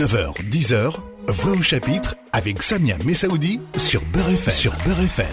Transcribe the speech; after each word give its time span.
9h, 0.00 0.32
10h, 0.48 0.94
Voix 1.28 1.52
au 1.52 1.60
chapitre 1.60 2.16
avec 2.32 2.62
Samia 2.62 2.96
Messaoudi 3.04 3.60
sur 3.76 4.00
Beurre. 4.06 4.50
Sur 4.50 4.72
Beurre 4.86 5.00
FM. 5.00 5.26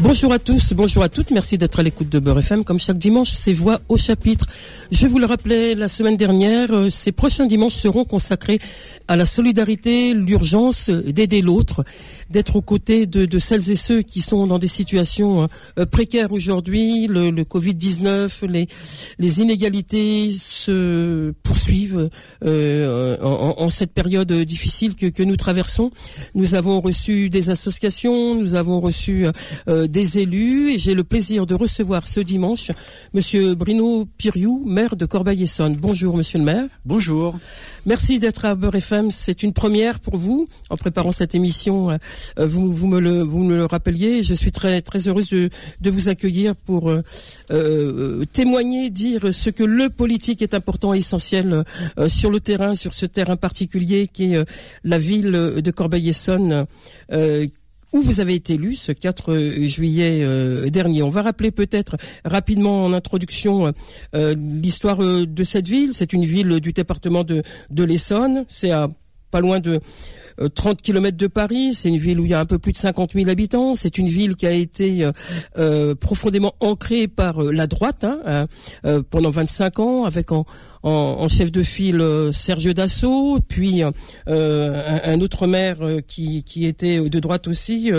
Bonjour 0.00 0.32
à 0.32 0.38
tous, 0.38 0.74
bonjour 0.74 1.02
à 1.02 1.08
toutes, 1.08 1.32
merci 1.32 1.58
d'être 1.58 1.80
à 1.80 1.82
l'écoute 1.82 2.08
de 2.08 2.20
Beurre 2.20 2.38
FM. 2.38 2.62
Comme 2.62 2.78
chaque 2.78 2.98
dimanche, 2.98 3.32
c'est 3.34 3.52
Voix 3.52 3.80
au 3.88 3.96
chapitre. 3.96 4.46
Je 4.92 5.08
vous 5.08 5.18
le 5.18 5.26
rappelais 5.26 5.74
la 5.74 5.88
semaine 5.88 6.16
dernière, 6.16 6.72
euh, 6.72 6.88
ces 6.88 7.10
prochains 7.10 7.46
dimanches 7.46 7.74
seront 7.74 8.04
consacrés 8.04 8.60
à 9.08 9.16
la 9.16 9.26
solidarité, 9.26 10.14
l'urgence 10.14 10.88
d'aider 10.88 11.42
l'autre, 11.42 11.82
d'être 12.30 12.54
aux 12.54 12.62
côtés 12.62 13.06
de, 13.06 13.38
celles 13.40 13.70
et 13.70 13.76
ceux 13.76 14.02
qui 14.02 14.20
sont 14.20 14.46
dans 14.46 14.60
des 14.60 14.68
situations 14.68 15.48
euh, 15.80 15.84
précaires 15.84 16.30
aujourd'hui. 16.30 17.08
Le, 17.08 17.32
Covid-19, 17.42 18.46
les, 18.46 18.68
les 19.18 19.40
inégalités 19.40 20.30
se 20.30 21.32
poursuivent 21.42 22.08
euh, 22.44 23.16
en, 23.20 23.68
cette 23.68 23.92
période 23.92 24.32
difficile 24.32 24.94
que, 24.94 25.06
que, 25.06 25.24
nous 25.24 25.36
traversons. 25.36 25.90
Nous 26.36 26.54
avons 26.54 26.80
reçu 26.80 27.30
des 27.30 27.50
associations, 27.50 28.36
nous 28.36 28.54
avons 28.54 28.78
reçu 28.78 29.26
des 29.88 30.18
élus 30.18 30.70
et 30.70 30.78
j'ai 30.78 30.94
le 30.94 31.04
plaisir 31.04 31.46
de 31.46 31.54
recevoir 31.54 32.06
ce 32.06 32.20
dimanche 32.20 32.70
Monsieur 33.14 33.54
Bruno 33.54 34.06
Piriou, 34.18 34.64
maire 34.66 34.96
de 34.96 35.06
Corbeil-Essonne. 35.06 35.76
Bonjour 35.76 36.16
Monsieur 36.16 36.38
le 36.38 36.44
maire. 36.44 36.66
Bonjour. 36.84 37.36
Merci 37.86 38.20
d'être 38.20 38.44
à 38.44 38.54
Beurre 38.54 38.74
FM. 38.74 39.10
C'est 39.10 39.42
une 39.42 39.52
première 39.52 40.00
pour 40.00 40.16
vous 40.16 40.48
en 40.68 40.76
préparant 40.76 41.10
cette 41.10 41.34
émission. 41.34 41.90
Euh, 41.90 41.96
vous, 42.38 42.72
vous, 42.72 42.86
me 42.86 43.00
le 43.00 43.22
vous 43.22 43.38
me 43.38 43.56
le 43.56 43.64
rappeliez. 43.64 44.22
Je 44.22 44.34
suis 44.34 44.52
très 44.52 44.80
très 44.82 45.08
heureuse 45.08 45.30
de, 45.30 45.48
de 45.80 45.90
vous 45.90 46.08
accueillir 46.08 46.54
pour 46.54 46.90
euh, 46.90 47.02
euh 47.50 48.24
témoigner, 48.32 48.90
dire 48.90 49.32
ce 49.32 49.50
que 49.50 49.64
le 49.64 49.88
politique 49.88 50.42
est 50.42 50.54
important 50.54 50.92
et 50.92 50.98
essentiel 50.98 51.64
euh, 51.98 52.08
sur 52.08 52.30
le 52.30 52.40
terrain, 52.40 52.74
sur 52.74 52.94
ce 52.94 53.06
terrain 53.06 53.36
particulier 53.36 54.06
qui 54.06 54.34
est 54.34 54.44
la 54.84 54.98
ville 54.98 55.32
de 55.32 55.70
Corbeil-Essonne 55.70 56.66
où 57.92 58.02
vous 58.02 58.20
avez 58.20 58.34
été 58.34 58.54
élu 58.54 58.74
ce 58.74 58.92
4 58.92 59.32
euh, 59.32 59.66
juillet 59.66 60.20
euh, 60.22 60.68
dernier? 60.68 61.02
On 61.02 61.10
va 61.10 61.22
rappeler 61.22 61.50
peut-être 61.50 61.96
rapidement 62.24 62.84
en 62.84 62.92
introduction 62.92 63.72
euh, 64.14 64.34
l'histoire 64.34 64.98
de 64.98 65.44
cette 65.44 65.66
ville. 65.66 65.90
C'est 65.94 66.12
une 66.12 66.24
ville 66.24 66.60
du 66.60 66.72
département 66.72 67.24
de, 67.24 67.42
de 67.70 67.84
l'Essonne. 67.84 68.44
C'est 68.48 68.70
à 68.70 68.88
pas 69.30 69.40
loin 69.40 69.60
de 69.60 69.80
30 70.54 70.82
km 70.82 71.16
de 71.16 71.26
Paris. 71.26 71.74
C'est 71.74 71.88
une 71.88 71.98
ville 71.98 72.20
où 72.20 72.24
il 72.24 72.30
y 72.30 72.34
a 72.34 72.40
un 72.40 72.44
peu 72.44 72.58
plus 72.58 72.72
de 72.72 72.76
50 72.76 73.12
000 73.14 73.28
habitants. 73.28 73.74
C'est 73.74 73.98
une 73.98 74.08
ville 74.08 74.36
qui 74.36 74.46
a 74.46 74.52
été 74.52 75.08
profondément 76.00 76.54
ancrée 76.60 77.08
par 77.08 77.42
la 77.42 77.66
droite 77.66 78.04
hein, 78.04 78.46
pendant 79.10 79.30
25 79.30 79.78
ans, 79.80 80.04
avec 80.04 80.32
en, 80.82 81.28
chef 81.28 81.52
de 81.52 81.62
file 81.62 82.00
euh, 82.00 82.32
Serge 82.32 82.72
Dassault, 82.74 83.38
puis 83.46 83.82
euh, 83.82 85.00
un, 85.04 85.20
autre 85.20 85.46
maire 85.46 85.78
euh, 85.80 86.00
qui 86.00 86.66
était 86.66 87.08
de 87.08 87.20
droite 87.20 87.48
aussi, 87.48 87.90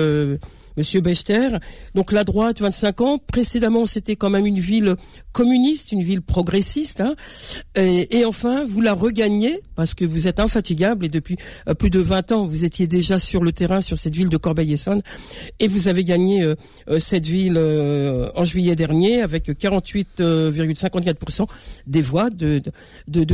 Monsieur 0.79 1.01
Bechter. 1.01 1.49
Donc 1.93 2.13
la 2.13 2.23
droite, 2.23 2.61
25 2.61 3.01
ans. 3.01 3.17
Précédemment, 3.17 3.85
c'était 3.85 4.15
quand 4.15 4.29
même 4.29 4.45
une 4.45 4.61
ville 4.61 4.95
communiste, 5.33 5.91
une 5.91 6.03
ville 6.03 6.21
progressiste. 6.21 7.01
Hein. 7.01 7.15
Et, 7.75 8.23
enfin, 8.23 8.63
vous 8.65 8.79
la 8.79 8.93
regagnez 8.93 9.59
parce 9.75 9.93
que 9.93 10.05
vous 10.05 10.29
êtes 10.29 10.39
infatigable 10.39 11.05
et 11.05 11.09
depuis 11.09 11.35
euh, 11.67 11.73
plus 11.73 11.89
de 11.89 11.99
20 11.99 12.31
ans, 12.31 12.45
vous 12.45 12.63
étiez 12.63 12.87
déjà 12.87 13.19
sur 13.19 13.43
le 13.43 13.51
terrain 13.51 13.81
sur 13.81 13.97
cette 13.97 14.15
ville 14.15 14.29
de 14.29 14.37
Corbeil-Essonne 14.37 15.01
et 15.59 15.67
vous 15.67 15.89
avez 15.89 16.05
gagné 16.05 16.43
euh, 16.43 16.55
euh, 16.89 16.97
cette 16.97 17.25
ville 17.25 17.57
en 18.35 18.45
juillet 18.45 18.75
dernier 18.75 19.21
avec 19.21 19.49
48,54% 19.49 21.45
des 21.87 22.01
voix 22.01 22.29
de, 22.29 22.61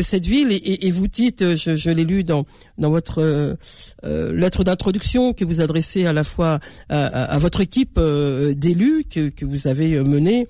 cette 0.01 0.25
ville. 0.25 0.51
Et, 0.51 0.89
vous 0.89 1.07
dites, 1.07 1.55
je, 1.55 1.89
l'ai 1.91 2.05
lu 2.05 2.23
dans, 2.23 2.45
votre 2.77 3.55
lettre 4.03 4.63
d'introduction 4.63 5.33
que 5.33 5.45
vous 5.45 5.61
adressez 5.61 6.05
à 6.05 6.13
la 6.13 6.23
fois 6.23 6.59
à 6.89 7.34
votre 7.39 7.61
équipe 7.61 7.97
euh, 7.97 8.53
d'élus 8.53 9.03
que, 9.09 9.29
que, 9.29 9.45
vous 9.45 9.67
avez 9.67 9.93
euh, 9.93 10.03
menée 10.03 10.47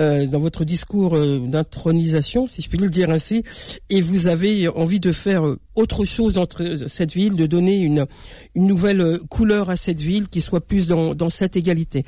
euh, 0.00 0.26
dans 0.26 0.40
votre 0.40 0.64
discours 0.64 1.18
d'intronisation, 1.18 2.46
si 2.46 2.62
je 2.62 2.68
puis 2.68 2.78
le 2.78 2.88
dire 2.88 3.10
ainsi, 3.10 3.42
et 3.90 4.00
vous 4.00 4.26
avez 4.26 4.68
envie 4.68 5.00
de 5.00 5.12
faire 5.12 5.44
autre 5.74 6.04
chose 6.04 6.38
entre 6.38 6.76
cette 6.86 7.12
ville, 7.12 7.36
de 7.36 7.46
donner 7.46 7.78
une, 7.78 8.06
une 8.54 8.66
nouvelle 8.66 9.18
couleur 9.28 9.70
à 9.70 9.76
cette 9.76 10.00
ville 10.00 10.28
qui 10.28 10.40
soit 10.40 10.60
plus 10.60 10.86
dans, 10.86 11.14
dans 11.14 11.30
cette 11.30 11.56
égalité. 11.56 12.04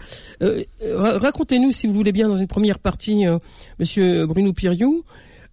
Racontez-nous, 0.95 1.73
si 1.73 1.87
vous 1.87 1.95
voulez 1.95 2.13
bien, 2.13 2.29
dans 2.29 2.37
une 2.37 2.47
première 2.47 2.79
partie, 2.79 3.25
Monsieur 3.79 4.27
Bruno 4.27 4.53
Piriou, 4.53 5.05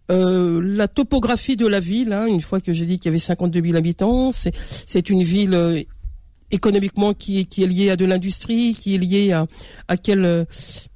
euh, 0.09 0.61
la 0.63 0.87
topographie 0.87 1.57
de 1.57 1.67
la 1.67 1.81
ville, 1.81 2.13
hein, 2.13 2.27
une 2.27 2.39
fois 2.39 2.61
que 2.61 2.71
j'ai 2.71 2.85
dit 2.85 2.97
qu'il 2.97 3.09
y 3.09 3.13
avait 3.13 3.19
52 3.19 3.61
000 3.61 3.75
habitants, 3.75 4.31
c'est 4.31 5.09
une 5.09 5.21
ville 5.21 5.85
économiquement 6.51 7.13
qui 7.13 7.39
est, 7.39 7.45
qui 7.45 7.63
est 7.63 7.67
lié 7.67 7.89
à 7.89 7.95
de 7.95 8.05
l'industrie, 8.05 8.73
qui 8.73 8.95
est 8.95 8.97
lié 8.97 9.31
à, 9.31 9.47
à 9.87 9.97
quelle, 9.97 10.45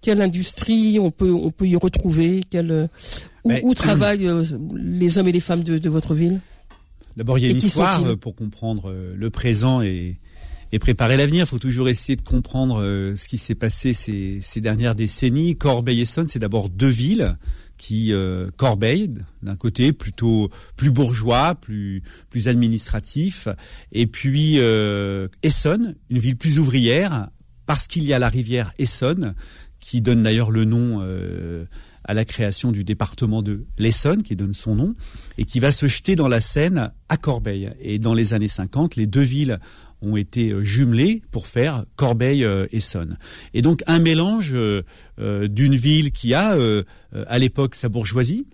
quelle 0.01 0.21
industrie 0.21 0.97
on 0.99 1.11
peut, 1.11 1.31
on 1.31 1.51
peut 1.51 1.67
y 1.67 1.75
retrouver, 1.75 2.41
quelle, 2.49 2.89
où, 3.43 3.51
où, 3.63 3.73
travaillent 3.73 4.27
euh, 4.27 4.43
les 4.75 5.17
hommes 5.17 5.27
et 5.27 5.31
les 5.31 5.39
femmes 5.39 5.63
de, 5.63 5.77
de 5.77 5.89
votre 5.89 6.13
ville? 6.13 6.39
D'abord, 7.17 7.37
il 7.37 7.43
y 7.43 7.47
a 7.47 7.49
une 7.49 7.57
histoire 7.57 8.05
euh, 8.05 8.15
pour 8.15 8.35
comprendre 8.35 8.89
euh, 8.89 9.13
le 9.17 9.29
présent 9.29 9.81
et, 9.81 10.19
et 10.71 10.79
préparer 10.79 11.17
l'avenir. 11.17 11.45
Il 11.45 11.49
faut 11.49 11.59
toujours 11.59 11.89
essayer 11.89 12.15
de 12.15 12.21
comprendre 12.21 12.81
ce 13.15 13.27
qui 13.27 13.37
s'est 13.37 13.55
passé 13.55 13.93
ces, 13.93 14.39
ces 14.41 14.61
dernières 14.61 14.95
décennies. 14.95 15.57
Corbeil-Essonne, 15.57 16.29
c'est 16.29 16.39
d'abord 16.39 16.69
deux 16.69 16.89
villes 16.89 17.37
qui 17.81 18.13
euh, 18.13 18.51
Corbeil 18.57 19.09
d'un 19.41 19.55
côté 19.55 19.91
plutôt 19.91 20.51
plus 20.75 20.91
bourgeois, 20.91 21.55
plus 21.55 22.03
plus 22.29 22.47
administratif, 22.47 23.47
et 23.91 24.05
puis 24.05 24.57
euh, 24.59 25.27
Essonne, 25.41 25.95
une 26.11 26.19
ville 26.19 26.37
plus 26.37 26.59
ouvrière 26.59 27.29
parce 27.65 27.87
qu'il 27.87 28.03
y 28.03 28.13
a 28.13 28.19
la 28.19 28.29
rivière 28.29 28.71
Essonne 28.77 29.33
qui 29.79 29.99
donne 29.99 30.21
d'ailleurs 30.21 30.51
le 30.51 30.63
nom 30.63 30.99
euh, 31.01 31.65
à 32.03 32.13
la 32.13 32.23
création 32.23 32.71
du 32.71 32.83
département 32.83 33.41
de 33.41 33.65
l'Essonne, 33.79 34.21
qui 34.21 34.35
donne 34.35 34.53
son 34.53 34.75
nom, 34.75 34.93
et 35.39 35.45
qui 35.45 35.59
va 35.59 35.71
se 35.71 35.87
jeter 35.87 36.15
dans 36.15 36.27
la 36.27 36.39
Seine 36.39 36.91
à 37.09 37.17
Corbeil. 37.17 37.71
Et 37.79 37.97
dans 37.97 38.13
les 38.13 38.35
années 38.35 38.47
50, 38.47 38.95
les 38.95 39.07
deux 39.07 39.21
villes 39.21 39.59
ont 40.01 40.17
été 40.17 40.51
euh, 40.51 40.63
jumelés 40.63 41.21
pour 41.31 41.47
faire 41.47 41.85
Corbeil-Essonne. 41.95 43.11
Euh, 43.11 43.49
et 43.53 43.61
donc 43.61 43.83
un 43.87 43.99
mélange 43.99 44.53
euh, 44.53 44.81
d'une 45.47 45.75
ville 45.75 46.11
qui 46.11 46.33
a 46.33 46.55
à 47.27 47.39
l'époque 47.39 47.75
sa 47.75 47.89
bourgeoisie, 47.89 48.45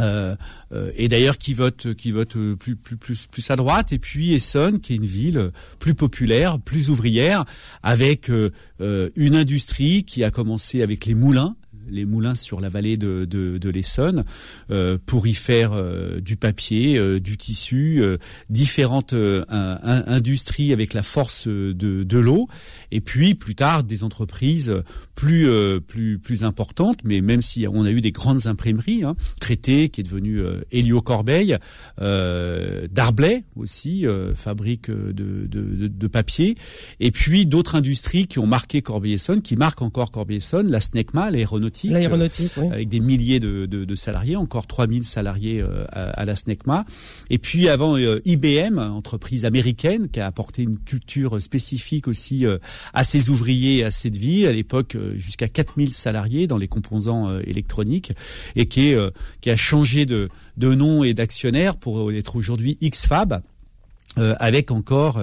et 0.00 1.08
d'ailleurs 1.08 1.38
qui 1.38 1.54
vote 1.54 1.94
qui 1.94 2.12
vote 2.12 2.36
plus 2.56 2.76
plus 2.76 2.96
plus 2.96 3.26
plus 3.26 3.50
à 3.50 3.56
droite 3.56 3.92
et 3.92 3.98
puis 3.98 4.32
Essonne 4.32 4.78
qui 4.78 4.92
est 4.92 4.96
une 4.96 5.06
ville 5.06 5.50
plus 5.80 5.94
populaire, 5.94 6.60
plus 6.60 6.88
ouvrière 6.90 7.44
avec 7.82 8.30
une 8.78 9.34
industrie 9.34 10.04
qui 10.04 10.22
a 10.22 10.30
commencé 10.30 10.82
avec 10.82 11.06
les 11.06 11.14
moulins 11.14 11.56
les 11.90 12.04
moulins 12.04 12.34
sur 12.34 12.60
la 12.60 12.68
vallée 12.68 12.96
de, 12.96 13.24
de, 13.24 13.58
de 13.58 13.70
l'Essonne 13.70 14.24
euh, 14.70 14.98
pour 15.04 15.26
y 15.26 15.34
faire 15.34 15.72
euh, 15.72 16.20
du 16.20 16.36
papier, 16.36 16.98
euh, 16.98 17.20
du 17.20 17.36
tissu, 17.36 18.02
différentes 18.50 19.14
industries 19.48 20.72
avec 20.72 20.94
la 20.94 21.02
force 21.02 21.48
de, 21.48 21.72
de 21.72 22.18
l'eau, 22.18 22.48
et 22.90 23.00
puis 23.00 23.34
plus 23.34 23.54
tard 23.54 23.84
des 23.84 24.04
entreprises 24.04 24.72
plus 25.14 25.48
plus 25.86 26.18
plus 26.18 26.44
importantes, 26.44 27.00
mais 27.04 27.20
même 27.20 27.42
si 27.42 27.66
on 27.68 27.84
a 27.84 27.90
eu 27.90 28.00
des 28.00 28.12
grandes 28.12 28.46
imprimeries, 28.46 29.04
hein, 29.04 29.16
Crété 29.40 29.88
qui 29.88 30.00
est 30.00 30.04
devenu 30.04 30.40
Hélio 30.70 31.00
Corbeil, 31.00 31.58
Darblay 31.98 33.44
aussi 33.56 34.04
fabrique 34.34 34.90
de, 34.90 35.46
de, 35.46 35.86
de, 35.88 36.06
papier, 36.06 36.56
et 37.00 37.10
puis 37.10 37.46
d'autres 37.46 37.76
industries 37.76 38.26
qui 38.26 38.38
ont 38.38 38.46
marqué 38.46 38.82
Corbeil-Essonne, 38.82 39.42
qui 39.42 39.56
marquent 39.56 39.82
encore 39.82 40.10
Corbeil-Essonne, 40.10 40.70
la 40.70 40.80
SNECMA, 40.80 41.30
l'aéronautique 41.30 41.77
l'aéronautique, 41.84 42.58
avec 42.58 42.88
des 42.88 43.00
milliers 43.00 43.40
de, 43.40 43.66
de, 43.66 43.84
de, 43.84 43.94
salariés, 43.96 44.36
encore 44.36 44.66
3000 44.66 45.04
salariés 45.04 45.60
euh, 45.60 45.84
à, 45.90 46.24
la 46.24 46.36
SNECMA. 46.36 46.84
Et 47.30 47.38
puis 47.38 47.68
avant 47.68 47.96
euh, 47.96 48.20
IBM, 48.24 48.78
entreprise 48.78 49.44
américaine 49.44 50.08
qui 50.08 50.20
a 50.20 50.26
apporté 50.26 50.62
une 50.62 50.78
culture 50.78 51.40
spécifique 51.40 52.08
aussi 52.08 52.46
euh, 52.46 52.58
à 52.92 53.04
ses 53.04 53.30
ouvriers, 53.30 53.84
à 53.84 53.90
cette 53.90 54.16
vie, 54.16 54.46
à 54.46 54.52
l'époque 54.52 54.96
jusqu'à 55.16 55.48
4000 55.48 55.94
salariés 55.94 56.46
dans 56.46 56.58
les 56.58 56.68
composants 56.68 57.38
électroniques 57.40 58.12
et 58.56 58.66
qui, 58.66 58.88
est, 58.88 58.98
qui 59.40 59.50
a 59.50 59.56
changé 59.56 60.06
de, 60.06 60.28
de 60.56 60.74
nom 60.74 61.04
et 61.04 61.14
d'actionnaire 61.14 61.76
pour 61.76 62.12
être 62.12 62.36
aujourd'hui 62.36 62.78
XFAB. 62.82 63.40
avec 64.16 64.70
encore 64.70 65.20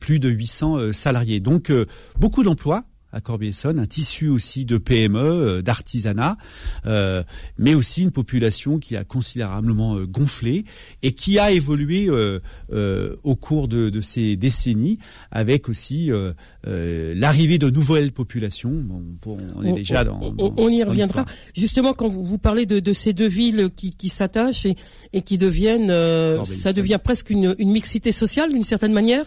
plus 0.00 0.18
de 0.18 0.28
800 0.28 0.92
salariés. 0.92 1.40
Donc 1.40 1.72
beaucoup 2.18 2.42
d'emplois 2.42 2.84
à 3.16 3.20
Corbeil-Essonnes, 3.20 3.78
un 3.78 3.86
tissu 3.86 4.28
aussi 4.28 4.66
de 4.66 4.76
PME, 4.76 5.18
euh, 5.18 5.62
d'artisanat, 5.62 6.36
euh, 6.84 7.22
mais 7.58 7.74
aussi 7.74 8.02
une 8.02 8.10
population 8.10 8.78
qui 8.78 8.94
a 8.94 9.04
considérablement 9.04 9.96
euh, 9.96 10.06
gonflé 10.06 10.64
et 11.02 11.12
qui 11.12 11.38
a 11.38 11.50
évolué 11.50 12.10
au 12.10 13.36
cours 13.36 13.68
de, 13.68 14.00
ces 14.02 14.36
décennies, 14.36 14.98
avec 15.30 15.68
aussi 15.68 16.10
l'arrivée 16.64 17.58
de 17.58 17.70
nouvelles 17.70 18.12
populations. 18.12 18.84
on 19.24 19.62
est 19.64 19.72
déjà 19.72 20.04
dans. 20.04 20.20
On, 20.38 20.68
y 20.68 20.82
reviendra. 20.82 21.24
Justement, 21.54 21.94
quand 21.94 22.08
vous, 22.08 22.38
parlez 22.38 22.66
de, 22.66 22.92
ces 22.92 23.12
deux 23.12 23.28
villes 23.28 23.70
qui, 23.74 24.08
s'attachent 24.08 24.66
et, 25.12 25.22
qui 25.22 25.38
deviennent, 25.38 25.92
ça 26.44 26.72
devient 26.72 26.98
presque 27.02 27.30
une, 27.30 27.54
une 27.58 27.70
mixité 27.70 28.12
sociale 28.12 28.52
d'une 28.52 28.64
certaine 28.64 28.92
manière. 28.92 29.24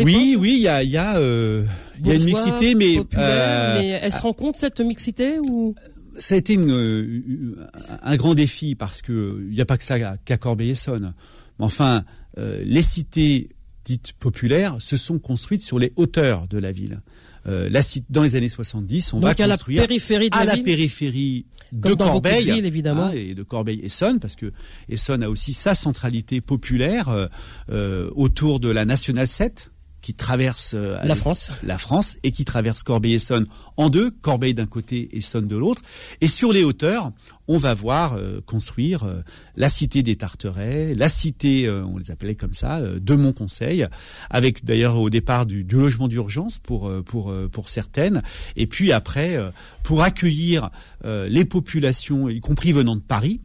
Oui, 0.00 0.36
oui, 0.38 0.54
il 0.56 0.62
y 0.62 0.68
a, 0.68 0.82
y, 0.82 0.96
a, 0.96 1.18
euh, 1.18 1.64
y 2.02 2.10
a 2.10 2.14
une 2.14 2.24
mixité, 2.24 2.74
mais, 2.74 2.98
euh, 2.98 3.78
mais 3.78 3.88
elle 4.02 4.12
se 4.12 4.22
rend 4.22 4.32
compte 4.32 4.56
cette 4.56 4.80
mixité 4.80 5.38
ou 5.38 5.74
ça 6.18 6.34
a 6.34 6.38
été 6.38 6.54
une, 6.54 6.70
euh, 6.70 7.68
un 8.02 8.16
grand 8.16 8.34
défi 8.34 8.74
parce 8.74 9.02
que 9.02 9.44
il 9.48 9.54
n'y 9.54 9.60
a 9.60 9.66
pas 9.66 9.78
que 9.78 9.84
ça 9.84 10.16
qu'à 10.18 10.36
Corbeil-Essonnes. 10.36 11.14
Enfin, 11.58 12.04
euh, 12.38 12.62
les 12.64 12.82
cités 12.82 13.48
dites 13.84 14.12
populaires 14.14 14.76
se 14.80 14.96
sont 14.96 15.18
construites 15.18 15.62
sur 15.62 15.78
les 15.78 15.92
hauteurs 15.96 16.46
de 16.48 16.58
la 16.58 16.72
ville. 16.72 17.00
Euh, 17.46 17.68
la, 17.68 17.80
dans 18.10 18.22
les 18.22 18.36
années 18.36 18.48
70, 18.48 19.14
on 19.14 19.20
va 19.20 19.34
construire 19.34 19.82
à 19.82 19.84
la 19.84 19.88
périphérie 19.88 20.30
de 20.30 20.36
à 20.36 20.44
la, 20.44 20.56
la 20.56 20.62
périphérie 20.62 21.46
de 21.72 21.94
Corbeil 21.94 22.50
évidemment. 22.50 23.06
Hein, 23.06 23.12
et 23.12 23.34
de 23.34 23.42
Corbeil-Essonne, 23.42 24.20
parce 24.20 24.36
que 24.36 24.52
Essonne 24.88 25.24
a 25.24 25.30
aussi 25.30 25.52
sa 25.52 25.74
centralité 25.74 26.40
populaire 26.40 27.28
euh, 27.70 28.10
autour 28.14 28.60
de 28.60 28.68
la 28.68 28.84
Nationale 28.84 29.26
7, 29.26 29.71
qui 30.02 30.14
traverse 30.14 30.72
euh, 30.74 30.98
la 31.04 31.14
France, 31.14 31.52
la 31.62 31.78
France 31.78 32.18
et 32.24 32.32
qui 32.32 32.44
traverse 32.44 32.82
Corbeil-Essonne 32.82 33.46
en 33.76 33.88
deux, 33.88 34.10
Corbeil 34.10 34.52
d'un 34.52 34.66
côté 34.66 35.08
et 35.12 35.18
Essonne 35.18 35.46
de 35.46 35.56
l'autre. 35.56 35.80
Et 36.20 36.26
sur 36.26 36.52
les 36.52 36.64
hauteurs, 36.64 37.12
on 37.46 37.56
va 37.56 37.72
voir 37.72 38.14
euh, 38.14 38.40
construire 38.44 39.04
euh, 39.04 39.22
la 39.56 39.68
cité 39.68 40.02
des 40.02 40.16
Tarterets, 40.16 40.94
la 40.96 41.08
cité, 41.08 41.70
on 41.70 41.96
les 41.98 42.10
appelait 42.10 42.34
comme 42.34 42.54
ça, 42.54 42.80
de 42.80 43.14
Montconseil, 43.14 43.86
avec 44.28 44.64
d'ailleurs 44.64 44.96
au 44.96 45.08
départ 45.08 45.46
du, 45.46 45.62
du 45.62 45.76
logement 45.76 46.08
d'urgence 46.08 46.58
pour 46.58 46.90
pour 47.04 47.32
pour 47.52 47.68
certaines, 47.68 48.22
et 48.56 48.66
puis 48.66 48.90
après 48.92 49.38
pour 49.82 50.02
accueillir 50.02 50.70
les 51.04 51.44
populations, 51.44 52.28
y 52.28 52.40
compris 52.40 52.72
venant 52.72 52.96
de 52.96 53.02
Paris 53.02 53.40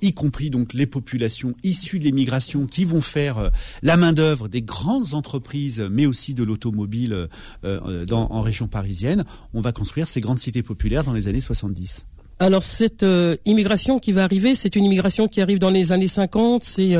y 0.00 0.12
compris 0.12 0.50
donc 0.50 0.72
les 0.72 0.86
populations 0.86 1.54
issues 1.62 1.98
de 1.98 2.04
l'immigration 2.04 2.66
qui 2.66 2.84
vont 2.84 3.02
faire 3.02 3.38
euh, 3.38 3.48
la 3.82 3.96
main 3.96 4.12
d'œuvre 4.12 4.48
des 4.48 4.62
grandes 4.62 5.14
entreprises, 5.14 5.86
mais 5.90 6.06
aussi 6.06 6.34
de 6.34 6.44
l'automobile 6.44 7.12
euh, 7.12 7.26
euh, 7.64 8.06
en 8.12 8.42
région 8.42 8.68
parisienne. 8.68 9.24
On 9.54 9.60
va 9.60 9.72
construire 9.72 10.08
ces 10.08 10.20
grandes 10.20 10.38
cités 10.38 10.62
populaires 10.62 11.04
dans 11.04 11.12
les 11.12 11.28
années 11.28 11.40
70. 11.40 12.06
Alors 12.40 12.62
cette 12.62 13.04
immigration 13.46 13.98
qui 13.98 14.12
va 14.12 14.22
arriver, 14.22 14.54
c'est 14.54 14.76
une 14.76 14.84
immigration 14.84 15.26
qui 15.26 15.40
arrive 15.40 15.58
dans 15.58 15.70
les 15.70 15.90
années 15.90 16.06
50, 16.06 16.62
c'est 16.62 16.94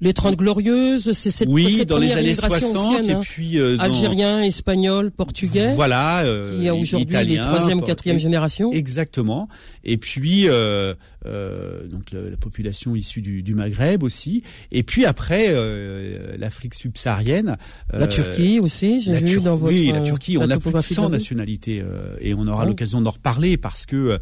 les 0.00 0.12
30 0.12 0.36
glorieuses, 0.36 1.12
c'est 1.12 1.30
cette, 1.30 1.48
oui, 1.48 1.86
dans 1.86 1.98
les 1.98 2.12
années 2.12 2.34
60 2.34 3.08
et 3.08 3.12
hein. 3.12 3.20
puis 3.22 3.58
euh, 3.58 3.76
algérien, 3.78 4.42
espagnol, 4.42 5.10
portugais. 5.10 5.72
Voilà, 5.74 6.24
qui 6.24 6.68
a 6.68 6.74
aujourd'hui 6.74 7.24
les 7.24 7.38
troisième, 7.38 7.82
quatrième 7.82 8.18
génération. 8.18 8.70
Exactement. 8.72 9.48
Et 9.84 9.96
puis 9.96 10.46
euh, 11.26 11.54
euh, 11.54 11.86
donc 11.86 12.10
la, 12.12 12.36
population 12.36 12.94
issue 12.94 13.20
du, 13.20 13.42
du, 13.42 13.54
Maghreb 13.54 14.02
aussi. 14.02 14.42
Et 14.72 14.82
puis 14.82 15.06
après 15.06 15.46
euh, 15.48 16.36
l'Afrique 16.38 16.74
subsaharienne. 16.74 17.56
la 17.92 18.06
Turquie 18.06 18.60
aussi, 18.60 19.00
j'ai 19.00 19.14
vu 19.14 19.40
dans 19.40 19.56
votre. 19.56 19.72
Oui, 19.72 19.90
la 19.92 20.00
Turquie. 20.00 20.36
On 20.38 20.50
a 20.50 20.58
plus 20.58 20.72
de 20.72 20.80
100 20.80 21.10
nationalités 21.10 21.82
et 22.20 22.34
on 22.34 22.46
aura 22.46 22.64
l'occasion 22.64 23.00
d'en 23.00 23.10
reparler 23.10 23.56
parce 23.56 23.86
que 23.86 24.18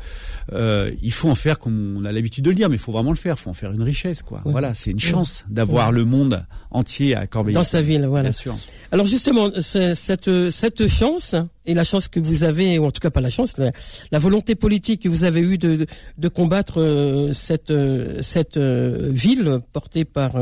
il 1.03 1.13
faut 1.13 1.29
en 1.29 1.35
faire 1.35 1.59
comme 1.59 1.97
on 1.99 2.05
a 2.05 2.13
l'habitude 2.13 2.45
de 2.45 2.51
le 2.51 2.57
dire, 2.57 2.69
mais 2.69 2.77
il 2.77 2.81
faut 2.81 2.93
vraiment 2.93 3.11
le 3.11 3.17
faire. 3.17 3.37
Il 3.39 3.43
faut 3.43 3.51
en 3.51 3.55
faire 3.55 3.73
une 3.73 3.83
richesse, 3.83 4.23
quoi. 4.23 4.43
Voilà, 4.45 4.75
c'est 4.75 4.91
une 4.91 5.01
chance 5.01 5.45
d'avoir 5.49 5.93
le 5.93 6.05
monde 6.05 6.45
entier 6.71 7.15
à 7.15 7.27
Corbeil. 7.27 7.55
Dans 7.55 7.63
sa 7.63 7.83
ville, 7.83 8.07
voilà. 8.07 8.31
Bien 8.31 8.33
sûr. 8.33 8.57
Alors 8.91 9.07
justement, 9.07 9.51
cette 9.61 10.51
cette 10.51 10.89
chance 10.89 11.35
et 11.67 11.75
la 11.75 11.85
chance 11.85 12.09
que 12.09 12.21
vous 12.21 12.45
avez, 12.45 12.79
ou 12.79 12.87
en 12.87 12.91
tout 12.91 13.01
cas 13.01 13.11
pas 13.11 13.21
la 13.21 13.31
chance, 13.31 13.57
la, 13.59 14.19
volonté 14.19 14.55
politique 14.55 15.03
que 15.03 15.09
vous 15.09 15.25
avez 15.25 15.41
eue 15.41 15.59
de, 15.59 15.87
de, 16.19 16.29
combattre 16.29 16.79
euh, 16.79 16.92
cette 17.33 17.71
euh, 17.71 18.21
cette 18.23 18.57
euh, 18.57 19.09
ville 19.11 19.61
portée 19.73 20.05
par 20.05 20.33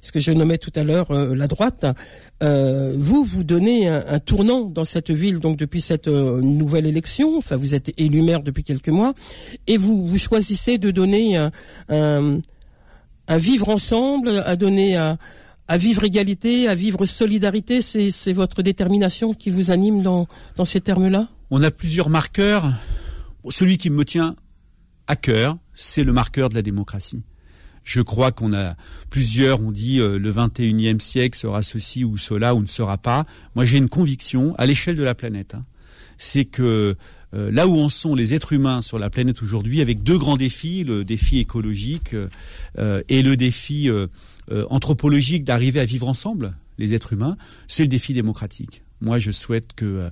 ce 0.00 0.12
que 0.12 0.20
je 0.20 0.32
nommais 0.32 0.58
tout 0.58 0.72
à 0.74 0.84
l'heure 0.84 1.12
la 1.12 1.46
droite, 1.46 1.86
vous 2.40 3.24
vous 3.24 3.44
donnez 3.44 3.88
un, 3.88 4.18
tournant 4.18 4.62
dans 4.62 4.84
cette 4.84 5.10
ville 5.10 5.40
donc 5.40 5.56
depuis 5.56 5.80
cette 5.80 6.08
nouvelle 6.08 6.86
élection. 6.86 7.36
Enfin, 7.36 7.56
vous 7.56 7.74
êtes 7.74 7.92
élu 7.98 8.22
maire 8.22 8.42
depuis 8.42 8.64
quelques 8.64 8.88
mois 8.88 9.14
et 9.66 9.76
vous 9.76 10.04
vous 10.04 10.18
choisissez 10.18 10.78
de 10.78 10.90
donner 10.90 11.36
un, 11.88 12.40
vivre 13.28 13.68
ensemble, 13.68 14.42
à 14.46 14.56
donner 14.56 14.96
à 14.96 15.76
vivre 15.76 16.04
égalité, 16.04 16.68
à 16.68 16.74
vivre 16.74 17.04
solidarité, 17.06 17.80
c'est 17.82 18.32
votre 18.32 18.62
détermination 18.62 19.34
qui 19.34 19.50
vous 19.50 19.70
anime 19.70 20.02
dans, 20.02 20.26
dans 20.56 20.64
ces 20.64 20.80
termes-là? 20.80 21.28
On 21.50 21.62
a 21.62 21.70
plusieurs 21.70 22.08
marqueurs. 22.08 22.72
Celui 23.50 23.78
qui 23.78 23.90
me 23.90 24.04
tient 24.04 24.34
à 25.06 25.16
cœur, 25.16 25.56
c'est 25.78 26.04
le 26.04 26.12
marqueur 26.12 26.48
de 26.48 26.54
la 26.54 26.62
démocratie. 26.62 27.22
Je 27.84 28.00
crois 28.02 28.32
qu'on 28.32 28.52
a 28.52 28.74
plusieurs 29.08 29.62
ont 29.62 29.70
dit 29.70 30.00
euh, 30.00 30.18
le 30.18 30.32
21e 30.32 31.00
siècle 31.00 31.38
sera 31.38 31.62
ceci 31.62 32.04
ou 32.04 32.18
cela 32.18 32.54
ou 32.54 32.60
ne 32.60 32.66
sera 32.66 32.98
pas. 32.98 33.24
Moi, 33.54 33.64
j'ai 33.64 33.78
une 33.78 33.88
conviction 33.88 34.54
à 34.58 34.66
l'échelle 34.66 34.96
de 34.96 35.02
la 35.02 35.14
planète. 35.14 35.54
Hein. 35.54 35.64
c'est 36.18 36.44
que 36.44 36.96
euh, 37.34 37.50
là 37.52 37.68
où 37.68 37.78
en 37.78 37.88
sont 37.88 38.14
les 38.14 38.34
êtres 38.34 38.52
humains 38.52 38.82
sur 38.82 38.98
la 38.98 39.08
planète 39.08 39.40
aujourd'hui, 39.42 39.80
avec 39.80 40.02
deux 40.02 40.18
grands 40.18 40.36
défis, 40.36 40.84
le 40.84 41.04
défi 41.04 41.38
écologique 41.38 42.14
euh, 42.78 43.02
et 43.08 43.22
le 43.22 43.36
défi 43.36 43.88
anthropologique 44.70 45.44
d'arriver 45.44 45.78
à 45.80 45.84
vivre 45.84 46.08
ensemble, 46.08 46.56
les 46.78 46.94
êtres 46.94 47.12
humains, 47.12 47.36
c'est 47.68 47.82
le 47.82 47.88
défi 47.88 48.12
démocratique. 48.14 48.82
Moi, 49.00 49.18
je 49.18 49.30
souhaite 49.30 49.72
que 49.74 49.84
euh, 49.84 50.10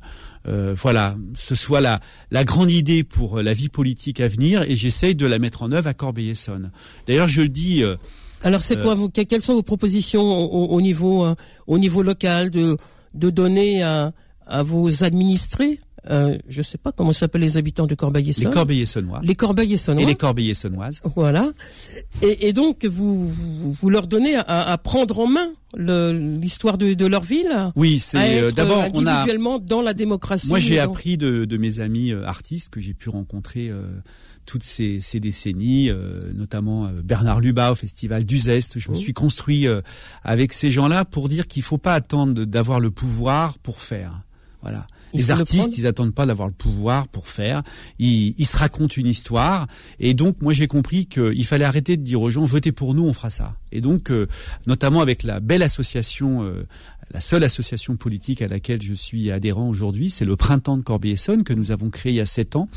euh, 0.49 0.75
voilà, 0.77 1.17
ce 1.37 1.55
soit 1.55 1.81
la, 1.81 1.99
la 2.31 2.45
grande 2.45 2.71
idée 2.71 3.05
pour 3.05 3.43
la 3.43 3.53
vie 3.53 3.69
politique 3.69 4.21
à 4.21 4.29
venir, 4.29 4.63
et 4.63 4.77
j'essaye 4.77 5.15
de 5.15 5.27
la 5.27 5.39
mettre 5.39 5.63
en 5.63 5.73
œuvre 5.73 5.89
à 5.89 5.95
Corbeil-Essonne. 5.95 6.71
D'ailleurs, 7.07 7.29
je 7.29 7.43
le 7.43 7.49
dis. 7.49 7.83
Alors, 8.43 8.63
c'est 8.63 8.81
quoi 8.81 8.95
vous, 8.95 9.09
Quelles 9.09 9.43
sont 9.43 9.55
vos 9.55 9.63
propositions 9.63 10.23
au, 10.23 10.81
niveau 10.81 11.27
au 11.67 11.79
niveau 11.79 12.03
local 12.03 12.51
de 12.51 12.77
de 13.17 13.31
donner 13.31 13.83
à, 13.83 14.13
à 14.47 14.63
vos 14.63 15.03
administrés? 15.03 15.81
Euh, 16.11 16.39
je 16.49 16.59
ne 16.59 16.63
sais 16.63 16.79
pas 16.79 16.93
comment 16.93 17.13
s'appellent 17.13 17.41
les 17.41 17.57
habitants 17.57 17.87
de 17.87 17.95
Corbeil-Essonne. 17.95 18.45
Les 18.45 18.51
Corbeil-Essonnois. 18.51 19.21
Les 19.23 19.35
Corbeil-Essonnois. 19.35 20.03
Et 20.03 20.07
les 20.07 20.15
Corbeil-Essonnoises. 20.15 21.01
Voilà. 21.17 21.53
Et, 22.23 22.49
et, 22.49 22.53
donc, 22.53 22.85
vous, 22.85 23.29
vous 23.29 23.91
leur 23.91 24.07
donnez 24.07 24.37
à, 24.37 24.43
à 24.43 24.79
prendre 24.79 25.21
en 25.21 25.27
main 25.27 25.49
l'histoire 25.77 26.79
de, 26.79 26.95
de, 26.95 27.07
leur 27.07 27.23
ville 27.23 27.71
Oui, 27.77 27.99
c'est 27.99 28.43
euh, 28.43 28.51
d'abord 28.51 28.83
individuellement 28.83 29.59
dans 29.59 29.83
la 29.83 29.95
démocratie. 29.95 30.49
Moi, 30.49 30.59
j'ai 30.59 30.79
appris 30.79 31.17
de, 31.17 31.45
de, 31.45 31.57
mes 31.57 31.81
amis 31.81 32.13
euh, 32.13 32.25
artistes 32.25 32.71
que 32.71 32.81
j'ai 32.81 32.95
pu 32.95 33.09
rencontrer 33.09 33.69
euh, 33.69 33.83
toutes 34.47 34.63
ces, 34.63 35.01
ces 35.01 35.19
décennies, 35.19 35.91
notamment 36.35 36.89
Bernard 37.03 37.41
Lubat 37.41 37.73
au 37.73 37.75
festival 37.75 38.25
d'Uzeste. 38.25 38.79
Je 38.79 38.91
me 38.91 38.95
oh. 38.95 38.99
suis 38.99 39.13
construit 39.13 39.67
avec 40.23 40.53
ces 40.53 40.71
gens-là 40.71 41.05
pour 41.05 41.29
dire 41.29 41.49
qu'il 41.49 41.65
faut 41.65 41.79
pas 41.79 41.95
attendre 41.95 42.45
d'avoir 42.45 42.79
le 42.79 42.93
pouvoir 42.93 43.59
pour 43.59 43.83
faire. 43.83 44.23
Voilà 44.63 44.87
les 45.17 45.31
artistes, 45.31 45.79
ils 45.79 45.87
attendent 45.87 46.15
pas 46.15 46.27
d'avoir 46.27 46.49
le 46.49 46.55
pouvoir 46.55 47.09
pour 47.09 47.29
faire. 47.29 47.63
Ils, 47.99 48.35
ils, 48.39 48.47
se 48.47 48.57
racontent 48.57 48.95
une 48.97 49.07
histoire. 49.07 49.67
Et 49.99 50.15
donc, 50.15 50.43
moi, 50.43 50.53
j'ai 50.53 50.67
compris 50.67 51.07
qu'il 51.07 51.47
fallait 51.47 51.65
arrêter 51.65 51.97
de 51.97 52.03
dire 52.03 52.21
aux 52.21 52.31
gens, 52.31 52.45
votez 52.45 52.73
pour 52.73 52.95
nous, 52.95 53.05
on 53.05 53.13
fera 53.13 53.31
ça. 53.31 53.57
Et 53.73 53.81
donc, 53.81 54.11
euh, 54.11 54.27
notamment 54.67 55.01
avec 55.01 55.23
la 55.23 55.41
belle 55.41 55.63
association, 55.63 56.43
euh, 56.43 56.67
la 57.13 57.21
seule 57.21 57.45
association 57.45 57.97
politique 57.97 58.43
à 58.43 58.49
laquelle 58.49 58.83
je 58.83 58.95
suis 58.95 59.31
adhérent 59.31 59.69
aujourd'hui, 59.69 60.11
c'est 60.11 60.25
le 60.25 60.37
Printemps 60.37 60.77
de 60.77 60.83
Corbeil-Essonne 60.83 61.45
que 61.45 61.53
nous 61.53 61.71
avons 61.71 61.91
créé 61.91 62.13
il 62.13 62.17
y 62.17 62.21
a 62.21 62.27
sept 62.27 62.57
ans 62.57 62.69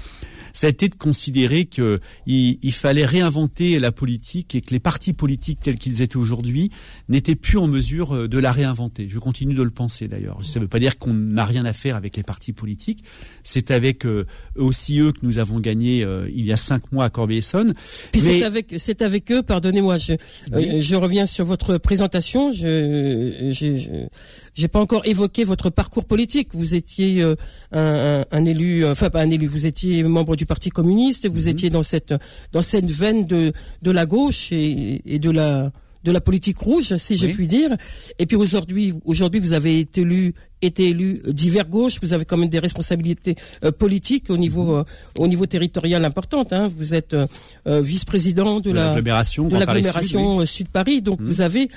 ça 0.53 0.67
a 0.67 0.69
été 0.69 0.89
de 0.89 0.95
considérer 0.95 1.65
qu'il 1.65 1.99
il 2.27 2.73
fallait 2.73 3.05
réinventer 3.05 3.79
la 3.79 3.91
politique 3.91 4.55
et 4.55 4.61
que 4.61 4.71
les 4.71 4.79
partis 4.79 5.13
politiques 5.13 5.59
tels 5.61 5.77
qu'ils 5.77 6.01
étaient 6.01 6.17
aujourd'hui 6.17 6.71
n'étaient 7.07 7.35
plus 7.35 7.57
en 7.57 7.67
mesure 7.67 8.15
euh, 8.15 8.27
de 8.27 8.37
la 8.37 8.51
réinventer. 8.51 9.07
Je 9.09 9.19
continue 9.19 9.53
de 9.53 9.63
le 9.63 9.69
penser 9.69 10.07
d'ailleurs. 10.07 10.39
Ça 10.43 10.59
ne 10.59 10.65
veut 10.65 10.69
pas 10.69 10.79
dire 10.79 10.97
qu'on 10.97 11.13
n'a 11.13 11.45
rien 11.45 11.65
à 11.65 11.73
faire 11.73 11.95
avec 11.95 12.17
les 12.17 12.23
partis 12.23 12.53
politiques. 12.53 13.03
C'est 13.43 13.71
avec 13.71 14.05
euh, 14.05 14.25
aussi 14.55 14.99
eux 14.99 15.11
que 15.11 15.19
nous 15.23 15.37
avons 15.37 15.59
gagné 15.59 16.03
euh, 16.03 16.29
il 16.33 16.45
y 16.45 16.53
a 16.53 16.57
cinq 16.57 16.91
mois 16.91 17.05
à 17.05 17.09
Corbeil-Essonne. 17.09 17.73
Puis 18.11 18.21
c'est 18.21 18.43
avec 18.43 18.75
c'est 18.77 19.01
avec 19.01 19.31
eux. 19.31 19.43
Pardonnez-moi, 19.43 19.97
je, 19.97 20.13
je 20.51 20.95
reviens 20.95 21.25
sur 21.25 21.45
votre 21.45 21.77
présentation. 21.77 22.51
Je, 22.51 23.51
je, 23.51 24.07
j'ai 24.53 24.67
pas 24.67 24.79
encore 24.79 25.05
évoqué 25.05 25.43
votre 25.43 25.69
parcours 25.69 26.05
politique. 26.05 26.49
Vous 26.53 26.75
étiez 26.75 27.21
un, 27.23 27.35
un, 27.71 28.25
un, 28.31 28.45
élu, 28.45 28.85
enfin 28.85 29.09
pas 29.09 29.21
un 29.21 29.29
élu. 29.29 29.47
Vous 29.47 29.65
étiez 29.65 30.03
membre 30.03 30.35
du 30.35 30.45
Parti 30.45 30.69
communiste, 30.69 31.27
vous 31.27 31.43
mhm. 31.43 31.47
étiez 31.47 31.69
dans 31.69 31.83
cette 31.83 32.13
dans 32.51 32.61
cette 32.61 32.89
veine 32.91 33.25
de 33.25 33.53
de 33.81 33.91
la 33.91 34.05
gauche 34.05 34.51
et, 34.51 35.01
et 35.05 35.19
de 35.19 35.29
la 35.29 35.71
de 36.03 36.11
la 36.11 36.21
politique 36.21 36.57
rouge, 36.59 36.95
si 36.97 37.17
je 37.17 37.27
puis 37.27 37.47
dire. 37.47 37.75
Et 38.19 38.25
puis 38.25 38.37
aujourd'hui, 38.37 38.93
aujourd'hui, 39.05 39.39
vous 39.39 39.53
avez 39.53 39.79
été 39.79 40.01
élu, 40.01 40.33
été 40.61 40.89
élu 40.89 41.21
divers 41.27 41.67
gauche. 41.67 41.99
Vous 42.01 42.13
avez 42.13 42.25
quand 42.25 42.37
même 42.37 42.49
des 42.49 42.59
responsabilités 42.59 43.35
euh, 43.63 43.71
politiques 43.71 44.29
au 44.29 44.37
niveau, 44.37 44.77
euh, 44.77 44.83
au 45.17 45.27
niveau 45.27 45.45
territorial 45.45 46.05
importantes. 46.05 46.53
Hein. 46.53 46.69
Vous 46.75 46.93
êtes 46.93 47.13
euh, 47.13 47.81
vice-président 47.81 48.59
de, 48.59 48.71
la 48.71 48.91
de 48.93 49.57
l'agglomération 49.57 50.45
Sud, 50.45 50.69
Paris. 50.69 51.01
Donc 51.01 51.19
mmh. 51.19 51.25
vous 51.25 51.41
avez 51.41 51.69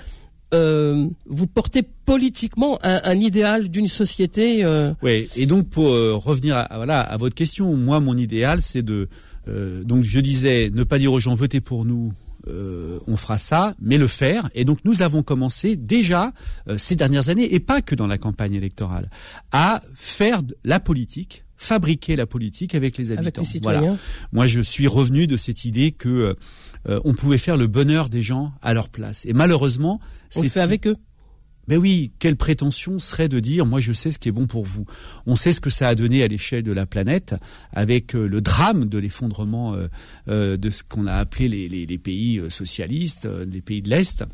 vous 0.53 1.47
portez 1.47 1.83
politiquement 1.83 2.79
un, 2.83 3.01
un 3.05 3.19
idéal 3.19 3.69
d'une 3.69 3.89
société. 3.89 4.65
Oui, 5.03 5.29
et 5.37 5.47
donc 5.47 5.69
pour 5.69 5.87
revenir 5.87 6.57
à, 6.57 6.69
voilà 6.77 7.01
à 7.01 7.17
votre 7.17 7.35
question, 7.35 7.77
moi 7.77 8.01
mon 8.01 8.17
idéal 8.17 8.61
c'est 8.63 8.83
de 8.83 9.09
donc 9.47 10.05
je 10.05 10.21
disais 10.21 10.71
ne 10.73 10.85
pas 10.85 10.99
dire 10.99 11.13
aux 11.13 11.21
gens 11.21 11.35
votez 11.35 11.61
pour 11.61 11.85
nous 11.85 12.13
euh, 12.49 12.99
on 13.07 13.17
fera 13.17 13.39
ça, 13.39 13.75
mais 13.81 13.99
le 13.99 14.09
faire. 14.09 14.49
Et 14.55 14.65
donc 14.65 14.79
nous 14.85 15.03
avons 15.03 15.23
commencé 15.23 15.77
déjà 15.77 16.33
euh, 16.69 16.77
ces 16.77 16.97
dernières 16.97 17.29
années, 17.29 17.55
et 17.55 17.61
pas 17.61 17.83
que 17.83 17.95
dans 17.95 18.07
la 18.07 18.19
campagne 18.19 18.55
électorale, 18.55 19.11
à 19.53 19.83
faire 19.95 20.43
la 20.65 20.81
politique, 20.81 21.45
fabriquer 21.57 22.17
la 22.17 22.27
politique 22.27 22.75
avec 22.75 22.99
les 22.99 23.13
habitants. 23.13 23.43
voilà. 23.63 23.83
Moi, 24.33 24.49
je 24.49 24.61
suis 24.61 24.89
revenu 24.89 25.29
de 25.29 25.37
cette 25.37 25.65
idée 25.65 25.93
que 25.93 26.35
euh, 26.89 27.01
on 27.05 27.15
pouvait 27.15 27.39
faire 27.39 27.57
le 27.57 27.67
bonheur 27.67 28.09
des 28.09 28.23
gens 28.23 28.53
à 28.63 28.75
leur 28.75 28.89
place. 28.89 29.25
Et 29.27 29.33
malheureusement, 29.33 30.01
c'est 30.31 30.49
fait 30.49 30.61
avec 30.61 30.87
eux. 30.87 30.97
Mais 31.69 31.77
oui, 31.77 32.13
quelle 32.19 32.37
prétention 32.37 32.99
serait 32.99 33.29
de 33.29 33.41
dire 33.41 33.67
moi 33.67 33.81
je 33.81 33.93
sais 33.93 34.11
ce 34.11 34.19
qui 34.19 34.29
est 34.29 34.33
bon 34.33 34.47
pour 34.47 34.65
vous. 34.65 34.85
On 35.27 35.37
sait 35.37 35.53
ce 35.53 35.61
que 35.61 35.71
ça 35.71 35.89
a 35.89 35.95
donné 35.95 36.23
à 36.23 36.29
l'échelle 36.29 36.63
de 36.63 36.73
la 36.73 36.87
planète 36.87 37.35
avec 37.73 38.15
euh, 38.15 38.27
le 38.27 38.41
drame 38.41 38.87
de 38.87 38.99
l'effondrement 38.99 39.75
euh, 39.75 39.89
euh, 40.29 40.57
de 40.57 40.71
ce 40.71 40.83
qu'on 40.83 41.07
a 41.07 41.15
appelé 41.15 41.69
les, 41.69 41.99
pays 41.99 42.43
socialistes, 42.49 43.29
les 43.47 43.61
pays 43.61 43.83
de 43.83 43.91
l'Est. 43.91 44.25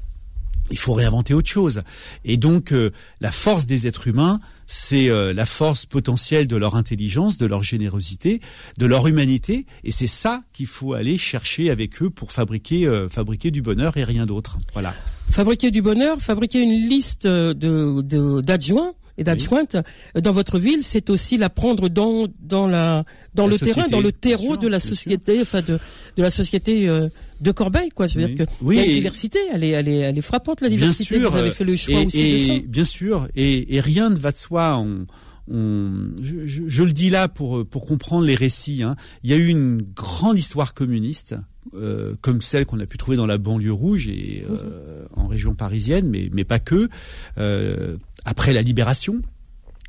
Il 0.70 0.78
faut 0.78 0.94
réinventer 0.94 1.34
autre 1.34 1.48
chose. 1.48 1.82
Et 2.24 2.36
donc 2.36 2.74
la 3.20 3.30
force 3.30 3.66
des 3.66 3.86
êtres 3.86 4.08
humains, 4.08 4.40
c'est 4.66 5.08
la 5.32 5.46
force 5.46 5.86
potentielle 5.86 6.46
de 6.46 6.56
leur 6.56 6.76
intelligence, 6.76 7.38
de 7.38 7.46
leur 7.46 7.62
générosité, 7.62 8.40
de 8.76 8.86
leur 8.86 9.06
humanité, 9.06 9.66
et 9.84 9.92
c'est 9.92 10.06
ça 10.06 10.42
qu'il 10.52 10.66
faut 10.66 10.92
aller 10.92 11.16
chercher 11.16 11.70
avec 11.70 12.02
eux 12.02 12.10
pour 12.10 12.32
fabriquer 12.32 12.88
fabriquer 13.10 13.50
du 13.50 13.62
bonheur 13.62 13.96
et 13.96 14.04
rien 14.04 14.26
d'autre. 14.26 14.58
Voilà 14.72 14.94
fabriquer 15.30 15.70
du 15.70 15.82
bonheur, 15.82 16.18
fabriquer 16.20 16.60
une 16.60 16.88
liste 16.88 17.26
de 17.26 18.40
d'adjoints 18.40 18.94
et 19.18 19.24
d'adjointes 19.24 19.76
dans 20.14 20.32
votre 20.32 20.58
ville, 20.58 20.80
c'est 20.82 21.10
aussi 21.10 21.36
la 21.36 21.50
prendre 21.50 21.88
dans 21.88 22.26
dans 22.40 22.66
la 22.66 23.04
dans 23.34 23.46
le 23.46 23.58
terrain, 23.58 23.86
dans 23.88 24.00
le 24.00 24.12
terreau 24.12 24.56
de 24.56 24.68
la 24.68 24.80
société, 24.80 25.40
enfin 25.42 25.60
de 25.60 25.78
de 26.16 26.22
la 26.22 26.30
société 26.30 26.88
euh, 26.88 27.08
de 27.40 27.52
Corbeil, 27.52 27.90
quoi. 27.90 28.06
Je 28.06 28.18
veux 28.18 28.28
dire 28.28 28.46
que 28.46 28.50
oui, 28.62 28.76
la 28.76 28.84
diversité, 28.84 29.38
elle 29.52 29.64
est 29.64 29.70
elle 29.70 29.88
est 29.88 29.98
elle 29.98 30.16
est 30.16 30.22
frappante 30.22 30.60
la 30.60 30.68
diversité. 30.68 31.18
Bien 31.18 31.24
sûr, 31.24 31.30
Vous 31.32 31.36
avez 31.36 31.50
fait 31.50 31.64
le 31.64 31.76
choix 31.76 32.00
aussi 32.00 32.18
et, 32.18 32.32
de 32.32 32.38
ça. 32.38 32.66
Bien 32.66 32.84
sûr, 32.84 33.28
et, 33.34 33.76
et 33.76 33.80
rien 33.80 34.08
ne 34.08 34.16
va 34.16 34.32
de 34.32 34.36
soi. 34.36 34.78
On, 34.78 35.06
on, 35.50 36.10
je, 36.22 36.46
je, 36.46 36.62
je, 36.66 36.82
le 36.82 36.92
dis 36.92 37.10
là 37.10 37.26
pour 37.28 37.66
pour 37.66 37.86
comprendre 37.86 38.24
les 38.24 38.34
récits. 38.34 38.82
Hein. 38.82 38.96
Il 39.24 39.30
y 39.30 39.32
a 39.32 39.36
eu 39.36 39.48
une 39.48 39.82
grande 39.82 40.38
histoire 40.38 40.74
communiste 40.74 41.34
euh, 41.74 42.14
comme 42.22 42.40
celle 42.40 42.64
qu'on 42.64 42.80
a 42.80 42.86
pu 42.86 42.96
trouver 42.96 43.16
dans 43.16 43.26
la 43.26 43.36
banlieue 43.36 43.72
rouge 43.72 44.08
et 44.08 44.44
euh, 44.48 45.04
en 45.14 45.26
région 45.26 45.54
parisienne, 45.54 46.08
mais, 46.08 46.30
mais 46.32 46.44
pas 46.44 46.58
que. 46.58 46.88
Euh, 47.36 47.96
après 48.24 48.52
la 48.52 48.62
libération, 48.62 49.22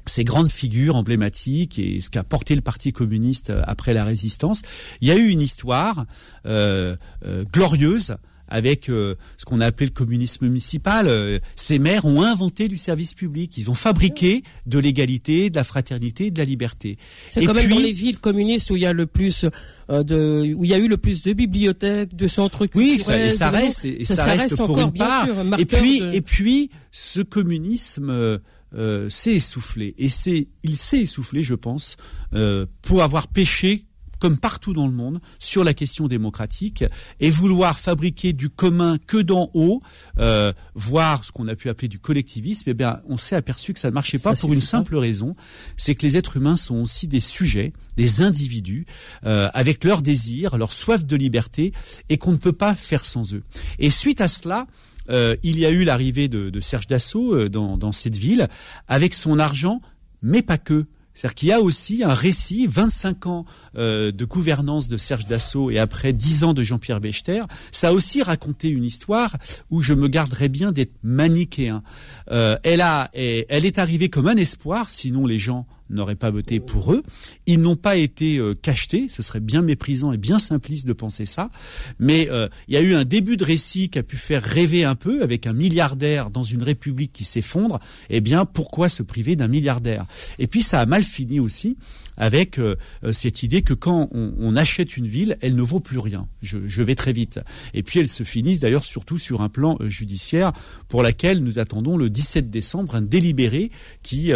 ces 0.06 0.24
grandes 0.24 0.52
figures 0.52 0.96
emblématiques 0.96 1.78
et 1.80 2.02
ce 2.02 2.10
qu'a 2.10 2.24
porté 2.24 2.56
le 2.56 2.62
Parti 2.62 2.94
communiste 2.94 3.54
après 3.66 3.94
la 3.94 4.04
résistance, 4.04 4.62
il 5.02 5.08
y 5.08 5.12
a 5.12 5.16
eu 5.16 5.28
une 5.28 5.42
histoire 5.42 6.06
glorieuse 6.46 8.16
avec 8.50 8.90
euh, 8.90 9.16
ce 9.38 9.46
qu'on 9.46 9.62
a 9.62 9.68
appelé 9.68 9.86
le 9.88 9.94
communisme 9.94 10.48
municipal. 10.48 11.08
Euh, 11.08 11.40
ces 11.56 11.80
maires 11.80 12.06
ont 12.06 12.22
inventé 12.24 12.68
du 12.68 12.78
service 12.78 13.14
public. 13.14 13.58
Ils 13.58 13.70
ont 13.70 13.76
fabriqué 13.76 14.44
de 14.66 14.80
l'égalité, 14.80 15.50
de 15.50 15.56
la 15.56 15.64
fraternité, 15.64 16.32
de 16.32 16.40
la 16.40 16.46
liberté. 16.46 16.98
C'est 17.30 17.46
quand 17.46 17.54
même 17.54 17.70
dans 17.70 17.80
les 17.80 17.94
villes 17.94 18.20
communistes 18.20 18.72
où 18.72 18.76
il 18.76 18.82
y 18.82 18.86
a 18.86 18.94
le 18.94 19.06
plus 19.06 19.46
euh, 19.90 20.04
de, 20.04 20.54
où 20.56 20.66
il 20.66 20.70
y 20.70 20.74
a 20.74 20.80
eu 20.80 20.88
le 20.88 20.98
plus 20.98 21.22
de 21.24 21.34
bibliothèques, 21.34 22.16
de 22.16 22.28
centres 22.28 22.66
culturels. 22.66 22.98
Oui, 22.98 23.00
ça, 23.02 23.26
et 23.26 23.32
ça 23.32 23.50
reste, 23.50 23.86
et 23.86 24.04
ça, 24.04 24.26
reste, 24.26 24.58
pour 24.58 24.80
une 24.80 24.92
part. 24.92 25.28
et 25.58 25.66
puis, 25.66 26.02
et 26.12 26.22
puis, 26.22 26.70
ce 26.92 27.22
communisme. 27.22 28.40
s'est 29.10 29.34
essoufflé 29.34 29.96
et 29.98 30.10
c'est 30.10 30.48
il 30.64 30.78
s'est 30.78 31.00
essoufflé 31.00 31.42
je 31.42 31.56
pense 31.56 31.98
pour 32.84 33.02
avoir 33.02 33.28
péché 33.28 33.89
comme 34.20 34.38
partout 34.38 34.74
dans 34.74 34.88
le 34.88 34.94
monde, 34.94 35.20
sur 35.40 35.64
la 35.64 35.74
question 35.74 36.08
démocratique 36.08 36.84
et 37.20 37.30
vouloir 37.30 37.80
fabriquer 37.80 38.34
du 38.34 38.50
commun 38.50 38.98
que 39.08 39.18
d'en 39.18 39.50
haut, 39.54 39.82
euh, 40.20 40.54
voir 40.76 41.24
ce 41.24 41.32
qu'on 41.32 41.48
a 41.48 41.56
pu 41.56 41.70
appeler 41.70 41.88
du 41.88 42.00
collectivisme, 42.00 42.64
eh 42.68 42.74
bien, 42.74 43.00
on 43.08 43.18
s'est 43.18 43.36
aperçu 43.36 43.74
que 43.74 43.80
ça 43.80 43.90
ne 43.90 43.94
marchait 43.94 44.20
pas 44.20 44.36
pour 44.36 44.54
une 44.54 44.62
simple 44.62 44.96
raison, 44.96 45.36
c'est 45.78 45.96
que 45.96 46.06
les 46.06 46.18
êtres 46.18 46.38
humains 46.38 46.56
sont 46.56 46.76
aussi 46.76 47.08
des 47.08 47.22
sujets, 47.22 47.74
des 47.98 48.22
individus, 48.22 48.86
euh, 49.26 49.50
avec 49.54 49.84
leurs 49.84 50.02
désirs, 50.02 50.58
leur 50.58 50.72
soif 50.72 51.06
de 51.06 51.16
liberté, 51.16 51.74
et 52.10 52.18
qu'on 52.18 52.32
ne 52.32 52.38
peut 52.38 52.54
pas 52.54 52.76
faire 52.76 53.06
sans 53.06 53.34
eux. 53.34 53.44
Et 53.80 53.90
suite 53.90 54.22
à 54.22 54.28
cela, 54.28 54.68
euh, 55.10 55.36
il 55.44 55.58
y 55.58 55.66
a 55.66 55.72
eu 55.72 55.84
l'arrivée 55.84 56.28
de, 56.28 56.50
de, 56.50 56.60
Serge 56.60 56.88
Dassault 56.88 57.50
dans, 57.50 57.78
dans 57.78 57.92
cette 57.92 58.18
ville, 58.18 58.48
avec 58.88 59.14
son 59.14 59.40
argent, 59.40 59.82
mais 60.22 60.42
pas 60.42 60.58
que. 60.58 60.86
C'est-à-dire 61.20 61.36
qu'il 61.36 61.50
y 61.50 61.52
a 61.52 61.60
aussi 61.60 62.02
un 62.02 62.14
récit, 62.14 62.66
25 62.66 63.26
ans 63.26 63.46
euh, 63.78 64.10
de 64.14 64.24
gouvernance 64.24 64.88
de 64.88 64.96
Serge 64.96 65.26
Dassault 65.26 65.70
et 65.70 65.78
après 65.78 66.14
10 66.14 66.46
ans 66.46 66.54
de 66.54 66.64
Jean-Pierre 66.64 67.02
Bechter, 67.02 67.44
ça 67.72 67.90
a 67.90 67.92
aussi 67.92 68.24
raconté 68.24 68.70
une 68.70 68.86
histoire 68.86 69.36
où 69.70 69.82
je 69.82 69.94
me 69.94 70.08
garderais 70.08 70.48
bien 70.48 70.72
d'être 70.72 70.94
manichéen. 71.04 71.84
Euh, 72.32 72.58
elle, 72.64 72.80
a, 72.80 73.10
elle 73.14 73.66
est 73.66 73.80
arrivée 73.80 74.08
comme 74.08 74.30
un 74.30 74.38
espoir, 74.38 74.90
sinon 74.90 75.26
les 75.26 75.40
gens 75.40 75.68
n'auraient 75.90 76.16
pas 76.16 76.32
voté 76.32 76.60
pour 76.60 76.94
eux. 76.94 77.04
Ils 77.46 77.62
n'ont 77.62 77.76
pas 77.76 77.96
été 77.96 78.38
euh, 78.38 78.54
cachetés, 78.54 79.08
ce 79.10 79.22
serait 79.22 79.40
bien 79.40 79.62
méprisant 79.62 80.12
et 80.12 80.18
bien 80.18 80.40
simpliste 80.40 80.88
de 80.88 80.94
penser 80.94 81.26
ça, 81.26 81.50
mais 82.00 82.30
euh, 82.30 82.48
il 82.68 82.74
y 82.74 82.78
a 82.78 82.82
eu 82.82 82.96
un 82.96 83.06
début 83.06 83.38
de 83.38 83.44
récit 83.44 83.90
qui 83.90 84.00
a 84.00 84.04
pu 84.04 84.18
faire 84.18 84.44
rêver 84.44 84.84
un 84.84 84.96
peu 84.96 85.22
avec 85.24 85.48
un 85.48 85.54
milliardaire 85.54 86.30
dans 86.30 86.44
une 86.44 86.64
république 86.64 87.14
qui 87.14 87.24
s'effondre. 87.24 87.80
Eh 88.10 88.22
bien, 88.22 88.46
pourquoi 88.46 88.90
se 88.90 89.04
priver 89.04 89.36
d'un 89.36 89.48
milliardaire? 89.48 90.06
Et 90.38 90.48
puis 90.48 90.64
ça 90.64 90.80
a 90.80 90.86
mal 90.86 91.04
fini 91.04 91.40
aussi 91.40 91.78
avec 92.20 92.60
euh, 92.60 92.76
cette 93.14 93.44
idée 93.44 93.62
que 93.62 93.74
quand 93.74 94.10
on, 94.12 94.56
achète 94.58 94.98
une 94.98 95.08
ville, 95.08 95.38
elle 95.42 95.56
ne 95.56 95.62
vaut 95.62 95.80
plus 95.80 96.00
rien. 96.00 96.28
Je, 96.42 96.84
vais 96.84 96.96
très 96.96 97.14
vite. 97.14 97.40
Et 97.74 97.82
puis 97.82 98.02
elle 98.02 98.10
se 98.10 98.24
finit 98.24 98.60
d'ailleurs 98.60 98.84
surtout 98.84 99.18
sur 99.18 99.42
un 99.42 99.48
plan 99.48 99.78
judiciaire 99.86 100.52
pour 100.90 101.02
laquelle 101.02 101.42
nous 101.42 101.60
attendons 101.60 101.96
le 101.96 102.10
17 102.10 102.50
décembre 102.50 102.96
un 102.96 103.02
délibéré 103.02 103.72
qui 104.04 104.34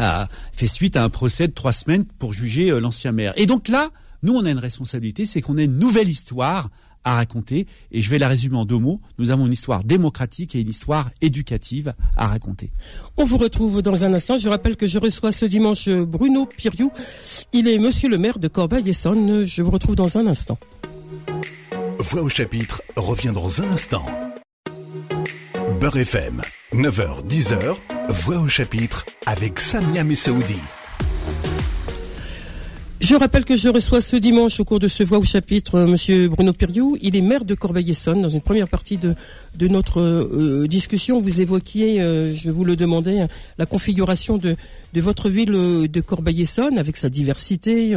a 0.00 0.28
fait 0.52 0.66
suite 0.66 0.96
à 0.96 1.04
un 1.04 1.08
procès 1.08 1.48
de 1.48 1.52
trois 1.52 1.72
semaines 1.72 2.04
pour 2.18 2.32
juger 2.32 2.78
l'ancien 2.80 3.12
maire. 3.12 3.32
Et 3.36 3.46
donc 3.46 3.68
là, 3.68 3.90
nous, 4.22 4.34
on 4.34 4.44
a 4.44 4.50
une 4.50 4.58
responsabilité, 4.58 5.26
c'est 5.26 5.40
qu'on 5.40 5.58
a 5.58 5.62
une 5.62 5.78
nouvelle 5.78 6.08
histoire 6.08 6.68
à 7.04 7.14
raconter. 7.14 7.66
Et 7.92 8.02
je 8.02 8.10
vais 8.10 8.18
la 8.18 8.28
résumer 8.28 8.56
en 8.56 8.64
deux 8.64 8.78
mots. 8.78 9.00
Nous 9.18 9.30
avons 9.30 9.46
une 9.46 9.52
histoire 9.52 9.84
démocratique 9.84 10.54
et 10.54 10.60
une 10.60 10.68
histoire 10.68 11.10
éducative 11.20 11.94
à 12.16 12.26
raconter. 12.26 12.72
On 13.16 13.24
vous 13.24 13.38
retrouve 13.38 13.82
dans 13.82 14.04
un 14.04 14.12
instant. 14.12 14.38
Je 14.38 14.48
rappelle 14.48 14.76
que 14.76 14.86
je 14.86 14.98
reçois 14.98 15.32
ce 15.32 15.46
dimanche 15.46 15.88
Bruno 15.88 16.46
Piriou. 16.46 16.92
Il 17.52 17.68
est 17.68 17.78
monsieur 17.78 18.08
le 18.08 18.18
maire 18.18 18.38
de 18.38 18.48
Corbeil-Essonne. 18.48 19.46
Je 19.46 19.62
vous 19.62 19.70
retrouve 19.70 19.96
dans 19.96 20.18
un 20.18 20.26
instant. 20.26 20.58
Voix 21.98 22.22
au 22.22 22.28
chapitre 22.28 22.82
revient 22.96 23.32
dans 23.32 23.62
un 23.62 23.70
instant. 23.70 24.04
Beurre 25.80 25.96
FM, 25.96 26.42
9h, 26.74 27.26
10h, 27.26 27.74
Voix 28.10 28.38
au 28.38 28.48
chapitre 28.48 29.06
avec 29.24 29.58
Samia 29.60 30.04
Messaoudi. 30.04 30.58
Je 33.00 33.14
rappelle 33.14 33.46
que 33.46 33.56
je 33.56 33.70
reçois 33.70 34.02
ce 34.02 34.16
dimanche 34.16 34.60
au 34.60 34.64
cours 34.66 34.78
de 34.78 34.88
ce 34.88 35.02
voix 35.02 35.16
au 35.16 35.24
chapitre 35.24 35.76
euh, 35.76 35.86
Monsieur 35.86 36.28
Bruno 36.28 36.52
Piriou. 36.52 36.98
Il 37.00 37.16
est 37.16 37.22
maire 37.22 37.46
de 37.46 37.54
Corbeil-Essonne. 37.54 38.20
Dans 38.20 38.28
une 38.28 38.42
première 38.42 38.68
partie 38.68 38.98
de, 38.98 39.16
notre 39.68 40.00
euh, 40.02 40.68
discussion, 40.68 41.18
vous 41.18 41.40
évoquiez, 41.40 42.02
euh, 42.02 42.36
je 42.36 42.50
vous 42.50 42.66
le 42.66 42.76
demandais, 42.76 43.26
la 43.56 43.64
configuration 43.64 44.36
de, 44.36 44.56
de 44.92 45.00
votre 45.00 45.30
ville 45.30 45.50
de 45.50 46.00
Corbeil-Essonne 46.02 46.76
avec 46.76 46.98
sa 46.98 47.08
diversité 47.08 47.96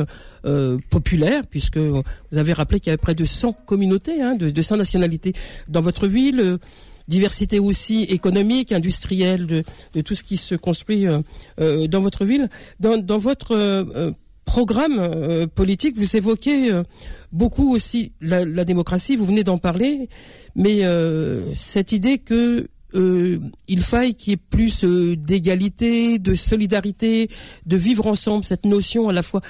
populaire, 0.90 1.44
puisque 1.50 1.78
vous 1.78 2.04
avez 2.38 2.54
rappelé 2.54 2.80
qu'il 2.80 2.88
y 2.88 2.92
avait 2.92 2.98
près 2.98 3.16
de 3.16 3.26
100 3.26 3.54
communautés, 3.66 4.22
hein, 4.22 4.36
de, 4.36 4.50
de 4.50 4.62
100 4.62 4.78
nationalités 4.78 5.34
dans 5.68 5.82
votre 5.82 6.08
ville 6.08 6.60
diversité 7.08 7.60
aussi 7.60 8.04
économique, 8.04 8.72
industrielle, 8.72 9.46
de, 9.48 10.02
tout 10.02 10.16
ce 10.16 10.24
qui 10.24 10.38
se 10.38 10.56
construit 10.56 11.06
euh, 11.08 11.88
dans 11.88 12.02
votre 12.02 12.26
ville. 12.26 12.50
Dans, 12.80 13.18
votre 13.18 13.56
euh, 13.56 14.12
programme 14.46 15.00
euh, 15.00 15.48
politique, 15.48 15.98
vous 15.98 16.16
évoquez 16.16 16.72
euh, 16.72 16.84
beaucoup 17.32 17.74
aussi 17.74 18.14
la, 18.22 18.66
démocratie, 18.66 19.16
vous 19.16 19.26
venez 19.26 19.44
d'en 19.44 19.58
parler, 19.58 20.10
mais 20.56 20.86
euh, 20.86 21.54
cette 21.56 21.92
idée 21.92 22.18
que 22.18 22.68
il 22.96 23.82
faille 23.82 24.14
qu'il 24.14 24.30
y 24.30 24.34
ait 24.36 24.38
plus 24.38 24.84
d'égalité, 24.84 26.20
de 26.20 26.36
solidarité, 26.36 27.28
de 27.66 27.76
vivre 27.76 28.06
ensemble, 28.06 28.46
cette 28.46 28.68
notion 28.68 29.10
à 29.10 29.14
la 29.14 29.24
fois 29.24 29.42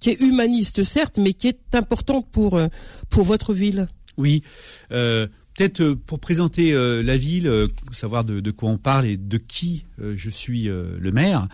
qui 0.00 0.10
est 0.10 0.20
humaniste 0.20 0.82
certes, 0.82 1.16
mais 1.16 1.32
qui 1.32 1.48
est 1.48 1.74
importante 1.74 2.30
pour 2.30 2.60
pour 3.08 3.24
votre 3.24 3.54
ville. 3.54 3.88
Oui 4.18 4.42
peut-être 5.60 5.80
euh, 5.82 5.94
pour 5.94 6.20
présenter 6.20 6.72
euh, 6.72 7.02
la 7.02 7.18
ville, 7.18 7.46
euh, 7.46 7.66
savoir 7.92 8.24
de, 8.24 8.50
quoi 8.50 8.70
on 8.70 8.78
parle 8.78 9.04
et 9.04 9.18
de 9.18 9.36
qui 9.36 9.84
je 9.98 10.30
suis 10.30 10.64
le 10.64 11.10
maire. 11.12 11.46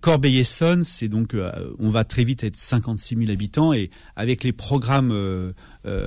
Corbeil-Essonne, 0.00 0.82
c'est 0.82 1.06
donc, 1.06 1.36
on 1.78 1.90
va 1.90 2.02
très 2.02 2.24
vite 2.24 2.42
être 2.42 2.56
56 2.56 3.16
000 3.16 3.30
habitants 3.30 3.72
et 3.72 3.90
avec 4.16 4.42
les 4.42 4.50
programmes 4.50 5.12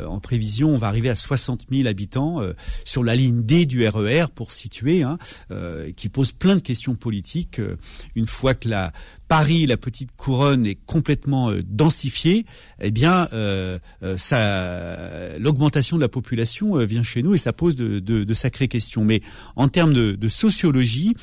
en 0.08 0.20
prévision, 0.20 0.70
on 0.70 0.78
va 0.78 0.88
arriver 0.88 1.10
à 1.10 1.16
60 1.16 1.68
000 1.72 1.88
habitants 1.88 2.42
sur 2.86 3.04
la 3.04 3.16
ligne 3.16 3.44
D 3.44 3.66
du 3.66 3.88
RER 3.88 4.24
e 4.24 4.28
pour 4.34 4.52
situer, 4.52 5.04
hein, 5.04 5.18
qui 5.96 6.10
pose 6.10 6.32
plein 6.32 6.56
de 6.56 6.62
questions 6.62 6.96
politiques. 6.96 7.62
une 8.16 8.28
fois 8.28 8.54
que 8.54 8.70
la 8.70 8.92
Paris, 9.28 9.66
la 9.66 9.78
petite 9.78 10.12
couronne, 10.16 10.66
est 10.66 10.78
complètement 10.86 11.52
densifiée, 11.64 12.46
eh 12.82 12.92
bien, 12.92 13.28
l'augmentation 15.40 15.98
de 15.98 16.02
la 16.02 16.10
population 16.10 16.78
vient 16.86 17.04
chez 17.04 17.24
nous 17.24 17.34
et 17.34 17.38
ça 17.38 17.54
pose 17.54 17.76
de, 17.76 18.34
sacrées 18.34 18.68
questions. 18.68 19.04
Mais 19.04 19.22
en 19.56 19.68
termes 19.68 19.94
de, 19.94 20.30
sociologie, 20.30 21.16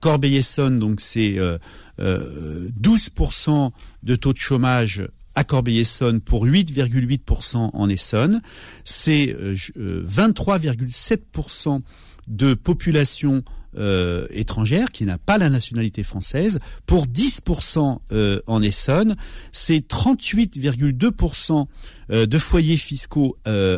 Corbeil-Essonne, 0.00 0.78
donc 0.78 1.00
c'est 1.00 1.36
12% 1.36 1.40
euh, 1.40 1.58
euh, 2.00 3.70
de 4.02 4.14
taux 4.14 4.32
de 4.32 4.38
chômage 4.38 5.02
à 5.36 5.44
Corbeil-Essonne 5.44 6.20
pour 6.20 6.46
8,8% 6.46 7.70
en 7.72 7.88
Essonne. 7.88 8.42
C'est 8.82 9.36
23,7% 9.76 11.76
euh, 11.76 11.80
de 12.26 12.54
population 12.54 13.44
euh, 13.78 14.26
étrangère 14.30 14.90
qui 14.90 15.04
n'a 15.04 15.18
pas 15.18 15.36
la 15.38 15.50
nationalité 15.50 16.02
française 16.02 16.60
pour 16.86 17.06
10% 17.06 17.98
euh, 18.12 18.40
en 18.46 18.62
Essonne. 18.62 19.16
C'est 19.52 19.86
38,2% 19.86 21.66
euh, 22.10 22.26
de 22.26 22.38
foyers 22.38 22.76
fiscaux 22.76 23.36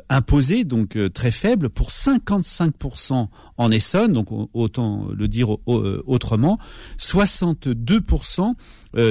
imposés, 0.09 0.64
donc 0.64 0.97
très 1.12 1.31
faibles, 1.31 1.69
pour 1.69 1.88
55% 1.88 3.28
en 3.57 3.71
Essonne, 3.71 4.12
donc 4.12 4.28
autant 4.52 5.09
le 5.17 5.28
dire 5.28 5.57
autrement, 5.67 6.59
62% 6.99 8.52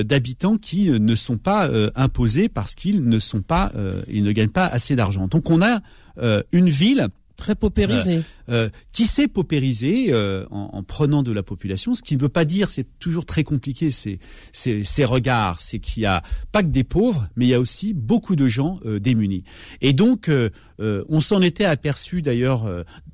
d'habitants 0.04 0.58
qui 0.58 0.90
ne 0.90 1.16
sont 1.16 1.38
pas 1.38 1.70
imposés 1.96 2.50
parce 2.50 2.76
qu'ils 2.76 3.04
ne 3.04 3.20
sont 3.20 3.42
pas, 3.42 3.72
ils 4.08 4.24
ne 4.24 4.32
gagnent 4.32 4.50
pas 4.50 4.66
assez 4.66 4.96
d'argent. 4.96 5.28
Donc 5.28 5.50
on 5.50 5.62
a 5.62 5.80
une 6.52 6.70
ville 6.70 7.08
très 7.36 7.56
paupérisée. 7.56 8.24
Euh, 8.50 8.70
qui 8.94 9.06
s'est 9.06 9.28
paupérisé 9.28 10.08
euh, 10.10 10.46
en, 10.50 10.82
prenant 10.82 11.22
de 11.22 11.34
la 11.34 11.44
population. 11.44 11.94
Ce 11.94 12.02
qui 12.02 12.16
ne 12.16 12.22
veut 12.22 12.30
pas 12.30 12.46
dire, 12.46 12.70
c'est 12.70 12.88
toujours 12.98 13.26
très 13.26 13.44
compliqué, 13.44 13.92
ces, 13.92 14.20
ces, 14.54 15.06
regards, 15.06 15.60
c'est 15.60 15.80
qu'il 15.80 16.04
y 16.04 16.06
a 16.06 16.24
pas 16.54 16.64
que 16.64 16.70
des 16.70 16.86
pauvres, 16.86 17.28
mais 17.36 17.46
il 17.46 17.50
y 17.50 17.54
a 17.54 17.60
aussi 17.60 17.94
beaucoup 17.94 18.38
de 18.38 18.48
gens 18.48 18.80
euh, 18.86 19.00
démunis. 19.00 19.44
Et 19.82 19.92
donc, 19.92 20.32
on 20.80 21.20
s'en 21.20 21.42
était 21.42 21.66
aperçu 21.66 22.22
d'ailleurs 22.22 22.66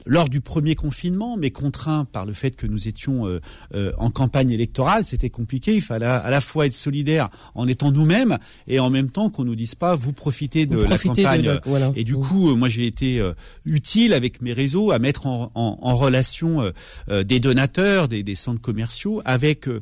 lors 0.06 0.30
du 0.30 0.42
premier 0.42 0.76
confinement, 0.76 1.38
mais 1.38 1.50
contraint 1.52 2.06
par 2.06 2.26
le 2.26 2.34
fait 2.34 2.56
que 2.56 2.68
nous 2.68 2.88
étions 2.88 3.40
en 3.74 4.10
campagne 4.10 4.52
électorale, 4.52 5.04
c'était 5.06 5.30
compliqué. 5.30 5.74
Il 5.76 5.82
fallait 5.82 6.06
à 6.06 6.30
la 6.30 6.42
fois 6.42 6.66
être 6.66 6.74
solidaire 6.74 7.30
en 7.56 7.68
étant 7.68 7.92
nous-mêmes 7.92 8.38
et 8.68 8.80
en 8.80 8.90
même 8.90 9.10
temps 9.10 9.30
qu'on 9.30 9.46
nous 9.46 9.56
dise 9.56 9.76
pas 9.76 9.96
vous 9.96 10.14
profitez 10.14 10.66
de 10.66 10.78
la 10.78 10.98
campagne. 10.98 11.60
Et 11.96 12.04
du 12.04 12.16
coup, 12.16 12.56
moi 12.56 12.68
j'ai 12.68 12.86
été 12.86 13.26
utile 13.66 14.14
avec 14.14 14.42
mes 14.42 14.54
réseaux 14.54 14.92
à 14.92 15.00
mettre 15.00 15.23
en, 15.26 15.96
relation 15.96 16.62
euh, 16.62 16.72
euh, 17.10 17.24
des 17.24 17.40
donateurs, 17.40 18.08
des, 18.08 18.36
centres 18.36 18.62
commerciaux 18.62 19.22
avec 19.26 19.68
euh, 19.68 19.82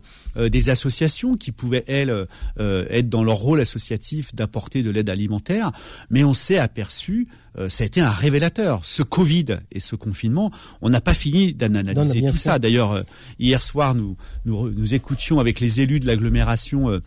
des 0.50 0.70
associations 0.70 1.38
qui 1.38 1.52
pouvaient 1.52 1.84
elles 1.88 2.28
être 2.58 3.10
dans 3.10 3.24
leur 3.24 3.38
rôle 3.38 3.60
associatif 3.60 4.36
d'apporter 4.36 4.84
de 4.84 4.90
l'aide 4.90 5.10
alimentaire, 5.10 5.72
mais 6.10 6.24
on 6.24 6.34
s'est 6.34 6.58
aperçu 6.58 7.28
ça 7.68 7.84
a 7.84 7.88
été 7.88 8.00
un 8.00 8.10
révélateur. 8.10 8.86
Ce 8.86 9.04
Covid 9.04 9.58
et 9.74 9.82
ce 9.82 9.98
confinement, 9.98 10.52
on 10.82 10.90
n'a 10.90 11.02
pas 11.02 11.14
fini 11.14 11.54
d'analyser 11.54 12.22
tout 12.22 12.38
ça. 12.38 12.60
D'ailleurs, 12.60 13.04
hier 13.40 13.62
soir, 13.62 13.94
nous, 13.94 14.16
nous, 14.46 14.70
nous 14.70 14.94
écoutions 14.94 15.38
avec 15.42 15.60
les 15.60 15.82
élus 15.82 16.00
de 16.00 16.08
l'agglomération 16.08 17.02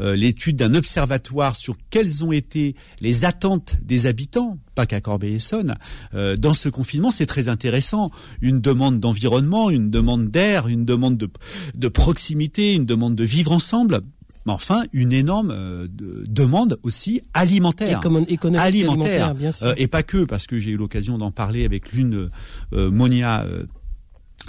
euh, 0.00 0.16
l'étude 0.16 0.56
d'un 0.56 0.74
observatoire 0.74 1.56
sur 1.56 1.76
quelles 1.90 2.24
ont 2.24 2.32
été 2.32 2.74
les 3.00 3.24
attentes 3.24 3.76
des 3.82 4.06
habitants, 4.06 4.58
pas 4.74 4.86
qu'à 4.86 5.00
Corbeil-Essonne, 5.00 5.76
euh, 6.14 6.36
dans 6.36 6.54
ce 6.54 6.68
confinement. 6.68 7.10
C'est 7.10 7.26
très 7.26 7.48
intéressant. 7.48 8.10
Une 8.40 8.60
demande 8.60 9.00
d'environnement, 9.00 9.70
une 9.70 9.90
demande 9.90 10.28
d'air, 10.28 10.68
une 10.68 10.84
demande 10.84 11.16
de, 11.16 11.28
de 11.74 11.88
proximité, 11.88 12.74
une 12.74 12.86
demande 12.86 13.14
de 13.14 13.24
vivre 13.24 13.52
ensemble 13.52 14.00
mais 14.46 14.52
enfin 14.54 14.84
une 14.94 15.12
énorme 15.12 15.50
euh, 15.50 15.88
demande 15.90 16.78
aussi 16.82 17.20
alimentaire, 17.34 17.98
économique, 17.98 18.40
alimentaire, 18.56 19.34
bien 19.34 19.52
sûr. 19.52 19.74
et 19.76 19.88
pas 19.88 20.02
que 20.02 20.24
parce 20.24 20.46
que 20.46 20.58
j'ai 20.58 20.70
eu 20.70 20.76
l'occasion 20.76 21.18
d'en 21.18 21.32
parler 21.32 21.66
avec 21.66 21.92
l'une 21.92 22.30
Monia 22.72 23.44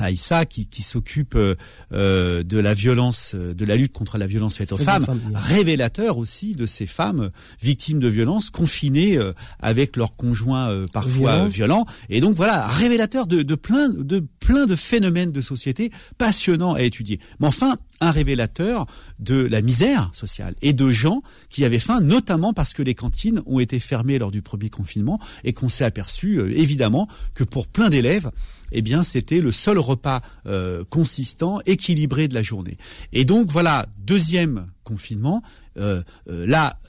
Aïssa 0.03 0.45
qui, 0.45 0.67
qui 0.67 0.81
s'occupe 0.81 1.35
euh, 1.35 1.55
euh, 1.93 2.43
de 2.43 2.57
la 2.57 2.73
violence, 2.73 3.33
euh, 3.35 3.53
de 3.53 3.65
la 3.65 3.75
lutte 3.75 3.93
contre 3.93 4.17
la 4.17 4.27
violence 4.27 4.57
faite 4.57 4.71
aux 4.71 4.77
femmes, 4.77 5.05
révélateur 5.33 6.17
aussi 6.17 6.55
de 6.55 6.65
ces 6.65 6.85
femmes 6.85 7.31
victimes 7.61 7.99
de 7.99 8.07
violences 8.07 8.49
confinées 8.49 9.19
avec 9.59 9.95
leurs 9.95 10.15
conjoints 10.15 10.85
parfois 10.93 11.45
violents. 11.45 11.85
Et 12.09 12.21
donc 12.21 12.35
voilà, 12.35 12.67
révélateur 12.67 13.27
de, 13.27 13.41
de 13.41 13.55
plein 13.55 13.89
de 13.89 14.23
plein 14.39 14.65
de 14.65 14.75
phénomènes 14.75 15.31
de 15.31 15.41
société 15.41 15.91
passionnants 16.17 16.73
à 16.73 16.81
étudier. 16.81 17.19
Mais 17.39 17.47
enfin, 17.47 17.77
un 18.01 18.11
révélateur 18.11 18.87
de 19.19 19.35
la 19.45 19.61
misère 19.61 20.09
sociale 20.13 20.55
et 20.61 20.73
de 20.73 20.89
gens 20.89 21.21
qui 21.49 21.65
avaient 21.65 21.79
faim, 21.79 22.01
notamment 22.01 22.53
parce 22.53 22.73
que 22.73 22.81
les 22.81 22.95
cantines 22.95 23.41
ont 23.45 23.59
été 23.59 23.79
fermées 23.79 24.17
lors 24.17 24.31
du 24.31 24.41
premier 24.41 24.69
confinement 24.69 25.19
et 25.43 25.53
qu'on 25.53 25.69
s'est 25.69 25.83
aperçu 25.83 26.39
évidemment 26.51 27.07
que 27.35 27.43
pour 27.43 27.67
plein 27.67 27.89
d'élèves 27.89 28.31
eh 28.71 28.81
bien 28.81 29.03
c'était 29.03 29.41
le 29.41 29.51
seul 29.51 29.79
repas 29.79 30.21
euh, 30.45 30.83
consistant, 30.89 31.59
équilibré 31.65 32.27
de 32.27 32.33
la 32.33 32.43
journée. 32.43 32.77
Et 33.13 33.25
donc 33.25 33.51
voilà, 33.51 33.85
deuxième 33.97 34.67
confinement, 34.83 35.43
euh, 35.77 36.01
euh, 36.27 36.45
là, 36.47 36.79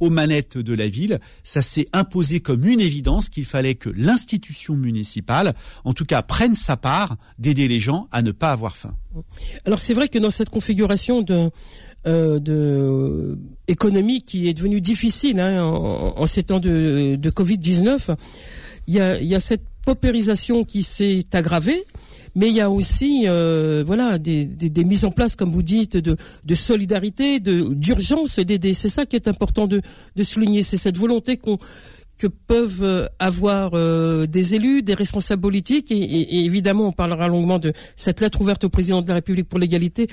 aux 0.00 0.08
manettes 0.08 0.56
de 0.56 0.74
la 0.74 0.88
ville, 0.88 1.20
ça 1.44 1.60
s'est 1.62 1.86
imposé 1.92 2.40
comme 2.40 2.64
une 2.64 2.80
évidence 2.80 3.28
qu'il 3.28 3.44
fallait 3.44 3.74
que 3.74 3.90
l'institution 3.90 4.74
municipale, 4.74 5.54
en 5.84 5.92
tout 5.92 6.06
cas, 6.06 6.22
prenne 6.22 6.54
sa 6.54 6.76
part 6.76 7.16
d'aider 7.38 7.68
les 7.68 7.78
gens 7.78 8.08
à 8.12 8.22
ne 8.22 8.32
pas 8.32 8.50
avoir 8.50 8.76
faim. 8.76 8.96
Alors 9.66 9.78
c'est 9.78 9.94
vrai 9.94 10.08
que 10.08 10.18
dans 10.18 10.30
cette 10.30 10.50
configuration 10.50 11.20
de, 11.20 11.50
de 12.04 13.38
économie 13.68 14.22
qui 14.22 14.48
est 14.48 14.54
devenue 14.54 14.80
difficile 14.80 15.38
hein, 15.38 15.62
en, 15.62 16.26
ces 16.26 16.44
temps 16.44 16.60
de, 16.60 17.16
de 17.16 17.30
Covid-19, 17.30 18.16
il 18.86 18.94
y 18.94 19.00
a, 19.00 19.20
y 19.20 19.34
a 19.34 19.40
cette 19.40 19.69
qui 20.66 20.82
s'est 20.82 21.24
aggravée, 21.32 21.84
mais 22.34 22.48
il 22.48 22.54
y 22.54 22.60
a 22.60 22.70
aussi 22.70 23.24
euh, 23.26 23.82
voilà 23.86 24.18
des, 24.18 24.48
mises 24.84 25.04
en 25.04 25.10
place, 25.10 25.36
comme 25.36 25.50
vous 25.50 25.62
dites, 25.62 25.96
de, 25.96 26.16
solidarité, 26.54 27.40
de 27.40 27.74
d'urgence 27.74 28.38
d'aider. 28.38 28.74
C'est 28.74 28.88
ça 28.88 29.06
qui 29.06 29.16
est 29.16 29.28
important 29.28 29.66
de 29.66 29.82
souligner, 30.22 30.62
c'est 30.62 30.76
cette 30.76 30.96
volonté 30.96 31.36
qu'on 31.36 31.58
que 32.20 32.26
peuvent 32.26 32.82
euh, 32.82 33.06
avoir 33.18 33.70
euh, 33.72 34.26
des 34.26 34.54
élus, 34.54 34.82
des 34.82 34.92
responsables 34.92 35.40
politiques, 35.40 35.90
et, 35.90 36.44
évidemment 36.44 36.88
on 36.88 36.92
parlera 36.92 37.28
longuement 37.28 37.58
de 37.58 37.72
cette 37.96 38.20
lettre 38.20 38.42
ouverte 38.42 38.62
au 38.62 38.68
président 38.68 39.00
de 39.00 39.08
la 39.08 39.14
République 39.14 39.48
pour 39.48 39.58
l'égalité, 39.58 40.06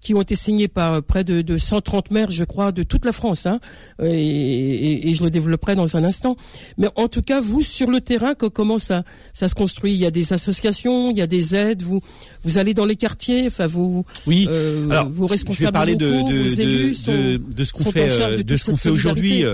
qui 0.00 0.12
ont 0.12 0.22
été 0.22 0.34
signées 0.34 0.66
par 0.66 0.94
euh, 0.94 1.00
près 1.00 1.22
de, 1.22 1.40
de 1.40 1.58
130 1.58 2.10
maires, 2.10 2.32
je 2.32 2.42
crois, 2.42 2.72
de 2.72 2.82
toute 2.82 3.04
la 3.04 3.12
France, 3.12 3.46
hein, 3.46 3.60
et, 4.02 5.08
et, 5.08 5.14
je 5.14 5.22
le 5.22 5.30
développerai 5.30 5.76
dans 5.76 5.96
un 5.96 6.02
instant. 6.02 6.36
Mais 6.78 6.88
en 6.96 7.06
tout 7.06 7.22
cas, 7.22 7.40
vous 7.40 7.62
sur 7.62 7.92
le 7.92 8.00
terrain, 8.00 8.34
comment 8.34 8.78
ça 8.78 9.04
ça 9.32 9.46
se 9.46 9.54
construit? 9.54 9.92
Il 9.92 10.00
y 10.00 10.06
a 10.06 10.10
des 10.10 10.32
associations, 10.32 11.12
il 11.12 11.16
y 11.16 11.22
a 11.22 11.28
des 11.28 11.54
aides, 11.54 11.82
vous 11.82 12.02
vous 12.42 12.58
allez 12.58 12.74
dans 12.74 12.86
les 12.86 12.96
quartiers, 12.96 13.46
enfin 13.46 13.68
vous 13.68 14.04
oui, 14.26 14.48
Alors, 14.90 15.08
vos 15.10 15.28
responsables 15.28 15.60
je 15.60 15.66
vais 15.66 15.72
parler 15.72 15.94
de, 15.94 16.06
de, 16.06 16.60
élus 16.60 17.04
de, 17.06 17.36
de, 17.36 17.64
ce 17.64 17.72
qu'on 17.72 17.92
fait, 17.92 18.42
de 18.42 18.56
ce 18.56 18.70
qu'on 18.72 18.76
fait 18.76 18.90
aujourd'hui. 18.90 19.44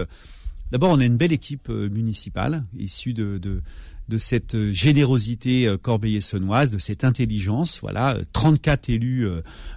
D'abord, 0.70 0.90
on 0.90 1.00
a 1.00 1.04
une 1.04 1.16
belle 1.16 1.32
équipe 1.32 1.68
euh, 1.70 1.88
municipale 1.88 2.64
issue 2.78 3.14
de, 3.14 3.38
de, 3.38 3.62
de 4.08 4.18
cette 4.18 4.54
euh, 4.54 4.72
générosité 4.72 5.66
euh, 5.66 5.76
corbeil-essonnoise, 5.76 6.70
de 6.70 6.78
cette 6.78 7.04
intelligence. 7.04 7.80
Voilà, 7.80 8.16
34 8.32 8.88
élus 8.88 9.28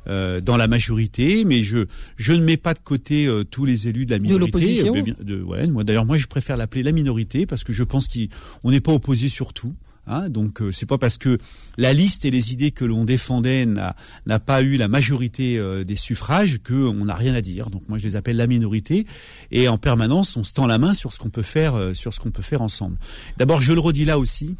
euh, 0.07 0.41
dans 0.41 0.57
la 0.57 0.67
majorité, 0.67 1.43
mais 1.45 1.61
je 1.61 1.85
je 2.15 2.33
ne 2.33 2.43
mets 2.43 2.57
pas 2.57 2.73
de 2.73 2.79
côté 2.79 3.29
tous 3.51 3.65
les 3.65 3.87
élus 3.87 4.05
de 4.05 4.11
la 4.11 4.19
minorité. 4.19 4.83
De 5.21 5.41
ouais, 5.41 5.67
moi 5.67 5.83
d'ailleurs, 5.83 6.05
moi 6.05 6.17
je 6.17 6.27
préfère 6.27 6.57
l'appeler 6.57 6.83
la 6.83 6.91
minorité 6.91 7.45
parce 7.45 7.63
que 7.63 7.73
je 7.73 7.83
pense 7.83 8.07
qu'on 8.07 8.71
n'est 8.71 8.81
pas 8.81 8.93
opposé 8.93 9.29
sur 9.29 9.53
tout. 9.53 9.73
Hein, 10.07 10.29
donc 10.29 10.61
euh, 10.61 10.71
c'est 10.71 10.87
pas 10.87 10.97
parce 10.97 11.17
que 11.17 11.37
la 11.77 11.93
liste 11.93 12.25
et 12.25 12.31
les 12.31 12.53
idées 12.53 12.71
que 12.71 12.85
l'on 12.85 13.05
défendait 13.05 13.65
n'a 13.65 14.39
pas 14.39 14.61
eu 14.63 14.75
la 14.75 14.87
majorité 14.87 15.59
euh, 15.59 15.83
des 15.83 15.95
suffrages 15.95 16.59
qu'on 16.63 17.05
n'a 17.05 17.15
rien 17.15 17.35
à 17.35 17.41
dire. 17.41 17.69
Donc 17.69 17.87
moi 17.87 17.99
je 17.99 18.07
les 18.07 18.15
appelle 18.15 18.37
la 18.37 18.47
minorité 18.47 19.05
et 19.51 19.67
en 19.67 19.77
permanence 19.77 20.35
on 20.37 20.43
se 20.43 20.53
tend 20.53 20.65
la 20.65 20.79
main 20.79 20.93
sur 20.93 21.13
ce 21.13 21.19
qu'on 21.19 21.29
peut 21.29 21.43
faire 21.43 21.75
euh, 21.75 21.93
sur 21.93 22.13
ce 22.13 22.19
qu'on 22.19 22.31
peut 22.31 22.41
faire 22.41 22.61
ensemble. 22.61 22.97
D'abord 23.37 23.61
je 23.61 23.73
le 23.73 23.79
redis 23.79 24.05
là 24.05 24.17
aussi. 24.17 24.55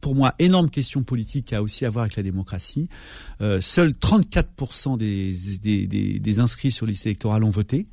Pour 0.00 0.14
moi, 0.14 0.34
énorme 0.38 0.70
question 0.70 1.02
politique 1.02 1.52
a 1.52 1.60
aussi 1.60 1.84
à 1.84 1.90
voir 1.90 2.04
avec 2.04 2.16
la 2.16 2.22
démocratie. 2.22 2.88
seuls 3.60 3.90
34% 3.90 4.96
des, 4.96 5.34
des, 5.60 5.86
des, 5.86 6.18
des, 6.18 6.38
inscrits 6.38 6.70
sur 6.70 6.86
liste 6.86 7.04
électorale 7.04 7.44
ont 7.44 7.50
voté. 7.50 7.86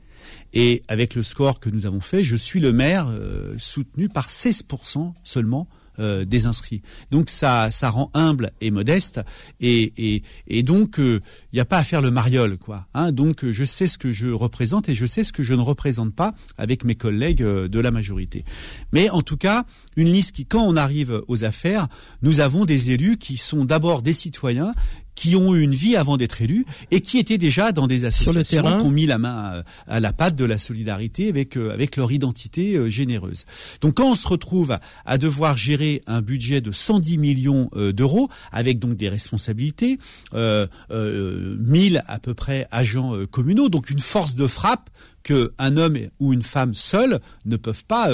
Et 0.53 0.81
avec 0.87 1.13
le 1.13 1.23
score 1.23 1.59
que 1.59 1.69
nous 1.69 1.85
avons 1.85 1.99
fait, 1.99 2.23
je 2.23 2.37
suis 2.37 2.61
le 2.61 2.71
maire 2.71 3.11
soutenu 3.57 4.07
par 4.07 4.29
16% 4.29 5.11
seulement 5.25 5.67
des 5.99 6.45
inscrits. 6.45 6.81
Donc 7.11 7.29
ça, 7.29 7.71
ça 7.71 7.89
rend 7.89 8.09
humble 8.13 8.51
et 8.61 8.71
modeste, 8.71 9.21
et, 9.59 10.23
et, 10.47 10.63
donc 10.63 10.95
il 10.97 11.21
n'y 11.53 11.59
a 11.59 11.65
pas 11.65 11.77
à 11.77 11.83
faire 11.83 12.01
le 12.01 12.11
mariole, 12.11 12.57
quoi. 12.57 12.87
Hein. 12.93 13.11
donc 13.11 13.45
je 13.49 13.63
sais 13.65 13.87
ce 13.87 13.97
que 13.97 14.11
je 14.11 14.29
représente 14.29 14.89
et 14.89 14.95
je 14.95 15.05
sais 15.05 15.23
ce 15.23 15.33
que 15.33 15.43
je 15.43 15.53
ne 15.53 15.61
représente 15.61 16.15
pas 16.15 16.33
avec 16.57 16.83
mes 16.83 16.95
collègues 16.95 17.43
de 17.43 17.79
la 17.79 17.91
majorité. 17.91 18.45
Mais 18.91 19.09
en 19.09 19.21
tout 19.21 19.37
cas, 19.37 19.65
une 19.95 20.11
liste 20.11 20.35
qui, 20.35 20.45
quand 20.45 20.63
on 20.63 20.75
arrive 20.75 21.21
aux 21.27 21.43
affaires, 21.43 21.87
nous 22.21 22.39
avons 22.39 22.65
des 22.65 22.91
élus 22.91 23.17
qui 23.17 23.37
sont 23.37 23.65
d'abord 23.65 24.01
des 24.01 24.13
citoyens 24.13 24.73
qui 25.15 25.35
ont 25.35 25.53
eu 25.55 25.61
une 25.61 25.75
vie 25.75 25.95
avant 25.95 26.17
d'être 26.17 26.41
élus 26.41 26.65
et 26.91 27.01
qui 27.01 27.17
étaient 27.17 27.37
déjà 27.37 27.71
dans 27.71 27.87
des 27.87 28.05
associations 28.05 28.79
qui 28.79 28.85
ont 28.85 28.91
mis 28.91 29.05
la 29.05 29.17
main 29.17 29.63
à, 29.87 29.99
la 29.99 30.13
patte 30.13 30.35
de 30.35 30.45
la 30.45 30.57
solidarité 30.57 31.29
avec 31.29 31.57
euh, 31.57 31.73
avec 31.73 31.97
leur 31.97 32.11
identité 32.11 32.75
euh, 32.75 32.89
généreuse. 32.89 33.45
Donc 33.81 33.95
quand 33.95 34.11
on 34.11 34.15
se 34.15 34.27
retrouve 34.27 34.77
à, 35.05 35.17
devoir 35.17 35.57
gérer 35.57 36.01
un 36.07 36.21
budget 36.21 36.61
de 36.61 36.71
110 36.71 37.17
millions 37.17 37.69
euh, 37.75 37.91
d'euros 37.91 38.29
avec 38.51 38.79
donc 38.79 38.95
des 38.95 39.09
responsabilités, 39.09 39.99
euh, 40.33 40.67
1000 40.89 42.03
à 42.07 42.19
peu 42.19 42.33
près 42.33 42.67
agents 42.71 43.13
communaux, 43.31 43.69
donc 43.69 43.89
une 43.89 43.99
force 43.99 44.35
de 44.35 44.47
frappe 44.47 44.89
que 45.23 45.53
un 45.57 45.77
homme 45.77 45.97
ou 46.19 46.33
une 46.33 46.41
femme 46.41 46.73
seule 46.73 47.19
ne 47.45 47.57
peuvent 47.57 47.85
pas 47.85 48.09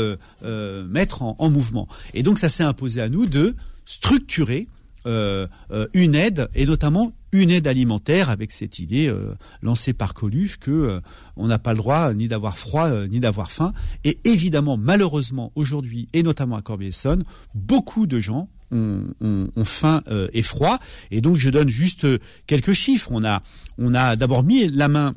mettre 0.88 1.22
en, 1.22 1.36
en 1.40 1.50
mouvement. 1.50 1.88
Et 2.14 2.24
donc 2.24 2.40
ça 2.40 2.50
s'est 2.50 2.64
imposé 2.64 3.02
à 3.02 3.10
nous 3.10 3.26
de 3.26 3.56
structurer 3.86 4.68
euh, 5.06 5.48
euh, 5.72 5.88
une 5.94 6.16
aide 6.16 6.50
et 6.56 6.66
notamment 6.66 7.14
une 7.32 7.52
aide 7.52 7.68
alimentaire 7.68 8.30
avec 8.30 8.52
cette 8.52 8.80
idée 8.80 9.08
euh, 9.08 9.34
lancée 9.62 9.94
par 9.94 10.14
Coluche 10.14 10.58
que 10.58 11.02
on 11.36 11.48
n'a 11.48 11.60
pas 11.60 11.74
le 11.74 11.78
droit 11.78 12.14
ni 12.14 12.28
d'avoir 12.28 12.58
froid 12.58 12.90
ni 13.08 13.20
d'avoir 13.20 13.52
faim. 13.52 13.74
Et 14.04 14.18
évidemment 14.24 14.78
malheureusement 14.78 15.52
aujourd'hui 15.56 16.08
et 16.14 16.24
notamment 16.24 16.56
à 16.56 16.62
Corbeil-Essonne 16.62 17.24
beaucoup 17.54 18.08
de 18.08 18.20
gens 18.20 18.50
ont, 18.72 19.06
ont 19.22 19.66
faim 19.66 20.02
et 20.34 20.42
froid. 20.42 20.80
Et 21.12 21.22
donc 21.22 21.38
je 21.38 21.50
donne 21.50 21.70
juste 21.70 22.08
quelques 22.48 22.74
chiffres. 22.74 23.10
On 23.12 23.24
a 23.24 23.44
on 23.78 23.94
a 23.94 24.16
d'abord 24.16 24.44
mis 24.44 24.68
la 24.70 24.88
main 24.88 25.16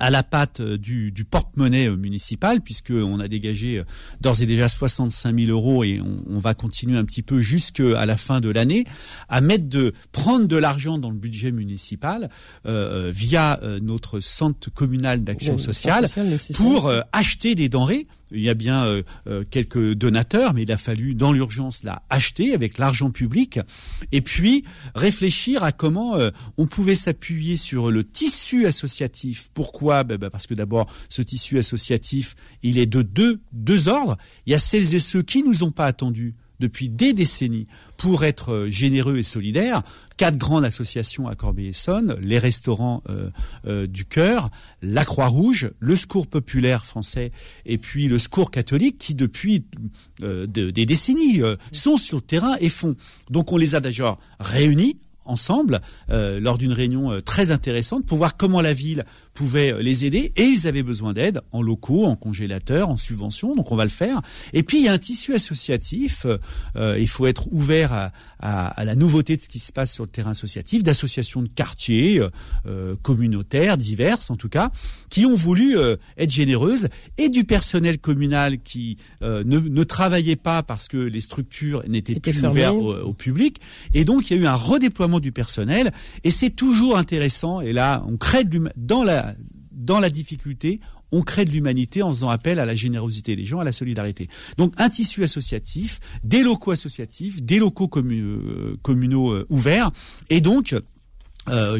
à 0.00 0.10
la 0.10 0.22
patte 0.22 0.60
euh, 0.60 0.76
du, 0.76 1.12
du 1.12 1.24
porte-monnaie 1.24 1.86
euh, 1.86 1.96
municipal, 1.96 2.60
puisqu'on 2.60 3.20
a 3.20 3.28
dégagé 3.28 3.78
euh, 3.78 3.84
d'ores 4.20 4.42
et 4.42 4.46
déjà 4.46 4.68
65 4.68 5.38
000 5.38 5.50
euros 5.50 5.84
et 5.84 6.00
on, 6.00 6.22
on 6.28 6.38
va 6.38 6.54
continuer 6.54 6.98
un 6.98 7.04
petit 7.04 7.22
peu 7.22 7.40
jusqu'à 7.40 8.04
la 8.04 8.16
fin 8.16 8.40
de 8.40 8.50
l'année, 8.50 8.84
à 9.28 9.40
mettre 9.40 9.68
de 9.68 9.92
prendre 10.10 10.46
de 10.46 10.56
l'argent 10.56 10.98
dans 10.98 11.10
le 11.10 11.16
budget 11.16 11.52
municipal 11.52 12.30
euh, 12.66 13.10
via 13.14 13.60
notre 13.80 14.20
centre 14.20 14.70
communal 14.72 15.22
d'action 15.22 15.58
sociale 15.58 16.06
pour 16.56 16.90
acheter 17.12 17.54
des 17.54 17.68
denrées 17.68 18.06
il 18.32 18.40
y 18.40 18.48
a 18.48 18.54
bien 18.54 18.84
euh, 18.84 19.02
euh, 19.26 19.44
quelques 19.48 19.94
donateurs, 19.94 20.54
mais 20.54 20.62
il 20.62 20.72
a 20.72 20.78
fallu 20.78 21.14
dans 21.14 21.32
l'urgence 21.32 21.82
la 21.82 22.02
acheter 22.10 22.54
avec 22.54 22.78
l'argent 22.78 23.10
public, 23.10 23.60
et 24.10 24.20
puis 24.20 24.64
réfléchir 24.94 25.62
à 25.62 25.72
comment 25.72 26.16
euh, 26.16 26.30
on 26.56 26.66
pouvait 26.66 26.94
s'appuyer 26.94 27.56
sur 27.56 27.90
le 27.90 28.04
tissu 28.04 28.66
associatif. 28.66 29.50
Pourquoi? 29.54 30.04
Ben, 30.04 30.16
ben, 30.16 30.30
Parce 30.30 30.46
que 30.46 30.54
d'abord, 30.54 30.86
ce 31.08 31.22
tissu 31.22 31.58
associatif, 31.58 32.34
il 32.62 32.78
est 32.78 32.86
de 32.86 33.02
deux, 33.02 33.40
deux 33.52 33.88
ordres. 33.88 34.16
Il 34.46 34.52
y 34.52 34.54
a 34.54 34.58
celles 34.58 34.94
et 34.94 35.00
ceux 35.00 35.22
qui 35.22 35.42
nous 35.42 35.62
ont 35.62 35.70
pas 35.70 35.86
attendus 35.86 36.34
depuis 36.62 36.88
des 36.88 37.12
décennies 37.12 37.66
pour 37.96 38.24
être 38.24 38.52
euh, 38.52 38.70
généreux 38.70 39.18
et 39.18 39.22
solidaires. 39.22 39.82
Quatre 40.16 40.38
grandes 40.38 40.64
associations 40.64 41.26
à 41.26 41.34
Corbeil-Essonne, 41.34 42.16
les 42.20 42.38
restaurants 42.38 43.02
euh, 43.10 43.30
euh, 43.66 43.86
du 43.86 44.04
cœur, 44.04 44.50
la 44.80 45.04
Croix-Rouge, 45.04 45.72
le 45.80 45.96
Secours 45.96 46.28
populaire 46.28 46.86
français 46.86 47.32
et 47.66 47.76
puis 47.78 48.06
le 48.08 48.18
Secours 48.18 48.50
catholique 48.50 48.98
qui 48.98 49.14
depuis 49.14 49.64
des 50.20 50.86
décennies 50.86 51.40
sont 51.72 51.96
sur 51.96 52.18
le 52.18 52.22
terrain 52.22 52.56
et 52.60 52.68
font. 52.68 52.94
Donc 53.30 53.50
on 53.50 53.56
les 53.56 53.74
a 53.74 53.80
déjà 53.80 54.16
réunis 54.38 54.98
ensemble 55.24 55.80
euh, 56.10 56.40
lors 56.40 56.58
d'une 56.58 56.72
réunion 56.72 57.12
euh, 57.12 57.20
très 57.20 57.50
intéressante 57.50 58.06
pour 58.06 58.18
voir 58.18 58.36
comment 58.36 58.60
la 58.60 58.74
ville 58.74 59.04
pouvait 59.34 59.72
euh, 59.72 59.82
les 59.82 60.04
aider. 60.04 60.32
Et 60.36 60.44
ils 60.44 60.66
avaient 60.66 60.82
besoin 60.82 61.12
d'aide 61.12 61.40
en 61.52 61.62
locaux, 61.62 62.04
en 62.04 62.16
congélateurs, 62.16 62.88
en 62.88 62.96
subventions, 62.96 63.54
donc 63.54 63.70
on 63.72 63.76
va 63.76 63.84
le 63.84 63.90
faire. 63.90 64.20
Et 64.52 64.62
puis 64.62 64.78
il 64.78 64.84
y 64.84 64.88
a 64.88 64.92
un 64.92 64.98
tissu 64.98 65.34
associatif, 65.34 66.26
il 66.76 67.08
faut 67.08 67.26
être 67.26 67.52
ouvert 67.52 67.92
à, 67.92 68.12
à, 68.40 68.66
à, 68.68 68.84
la 68.84 68.94
nouveauté 68.94 69.36
de 69.36 69.42
ce 69.42 69.48
qui 69.48 69.58
se 69.58 69.72
passe 69.72 69.92
sur 69.92 70.04
le 70.04 70.10
terrain 70.10 70.30
associatif, 70.30 70.82
d'associations 70.82 71.42
de 71.42 71.48
quartiers, 71.48 72.20
communautaires, 73.02 73.76
diverses 73.76 74.30
en 74.30 74.36
tout 74.36 74.48
cas, 74.48 74.70
qui 75.08 75.26
ont 75.26 75.34
voulu 75.34 75.76
être 76.16 76.30
généreuses. 76.30 76.88
Et 77.18 77.28
du 77.28 77.44
personnel 77.44 77.98
communal 77.98 78.60
qui 78.62 78.96
ne, 79.20 79.42
ne, 79.42 79.84
travaillait 79.84 80.36
pas 80.36 80.62
parce 80.62 80.88
que 80.88 80.96
les 80.96 81.20
structures 81.20 81.82
n'étaient 81.88 82.20
plus 82.20 82.44
ouvertes 82.44 82.74
au, 82.74 82.94
au 82.94 83.12
public. 83.12 83.60
Et 83.94 84.04
donc 84.04 84.30
il 84.30 84.36
y 84.36 84.40
a 84.40 84.42
eu 84.42 84.46
un 84.46 84.56
redéploiement 84.56 85.11
du 85.20 85.32
personnel. 85.32 85.92
Et 86.24 86.30
c'est 86.30 86.50
toujours 86.50 86.96
intéressant. 86.96 87.60
Et 87.60 87.72
là, 87.72 88.04
on 88.08 88.16
crée 88.16 88.44
de 88.44 88.70
dans 88.76 89.02
la 89.02 89.34
dans 89.72 89.98
la 89.98 90.10
difficulté, 90.10 90.80
on 91.12 91.22
crée 91.22 91.44
de 91.44 91.50
l'humanité 91.50 92.02
en 92.02 92.10
faisant 92.10 92.30
appel 92.30 92.58
à 92.58 92.64
la 92.64 92.74
générosité 92.74 93.36
des 93.36 93.44
gens, 93.44 93.60
à 93.60 93.64
la 93.64 93.72
solidarité. 93.72 94.28
Donc 94.56 94.72
un 94.78 94.88
tissu 94.88 95.22
associatif, 95.22 96.00
des 96.24 96.42
locaux 96.42 96.70
associatifs, 96.70 97.42
des 97.42 97.58
locaux 97.58 97.90
euh, 97.96 98.76
communaux 98.82 99.32
euh, 99.32 99.46
ouverts, 99.50 99.90
et 100.30 100.40
donc 100.40 100.74
euh, 101.48 101.78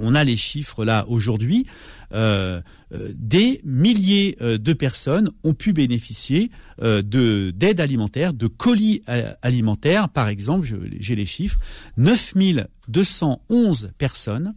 on 0.00 0.14
a 0.14 0.24
les 0.24 0.36
chiffres 0.36 0.84
là 0.84 1.04
aujourd'hui. 1.08 1.66
Euh, 2.14 2.60
euh, 2.94 3.12
des 3.14 3.60
milliers 3.64 4.36
de 4.40 4.72
personnes 4.72 5.30
ont 5.44 5.54
pu 5.54 5.72
bénéficier 5.72 6.50
de 6.80 7.50
d'aide 7.50 7.80
alimentaire, 7.80 8.32
de 8.32 8.46
colis 8.46 9.02
alimentaires. 9.42 10.08
Par 10.08 10.28
exemple, 10.28 10.66
j'ai 10.98 11.16
les 11.16 11.26
chiffres 11.26 11.58
9211 11.96 13.90
personnes 13.98 14.54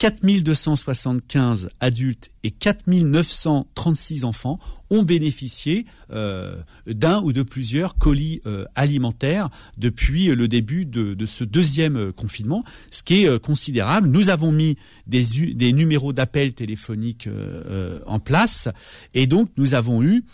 4275 0.00 1.68
adultes 1.78 2.30
et 2.42 2.50
4936 2.50 4.24
enfants 4.24 4.58
ont 4.88 5.02
bénéficié 5.02 5.84
euh, 6.10 6.56
d'un 6.86 7.20
ou 7.20 7.34
de 7.34 7.42
plusieurs 7.42 7.98
colis 7.98 8.40
euh, 8.46 8.64
alimentaires 8.74 9.50
depuis 9.76 10.28
le 10.28 10.48
début 10.48 10.86
de, 10.86 11.12
de, 11.12 11.26
ce 11.26 11.44
deuxième 11.44 12.14
confinement, 12.14 12.64
ce 12.90 13.02
qui 13.02 13.24
est 13.24 13.28
euh, 13.28 13.38
considérable. 13.38 14.08
Nous 14.08 14.30
avons 14.30 14.52
mis 14.52 14.78
des, 15.06 15.54
des 15.54 15.74
numéros 15.74 16.14
d'appel 16.14 16.54
téléphoniques 16.54 17.26
euh, 17.26 18.00
en 18.06 18.20
place 18.20 18.70
et 19.12 19.26
donc 19.26 19.50
nous 19.58 19.74
avons 19.74 20.02
eu 20.02 20.24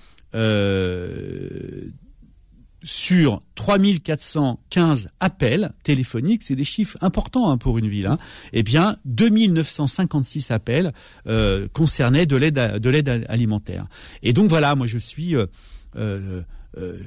sur 2.87 3.42
3415 3.57 5.11
appels 5.18 5.72
téléphoniques, 5.83 6.44
c'est 6.44 6.55
des 6.55 6.64
chiffres 6.64 6.96
importants 7.01 7.51
hein, 7.51 7.59
pour 7.59 7.79
une 7.79 7.88
ville, 7.88 8.07
hein, 8.07 8.16
eh 8.53 8.62
bien 8.62 8.96
2956 9.07 10.53
appels 10.53 10.92
euh, 11.27 11.66
concernaient 11.72 12.27
de 12.27 12.37
l'aide 12.37 12.79
de 12.79 12.88
l'aide 12.88 13.27
alimentaire. 13.29 13.87
Et 14.22 14.33
donc 14.33 14.49
voilà, 14.49 14.77
moi 14.77 14.87
je 14.87 14.99
suis 14.99 15.35
euh, 15.35 15.46
euh, 15.96 16.42
euh 16.79 16.99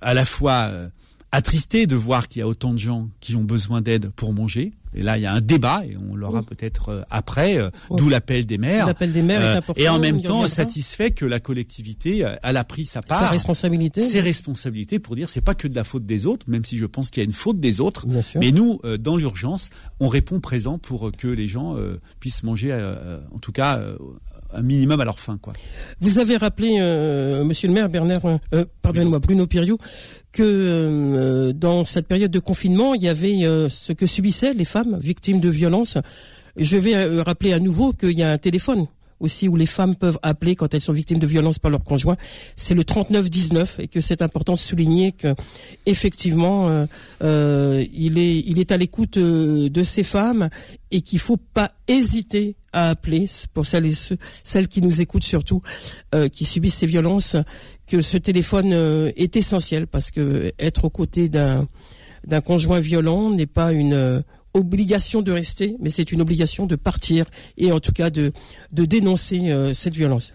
à 0.00 0.14
la 0.14 0.24
fois 0.24 0.68
euh, 0.70 0.88
attristé 1.32 1.86
de 1.86 1.96
voir 1.96 2.28
qu'il 2.28 2.40
y 2.40 2.42
a 2.42 2.48
autant 2.48 2.72
de 2.72 2.78
gens 2.78 3.08
qui 3.20 3.36
ont 3.36 3.44
besoin 3.44 3.80
d'aide 3.80 4.10
pour 4.10 4.32
manger. 4.32 4.72
Et 4.94 5.02
là, 5.02 5.18
il 5.18 5.22
y 5.22 5.26
a 5.26 5.32
un 5.32 5.42
débat, 5.42 5.82
et 5.84 5.94
on 5.96 6.16
l'aura 6.16 6.42
peut-être 6.42 6.88
euh, 6.88 7.02
après, 7.10 7.58
euh, 7.58 7.68
d'où 7.90 8.08
l'appel 8.08 8.46
des 8.46 8.56
maires. 8.56 8.86
L'appel 8.86 9.12
des 9.12 9.20
maires 9.20 9.42
est 9.42 9.44
euh, 9.44 9.58
important. 9.58 9.82
Et 9.82 9.88
en 9.90 9.98
même 9.98 10.22
temps, 10.22 10.46
satisfait 10.46 11.10
que 11.10 11.26
la 11.26 11.38
collectivité, 11.38 12.24
elle 12.42 12.56
a 12.56 12.64
pris 12.64 12.86
sa 12.86 13.02
part. 13.02 13.18
Sa 13.18 13.28
responsabilité. 13.28 14.00
Ses 14.00 14.20
responsabilités 14.20 14.98
pour 14.98 15.14
dire 15.14 15.28
c'est 15.28 15.42
pas 15.42 15.54
que 15.54 15.68
de 15.68 15.74
la 15.74 15.84
faute 15.84 16.06
des 16.06 16.24
autres, 16.24 16.46
même 16.48 16.64
si 16.64 16.78
je 16.78 16.86
pense 16.86 17.10
qu'il 17.10 17.22
y 17.22 17.26
a 17.26 17.28
une 17.28 17.34
faute 17.34 17.60
des 17.60 17.80
autres. 17.82 18.06
Mais 18.36 18.52
nous, 18.52 18.80
dans 18.98 19.16
l'urgence, 19.16 19.68
on 20.00 20.08
répond 20.08 20.40
présent 20.40 20.78
pour 20.78 21.12
que 21.12 21.28
les 21.28 21.48
gens 21.48 21.76
puissent 22.18 22.42
manger, 22.42 22.72
en 23.32 23.38
tout 23.38 23.52
cas, 23.52 23.82
un 24.52 24.62
minimum 24.62 25.00
à 25.00 25.04
leur 25.04 25.20
faim. 25.20 25.38
Quoi. 25.40 25.52
Vous 26.00 26.18
avez 26.18 26.36
rappelé, 26.36 26.78
euh, 26.80 27.44
Monsieur 27.44 27.68
le 27.68 27.74
maire 27.74 27.88
Bernard, 27.88 28.20
euh, 28.52 28.64
pardonnez-moi, 28.82 29.18
Bruno 29.18 29.46
Piriou, 29.46 29.78
que 30.36 30.42
euh, 30.42 31.52
dans 31.54 31.84
cette 31.84 32.06
période 32.06 32.30
de 32.30 32.38
confinement, 32.38 32.92
il 32.92 33.02
y 33.02 33.08
avait 33.08 33.46
euh, 33.46 33.70
ce 33.70 33.94
que 33.94 34.04
subissaient 34.04 34.52
les 34.52 34.66
femmes 34.66 34.98
victimes 35.00 35.40
de 35.40 35.48
violences. 35.48 35.96
Je 36.58 36.76
vais 36.76 36.94
euh, 36.94 37.22
rappeler 37.22 37.54
à 37.54 37.58
nouveau 37.58 37.94
qu'il 37.94 38.18
y 38.18 38.22
a 38.22 38.32
un 38.32 38.36
téléphone 38.36 38.86
aussi 39.20 39.48
où 39.48 39.56
les 39.56 39.66
femmes 39.66 39.96
peuvent 39.96 40.18
appeler 40.22 40.56
quand 40.56 40.74
elles 40.74 40.80
sont 40.80 40.92
victimes 40.92 41.18
de 41.18 41.26
violences 41.26 41.58
par 41.58 41.70
leur 41.70 41.84
conjoint, 41.84 42.16
c'est 42.56 42.74
le 42.74 42.84
3919 42.84 43.80
et 43.80 43.88
que 43.88 44.00
c'est 44.00 44.22
important 44.22 44.54
de 44.54 44.58
souligner 44.58 45.12
que 45.12 45.34
effectivement 45.86 46.68
euh, 46.68 46.86
euh, 47.22 47.84
il 47.92 48.18
est 48.18 48.38
il 48.46 48.58
est 48.58 48.72
à 48.72 48.76
l'écoute 48.76 49.16
euh, 49.16 49.68
de 49.68 49.82
ces 49.82 50.02
femmes 50.02 50.48
et 50.90 51.00
qu'il 51.00 51.18
faut 51.18 51.38
pas 51.38 51.72
hésiter 51.88 52.56
à 52.72 52.90
appeler 52.90 53.28
pour 53.54 53.64
celles 53.64 53.86
et 53.86 53.92
ceux, 53.92 54.18
celles 54.44 54.68
qui 54.68 54.82
nous 54.82 55.00
écoutent 55.00 55.24
surtout 55.24 55.62
qui 56.30 56.44
subissent 56.44 56.74
ces 56.74 56.86
violences 56.86 57.36
que 57.86 58.00
ce 58.00 58.16
téléphone 58.16 58.72
euh, 58.72 59.12
est 59.16 59.36
essentiel 59.36 59.86
parce 59.86 60.10
que 60.10 60.52
être 60.58 60.84
aux 60.84 60.90
côtés 60.90 61.28
d'un 61.28 61.68
d'un 62.26 62.40
conjoint 62.40 62.80
violent 62.80 63.30
n'est 63.30 63.46
pas 63.46 63.72
une 63.72 64.24
obligation 64.56 65.22
de 65.22 65.32
rester, 65.32 65.76
mais 65.80 65.90
c'est 65.90 66.12
une 66.12 66.20
obligation 66.20 66.66
de 66.66 66.76
partir 66.76 67.26
et 67.56 67.72
en 67.72 67.78
tout 67.78 67.92
cas 67.92 68.10
de, 68.10 68.32
de 68.72 68.84
dénoncer 68.84 69.50
euh, 69.50 69.74
cette 69.74 69.94
violence. 69.94 70.32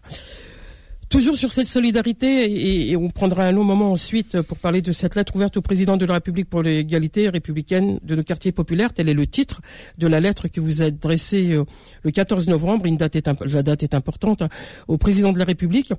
Toujours 1.11 1.37
sur 1.37 1.51
cette 1.51 1.67
solidarité, 1.67 2.89
et, 2.89 2.95
on 2.95 3.09
prendra 3.09 3.43
un 3.43 3.51
long 3.51 3.65
moment 3.65 3.91
ensuite 3.91 4.41
pour 4.43 4.57
parler 4.57 4.81
de 4.81 4.93
cette 4.93 5.15
lettre 5.15 5.35
ouverte 5.35 5.57
au 5.57 5.61
président 5.61 5.97
de 5.97 6.05
la 6.05 6.13
République 6.13 6.49
pour 6.49 6.63
l'égalité 6.63 7.27
républicaine 7.27 7.99
de 8.01 8.15
nos 8.15 8.23
quartiers 8.23 8.53
populaires. 8.53 8.93
Tel 8.93 9.09
est 9.09 9.13
le 9.13 9.27
titre 9.27 9.59
de 9.97 10.07
la 10.07 10.21
lettre 10.21 10.47
que 10.47 10.61
vous 10.61 10.79
avez 10.79 10.91
adressée 10.91 11.51
euh, 11.51 11.65
le 12.03 12.11
14 12.11 12.47
novembre. 12.47 12.85
La 12.87 13.61
date 13.61 13.83
est 13.83 13.93
importante 13.93 14.41
hein, 14.41 14.47
au 14.87 14.97
président 14.97 15.33
de 15.33 15.39
la 15.39 15.43
République. 15.43 15.91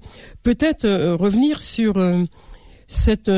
Peut-être 0.43 0.87
euh, 0.87 1.15
revenir 1.15 1.61
sur 1.61 1.99
euh, 1.99 2.25
cette 2.87 3.31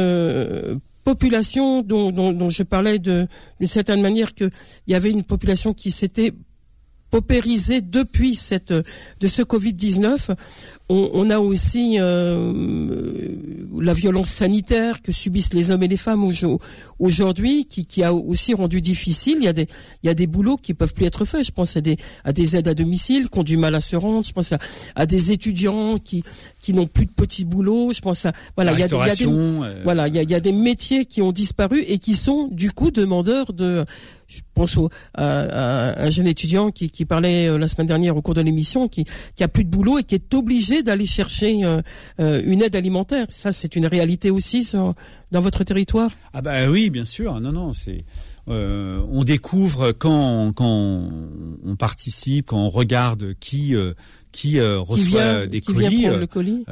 population 1.03 1.83
dont, 1.83 2.13
dont, 2.13 2.51
je 2.51 2.63
parlais 2.63 3.01
d'une 3.01 3.27
certaine 3.65 4.01
manière 4.01 4.33
qu'il 4.33 4.53
y 4.87 4.95
avait 4.95 5.11
une 5.11 5.25
population 5.25 5.75
qui 5.75 5.91
s'était 5.91 6.33
paupérisée 7.15 7.81
depuis 7.81 8.35
cette 8.35 8.73
de 8.73 9.29
ce 9.29 9.43
Covid 9.43 9.73
19 9.73 10.33
on, 10.91 11.31
a 11.31 11.39
aussi 11.39 11.97
euh, 11.99 12.53
la 13.81 13.95
violence 13.95 14.29
sanitaire 14.29 15.01
que 15.01 15.13
subissent 15.13 15.55
les 15.55 15.71
hommes 15.71 15.83
et 15.83 15.89
les 15.89 15.97
femmes 15.97 16.31
aujourd'hui, 16.99 17.65
qui, 17.65 17.87
qui, 17.87 18.03
a 18.03 18.13
aussi 18.13 18.53
rendu 18.53 18.83
difficile. 18.83 19.37
Il 19.39 19.45
y 19.45 19.49
a 19.49 19.55
des, 19.55 19.67
il 20.03 20.07
y 20.07 20.11
a 20.11 20.15
des 20.15 20.27
boulots 20.27 20.59
qui 20.59 20.75
peuvent 20.75 20.93
plus 20.93 21.07
être 21.07 21.25
faits. 21.25 21.47
Je 21.47 21.53
pense 21.53 21.77
à 21.79 21.81
des, 21.81 21.97
à 22.25 22.35
des 22.35 22.57
aides 22.57 22.69
à 22.69 22.75
domicile 22.75 23.31
qui 23.31 23.39
ont 23.39 23.45
du 23.45 23.57
mal 23.57 23.75
à 23.75 23.81
se 23.81 23.97
rendre. 23.97 24.27
Je 24.27 24.33
pense 24.33 24.53
à, 24.53 24.59
à 24.95 25.07
des 25.07 25.33
étudiants 25.33 25.97
qui, 25.97 26.23
qui 26.61 26.75
n'ont 26.75 26.87
plus 26.87 27.07
de 27.07 27.13
petits 27.13 27.47
boulots. 27.47 27.93
Je 27.95 28.03
pense 28.03 28.27
à 28.27 28.33
voilà, 28.55 28.73
il 28.73 28.81
y, 28.81 28.83
a, 28.83 28.89
des, 28.89 29.27
euh. 29.27 29.81
voilà, 29.85 30.09
il 30.09 30.15
y 30.15 30.19
a, 30.19 30.23
y 30.23 30.35
a 30.35 30.41
des 30.41 30.53
métiers 30.53 31.07
qui 31.07 31.23
ont 31.23 31.33
disparu 31.33 31.83
et 31.87 31.99
qui 31.99 32.15
sont 32.15 32.49
du 32.53 32.73
coup 32.73 32.91
demandeurs 32.91 33.55
de 33.55 33.87
je 34.27 34.41
pense 34.55 34.77
au, 34.77 34.89
à, 35.15 36.03
un 36.03 36.11
jeune 36.11 36.27
étudiant 36.27 36.71
qui, 36.71 36.91
qui 36.91 37.05
parlait 37.05 37.49
euh, 37.49 37.59
la 37.59 37.69
semaine 37.69 37.87
dernière 37.87 38.17
au 38.17 38.23
cours 38.23 38.35
de 38.35 38.41
l'émission, 38.41 38.89
qui, 38.89 39.05
qui 39.37 39.45
a 39.45 39.49
plus 39.49 39.65
de 39.65 39.71
boulot 39.71 39.99
et 39.99 40.03
qui 40.03 40.15
est 40.15 40.35
obligé 40.35 40.74
d'aller 40.83 41.07
chercher 41.07 41.65
euh, 41.65 41.81
euh, 42.21 42.43
une 42.45 42.63
aide 42.63 42.77
alimentaire. 42.77 43.27
Ça, 43.29 43.53
c'est 43.53 43.77
une 43.77 43.87
réalité 43.87 44.31
aussi 44.31 44.73
dans 45.33 45.41
votre 45.41 45.65
territoire. 45.65 46.11
Ah 46.33 46.43
bah 46.43 46.69
oui, 46.69 46.91
bien 46.91 47.05
sûr. 47.05 47.41
Non, 47.41 47.53
non, 47.53 47.73
c'est. 47.73 48.05
Euh, 48.49 49.03
on 49.09 49.25
découvre 49.25 49.93
quand, 49.93 50.53
quand 50.53 51.11
on 51.65 51.77
participe, 51.77 52.47
quand 52.47 52.59
on 52.59 52.69
regarde 52.69 53.35
qui 53.41 53.75
qui 54.33 54.61
reçoit 54.61 55.47
des 55.47 55.61
colis. 55.61 56.07
le 56.07 56.27
colis. 56.27 56.65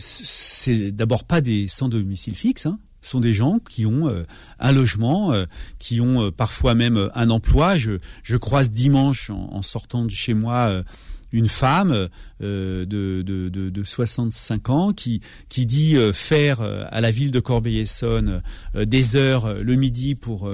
c'est 0.00 0.90
d'abord 0.90 1.24
pas 1.24 1.40
des 1.40 1.68
sans 1.68 1.88
domicile 1.88 2.34
fixe. 2.34 2.66
Hein 2.66 2.78
Ce 3.00 3.10
sont 3.10 3.20
des 3.20 3.32
gens 3.32 3.60
qui 3.60 3.86
ont 3.86 4.12
un 4.58 4.72
logement, 4.72 5.32
qui 5.78 6.00
ont 6.00 6.32
parfois 6.32 6.74
même 6.74 7.10
un 7.14 7.30
emploi. 7.30 7.76
Je, 7.76 7.98
je 8.24 8.36
croise 8.36 8.72
dimanche 8.72 9.30
en, 9.30 9.62
sortant 9.62 10.04
de 10.04 10.10
chez 10.10 10.34
moi 10.34 10.82
une 11.32 11.48
femme 11.48 12.08
euh, 12.42 12.84
de, 12.84 13.22
de, 13.22 13.48
de, 13.48 13.70
de, 13.70 13.84
65 13.84 14.70
ans 14.70 14.92
qui, 14.92 15.20
qui 15.48 15.66
dit 15.66 15.96
euh, 15.96 16.12
faire 16.12 16.60
euh, 16.60 16.84
à 16.90 17.00
la 17.00 17.10
ville 17.10 17.30
de 17.30 17.40
Corbeil-Essonne 17.40 18.42
des 18.74 19.16
heures 19.16 19.54
le 19.54 19.74
midi 19.74 20.14
pour, 20.14 20.50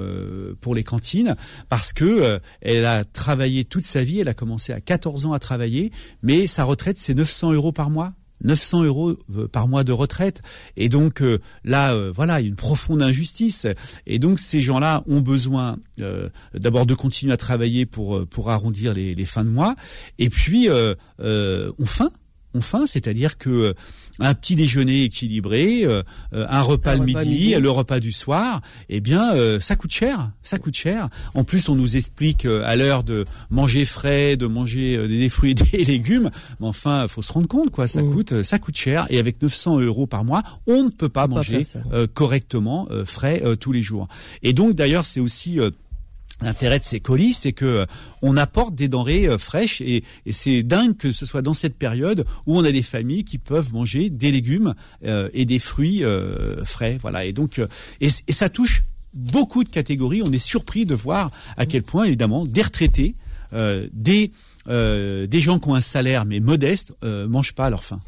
pour 0.61 0.75
les 0.75 0.83
cantines 0.83 1.35
parce 1.67 1.93
que 1.93 2.39
elle 2.61 2.85
a 2.85 3.03
travaillé 3.03 3.65
toute 3.65 3.85
sa 3.85 4.03
vie, 4.03 4.19
elle 4.19 4.27
a 4.27 4.33
commencé 4.33 4.73
à 4.73 4.81
14 4.81 5.25
ans 5.25 5.33
à 5.33 5.39
travailler, 5.39 5.91
mais 6.21 6.47
sa 6.47 6.63
retraite 6.63 6.97
c'est 6.97 7.13
900 7.13 7.53
euros 7.53 7.71
par 7.71 7.89
mois. 7.89 8.13
900 8.43 8.83
euros 8.83 9.17
euh, 9.35 9.47
par 9.47 9.67
mois 9.67 9.83
de 9.83 9.91
retraite. 9.91 10.41
Et 10.77 10.89
donc 10.89 11.21
euh, 11.21 11.39
là, 11.63 11.93
euh, 11.93 12.11
voilà, 12.13 12.39
une 12.41 12.55
profonde 12.55 13.01
injustice. 13.01 13.67
Et 14.05 14.19
donc 14.19 14.39
ces 14.39 14.61
gens-là 14.61 15.03
ont 15.07 15.21
besoin 15.21 15.77
d'abord 16.53 16.85
de 16.85 16.93
continuer 16.93 17.33
à 17.33 17.37
travailler 17.37 17.85
pour 17.85 18.25
pour 18.27 18.49
arrondir 18.49 18.93
les, 18.93 19.15
les 19.15 19.25
fins 19.25 19.43
de 19.43 19.49
mois. 19.49 19.75
Et 20.17 20.29
puis 20.29 20.69
ont 20.69 21.85
faim, 21.85 22.11
ont 22.53 22.61
faim, 22.61 22.85
c'est-à-dire 22.85 23.37
que 23.37 23.75
un 24.19 24.33
petit 24.33 24.55
déjeuner 24.55 25.03
équilibré, 25.03 25.85
euh, 25.85 26.03
euh, 26.33 26.45
un 26.49 26.61
repas 26.61 26.95
le 26.95 27.05
midi, 27.05 27.55
le 27.55 27.69
repas 27.69 27.99
du 27.99 28.11
soir, 28.11 28.61
eh 28.89 28.99
bien, 28.99 29.33
euh, 29.35 29.59
ça 29.59 29.75
coûte 29.75 29.91
cher. 29.91 30.31
Ça 30.43 30.59
coûte 30.59 30.75
cher. 30.75 31.09
En 31.33 31.43
plus, 31.43 31.69
on 31.69 31.75
nous 31.75 31.95
explique 31.95 32.45
à 32.45 32.75
l'heure 32.75 33.03
de 33.03 33.25
manger 33.49 33.85
frais, 33.85 34.35
de 34.35 34.47
manger 34.47 35.07
des 35.07 35.29
fruits 35.29 35.51
et 35.51 35.53
des 35.53 35.83
légumes. 35.91 36.29
Mais 36.59 36.67
enfin, 36.67 37.07
faut 37.07 37.21
se 37.21 37.31
rendre 37.31 37.47
compte, 37.47 37.71
quoi. 37.71 37.87
Ça 37.87 38.01
mmh. 38.01 38.13
coûte, 38.13 38.43
ça 38.43 38.59
coûte 38.59 38.77
cher. 38.77 39.07
Et 39.09 39.19
avec 39.19 39.41
900 39.41 39.79
euros 39.79 40.07
par 40.07 40.25
mois, 40.25 40.43
on 40.67 40.83
ne 40.83 40.89
peut 40.89 41.09
pas 41.09 41.27
manger 41.27 41.63
correctement 42.13 42.87
frais 43.05 43.41
tous 43.59 43.71
les 43.71 43.81
jours. 43.81 44.07
Et 44.43 44.53
donc, 44.53 44.73
d'ailleurs, 44.73 45.05
c'est 45.05 45.19
aussi 45.19 45.59
L'intérêt 46.41 46.79
de 46.79 46.83
ces 46.83 46.99
colis, 46.99 47.33
c'est 47.33 47.51
que 47.51 47.65
euh, 47.65 47.85
on 48.21 48.37
apporte 48.37 48.73
des 48.73 48.87
denrées 48.87 49.27
euh, 49.27 49.37
fraîches 49.37 49.81
et, 49.81 50.03
c'est 50.31 50.63
dingue 50.63 50.95
que 50.95 51.11
ce 51.11 51.25
soit 51.25 51.41
dans 51.41 51.53
cette 51.53 51.75
période 51.75 52.25
où 52.45 52.57
on 52.57 52.63
a 52.63 52.71
des 52.71 52.81
familles 52.81 53.25
qui 53.25 53.37
peuvent 53.37 53.73
manger 53.73 54.09
des 54.09 54.31
légumes 54.31 54.73
euh, 55.03 55.29
et 55.33 55.45
des 55.45 55.59
fruits 55.59 56.03
frais. 56.63 56.97
Voilà. 57.01 57.25
Et 57.25 57.33
donc, 57.33 57.61
et, 57.99 58.09
ça 58.09 58.49
touche 58.49 58.83
beaucoup 59.13 59.63
de 59.63 59.69
catégories. 59.69 60.21
On 60.23 60.31
est 60.31 60.39
surpris 60.39 60.85
de 60.85 60.95
voir 60.95 61.31
à 61.57 61.65
quel 61.65 61.83
point, 61.83 62.05
évidemment, 62.05 62.45
des 62.45 62.61
retraités, 62.61 63.15
des 63.51 64.31
des 64.67 65.39
gens 65.39 65.59
qui 65.59 65.67
ont 65.67 65.75
un 65.75 65.81
salaire 65.81 66.25
mais 66.25 66.39
modeste, 66.39 66.93
mangent 67.03 67.53
pas 67.53 67.65
à 67.65 67.69
leur 67.69 67.83
faim. 67.83 67.99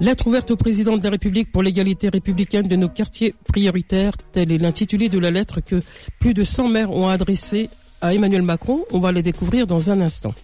Lettre 0.00 0.26
ouverte 0.26 0.50
au 0.50 0.56
président 0.56 0.96
de 0.96 1.04
la 1.04 1.10
République 1.10 1.52
pour 1.52 1.62
l'égalité 1.62 2.08
républicaine 2.08 2.66
de 2.66 2.76
nos 2.76 2.88
quartiers 2.88 3.34
prioritaires. 3.46 4.12
Tel 4.32 4.50
est 4.50 4.58
l'intitulé 4.58 5.08
de 5.08 5.18
la 5.18 5.30
lettre 5.30 5.60
que 5.60 5.82
plus 6.18 6.34
de 6.34 6.42
100 6.42 6.68
maires 6.68 6.90
ont 6.90 7.08
adressée 7.08 7.70
à 8.00 8.12
Emmanuel 8.12 8.42
Macron. 8.42 8.84
On 8.90 8.98
va 8.98 9.12
les 9.12 9.22
découvrir 9.22 9.66
dans 9.66 9.90
un 9.90 10.00
instant. 10.00 10.34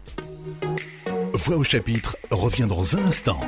Voix 1.34 1.56
au 1.56 1.64
chapitre 1.64 2.16
revient 2.30 2.66
dans 2.68 2.96
un 2.96 3.04
instant. 3.04 3.40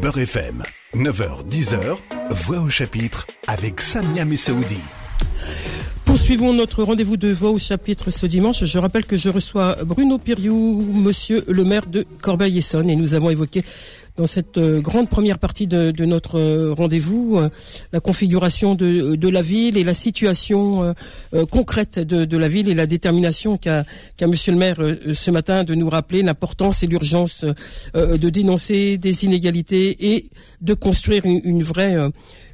Beurre 0.00 0.18
FM, 0.18 0.62
9h-10h, 0.96 1.96
Voix 2.30 2.60
au 2.60 2.70
chapitre 2.70 3.26
avec 3.46 3.80
Samia 3.80 4.24
Messaoudi. 4.24 4.80
Poursuivons 6.22 6.52
notre 6.52 6.84
rendez-vous 6.84 7.16
de 7.16 7.32
voix 7.32 7.50
au 7.50 7.58
chapitre 7.58 8.12
ce 8.12 8.26
dimanche. 8.26 8.62
Je 8.64 8.78
rappelle 8.78 9.04
que 9.04 9.16
je 9.16 9.28
reçois 9.28 9.76
Bruno 9.84 10.18
Piriou, 10.18 10.80
monsieur 10.94 11.42
le 11.48 11.64
maire 11.64 11.86
de 11.86 12.06
Corbeil-Essonne, 12.20 12.88
et 12.90 12.94
nous 12.94 13.14
avons 13.14 13.30
évoqué 13.30 13.64
dans 14.16 14.26
cette 14.26 14.56
euh, 14.58 14.80
grande 14.80 15.08
première 15.08 15.40
partie 15.40 15.66
de, 15.66 16.04
notre 16.04 16.38
euh, 16.38 16.72
rendez-vous 16.72 17.38
euh, 17.38 17.48
la 17.92 17.98
configuration 17.98 18.76
de, 18.76 19.28
la 19.28 19.42
ville 19.42 19.76
et 19.76 19.82
la 19.82 19.94
situation 19.94 20.94
concrète 21.50 21.98
de, 21.98 22.36
la 22.36 22.48
ville 22.48 22.68
et 22.68 22.74
la 22.74 22.86
détermination 22.86 23.56
qu'a 23.56 23.84
qu'a 24.16 24.26
monsieur 24.26 24.52
le 24.52 24.58
maire 24.58 24.78
ce 25.12 25.30
matin 25.30 25.64
de 25.64 25.74
nous 25.74 25.88
rappeler 25.88 26.22
l'importance 26.22 26.82
et 26.82 26.86
l'urgence 26.86 27.46
de 27.94 28.28
dénoncer 28.28 28.98
des 28.98 29.24
inégalités 29.24 30.14
et 30.14 30.28
de 30.60 30.74
construire 30.74 31.24
une 31.24 31.62
vraie 31.62 31.96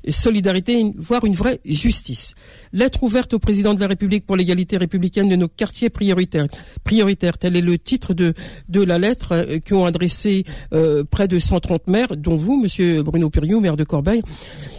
solidarité, 0.09 0.93
voire 0.97 1.25
une 1.25 1.35
vraie 1.35 1.61
justice. 1.65 2.35
Lettre 2.73 3.03
ouverte 3.03 3.35
au 3.35 3.39
président 3.39 3.75
de 3.75 3.81
la 3.81 3.87
République 3.87 4.27
pour 4.27 4.37
l'égalité 4.37 4.77
républicaine 4.77 5.29
de 5.29 5.37
nos 5.37 5.49
quartiers 5.49 5.91
prioritaires. 5.91 6.47
Prioritaires, 6.85 7.39
tel 7.39 7.57
est 7.57 7.61
le 7.61 7.79
titre 7.79 8.15
de, 8.15 8.35
de 8.69 8.83
la 8.83 8.99
lettre 8.99 9.33
euh, 9.33 9.59
qu'ont 9.59 9.85
adressé 9.85 10.45
euh, 10.73 11.05
près 11.05 11.29
de 11.29 11.39
130 11.39 11.87
maires, 11.87 12.17
dont 12.17 12.37
vous, 12.37 12.61
Monsieur 12.61 13.03
Bruno 13.03 13.31
Puriou, 13.31 13.61
maire 13.61 13.77
de 13.77 13.85
Corbeil. 13.85 14.23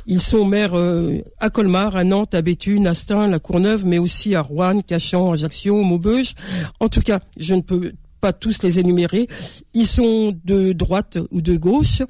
Ils 0.05 0.21
sont 0.21 0.45
maires 0.45 0.73
euh, 0.73 1.17
à 1.39 1.49
Colmar, 1.49 1.95
à 1.95 2.03
Nantes, 2.03 2.35
à 2.35 2.41
Béthune, 2.41 2.87
à 2.87 2.93
Stein, 2.93 3.27
La 3.27 3.39
Courneuve, 3.39 3.85
mais 3.85 3.97
aussi 3.97 4.35
à 4.35 4.41
Rouen, 4.41 4.81
Cachan, 4.81 5.31
Ajaccio, 5.31 5.83
Maubeuge. 5.83 6.35
En 6.79 6.89
tout 6.89 7.01
cas, 7.01 7.19
je 7.37 7.55
ne 7.55 7.61
peux 7.61 7.93
pas 8.19 8.33
tous 8.33 8.63
les 8.63 8.79
énumérer. 8.79 9.27
Ils 9.73 9.87
sont 9.87 10.33
de 10.45 10.73
droite 10.73 11.17
ou 11.31 11.41
de 11.41 11.55
gauche 11.57 12.01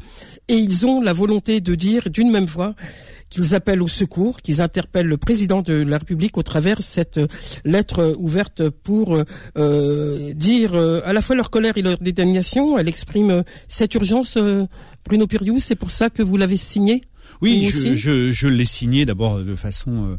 et 0.48 0.56
ils 0.56 0.86
ont 0.86 1.02
la 1.02 1.14
volonté 1.14 1.62
de 1.62 1.76
dire 1.76 2.10
d'une 2.10 2.32
même 2.32 2.46
voix 2.46 2.74
qu'ils 3.30 3.54
appellent 3.54 3.82
au 3.82 3.88
secours, 3.88 4.38
qu'ils 4.38 4.62
interpellent 4.62 5.08
le 5.08 5.18
président 5.18 5.62
de 5.62 5.74
la 5.74 6.00
République 6.00 6.38
au 6.38 6.44
travers 6.44 6.82
cette 6.82 7.20
lettre 7.64 8.16
ouverte 8.18 8.70
pour 8.70 9.22
euh, 9.58 10.34
dire 10.34 10.74
euh, 10.74 11.02
à 11.06 11.14
la 11.14 11.22
fois 11.22 11.36
leur 11.36 11.52
colère 11.52 11.78
et 11.78 11.82
leur 11.82 12.00
détermination. 12.00 12.78
Elle 12.78 12.88
exprime 12.88 13.44
cette 13.68 13.94
urgence. 13.96 14.38
Euh, 14.38 14.66
Bruno 15.06 15.28
Piriou, 15.28 15.60
c'est 15.60 15.76
pour 15.76 15.92
ça 15.92 16.10
que 16.10 16.24
vous 16.24 16.38
l'avez 16.38 16.58
signé 16.58 17.04
Oui, 17.42 17.70
je, 17.72 17.96
je, 17.96 18.32
je 18.32 18.48
l'ai 18.48 18.66
signé 18.66 19.06
d'abord 19.06 19.40
de 19.40 19.56
façon 19.56 20.18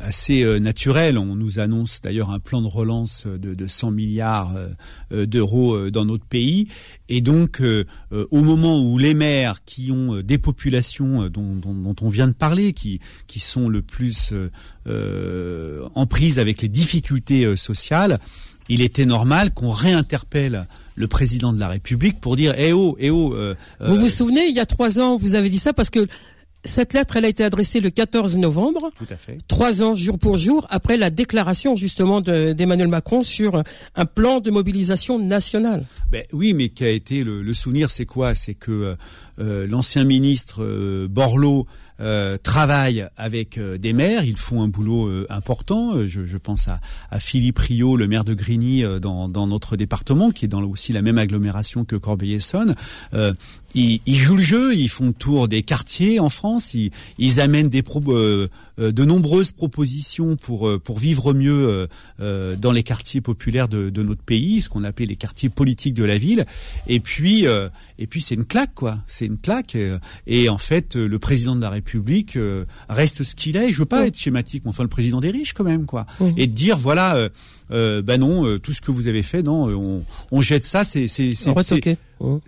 assez 0.00 0.42
euh, 0.42 0.58
naturel. 0.58 1.18
On 1.18 1.36
nous 1.36 1.58
annonce 1.58 2.00
d'ailleurs 2.02 2.30
un 2.30 2.38
plan 2.38 2.62
de 2.62 2.66
relance 2.66 3.26
de, 3.26 3.54
de 3.54 3.66
100 3.66 3.90
milliards 3.90 4.54
euh, 5.12 5.26
d'euros 5.26 5.90
dans 5.90 6.04
notre 6.04 6.24
pays. 6.24 6.68
Et 7.08 7.20
donc, 7.20 7.62
au 8.10 8.40
moment 8.40 8.82
où 8.82 8.98
les 8.98 9.14
maires 9.14 9.64
qui 9.64 9.90
ont 9.90 10.20
des 10.22 10.38
populations 10.38 11.28
dont, 11.28 11.54
dont, 11.56 11.74
dont 11.74 11.96
on 12.00 12.08
vient 12.08 12.26
de 12.26 12.32
parler, 12.32 12.72
qui, 12.72 13.00
qui 13.26 13.38
sont 13.38 13.68
le 13.68 13.82
plus 13.82 14.32
en 14.86 16.06
prise 16.06 16.38
avec 16.38 16.62
les 16.62 16.68
difficultés 16.68 17.56
sociales, 17.56 18.18
il 18.68 18.80
était 18.80 19.04
normal 19.04 19.52
qu'on 19.52 19.70
réinterpelle 19.70 20.66
le 20.94 21.08
président 21.08 21.52
de 21.52 21.60
la 21.60 21.68
République 21.68 22.20
pour 22.20 22.36
dire 22.36 22.54
eh 22.56 22.72
oh, 22.72 22.96
eh 22.98 23.10
oh. 23.10 23.34
vous 23.80 23.96
vous 23.96 24.08
souvenez, 24.08 24.46
il 24.48 24.54
y 24.54 24.60
a 24.60 24.66
trois 24.66 25.00
ans, 25.00 25.18
vous 25.18 25.34
avez 25.34 25.50
dit 25.50 25.58
ça 25.58 25.72
parce 25.72 25.90
que 25.90 26.06
cette 26.64 26.92
lettre, 26.92 27.16
elle 27.16 27.24
a 27.24 27.28
été 27.28 27.44
adressée 27.44 27.80
le 27.80 27.90
14 27.90 28.36
novembre. 28.36 28.90
Tout 28.96 29.06
à 29.10 29.16
fait. 29.16 29.38
Trois 29.48 29.82
ans 29.82 29.94
jour 29.94 30.18
pour 30.18 30.36
jour 30.36 30.66
après 30.70 30.96
la 30.96 31.10
déclaration 31.10 31.76
justement 31.76 32.20
d'Emmanuel 32.20 32.88
Macron 32.88 33.22
sur 33.22 33.62
un 33.96 34.04
plan 34.04 34.40
de 34.40 34.50
mobilisation 34.50 35.18
nationale. 35.18 35.86
Ben 36.10 36.24
oui, 36.32 36.54
mais 36.54 36.68
qui 36.68 36.84
a 36.84 36.90
été 36.90 37.24
le, 37.24 37.52
souvenir, 37.54 37.90
c'est 37.90 38.06
quoi? 38.06 38.34
C'est 38.34 38.54
que 38.54 38.96
euh, 39.38 39.66
l'ancien 39.66 40.04
ministre 40.04 40.62
euh, 40.62 41.08
Borloo 41.08 41.66
euh, 42.02 42.36
travaillent 42.36 43.06
avec 43.16 43.58
euh, 43.58 43.78
des 43.78 43.92
maires, 43.92 44.24
ils 44.24 44.36
font 44.36 44.62
un 44.62 44.68
boulot 44.68 45.06
euh, 45.06 45.26
important. 45.28 46.06
Je, 46.06 46.26
je, 46.26 46.36
pense 46.36 46.66
à, 46.66 46.80
à, 47.10 47.20
Philippe 47.20 47.58
Rio, 47.58 47.96
le 47.96 48.08
maire 48.08 48.24
de 48.24 48.34
Grigny 48.34 48.82
dans, 49.00 49.28
dans, 49.28 49.46
notre 49.46 49.76
département, 49.76 50.32
qui 50.32 50.46
est 50.46 50.48
dans 50.48 50.62
aussi 50.64 50.92
la 50.92 51.02
même 51.02 51.18
agglomération 51.18 51.84
que 51.84 51.94
Corbeil-Essonne. 51.94 52.74
Ils, 53.74 54.00
ils, 54.04 54.16
jouent 54.16 54.36
le 54.36 54.42
jeu, 54.42 54.74
ils 54.74 54.88
font 54.88 55.06
le 55.06 55.12
tour 55.14 55.48
des 55.48 55.62
quartiers 55.62 56.20
en 56.20 56.28
France, 56.28 56.74
ils, 56.74 56.90
ils 57.16 57.40
amènent 57.40 57.70
des 57.70 57.82
pro, 57.82 58.00
de 58.00 59.04
nombreuses 59.04 59.52
propositions 59.52 60.36
pour 60.36 60.70
pour 60.82 60.98
vivre 60.98 61.32
mieux 61.32 61.88
dans 62.18 62.72
les 62.72 62.82
quartiers 62.82 63.22
populaires 63.22 63.68
de, 63.68 63.88
de 63.88 64.02
notre 64.02 64.22
pays, 64.22 64.60
ce 64.60 64.68
qu'on 64.68 64.84
appelle 64.84 65.08
les 65.08 65.16
quartiers 65.16 65.48
politiques 65.48 65.94
de 65.94 66.04
la 66.04 66.18
ville. 66.18 66.44
Et 66.86 67.00
puis 67.00 67.46
et 68.02 68.06
puis 68.06 68.20
c'est 68.20 68.34
une 68.34 68.44
claque 68.44 68.74
quoi, 68.74 68.98
c'est 69.06 69.26
une 69.26 69.38
claque. 69.38 69.76
Et 70.26 70.48
en 70.48 70.58
fait, 70.58 70.96
le 70.96 71.18
président 71.18 71.54
de 71.54 71.60
la 71.60 71.70
République 71.70 72.36
euh, 72.36 72.64
reste 72.88 73.22
ce 73.22 73.34
qu'il 73.34 73.56
est. 73.56 73.72
Je 73.72 73.78
veux 73.78 73.86
pas 73.86 74.06
être 74.06 74.18
schématique, 74.18 74.64
mais 74.64 74.70
enfin 74.70 74.82
le 74.82 74.88
président 74.88 75.20
des 75.20 75.30
riches 75.30 75.52
quand 75.52 75.64
même, 75.64 75.86
quoi. 75.86 76.06
Et 76.36 76.46
de 76.46 76.52
dire 76.52 76.78
voilà, 76.78 77.16
euh, 77.16 77.28
euh 77.70 78.02
bah 78.02 78.18
non, 78.18 78.44
euh, 78.46 78.58
tout 78.58 78.72
ce 78.72 78.80
que 78.80 78.90
vous 78.90 79.06
avez 79.06 79.22
fait, 79.22 79.42
non, 79.42 79.68
on, 79.68 80.04
on 80.30 80.40
jette 80.42 80.64
ça, 80.64 80.84
c'est 80.84 81.08
c'est 81.08 81.34
c'est 81.34 81.50
retoqué. 81.50 81.96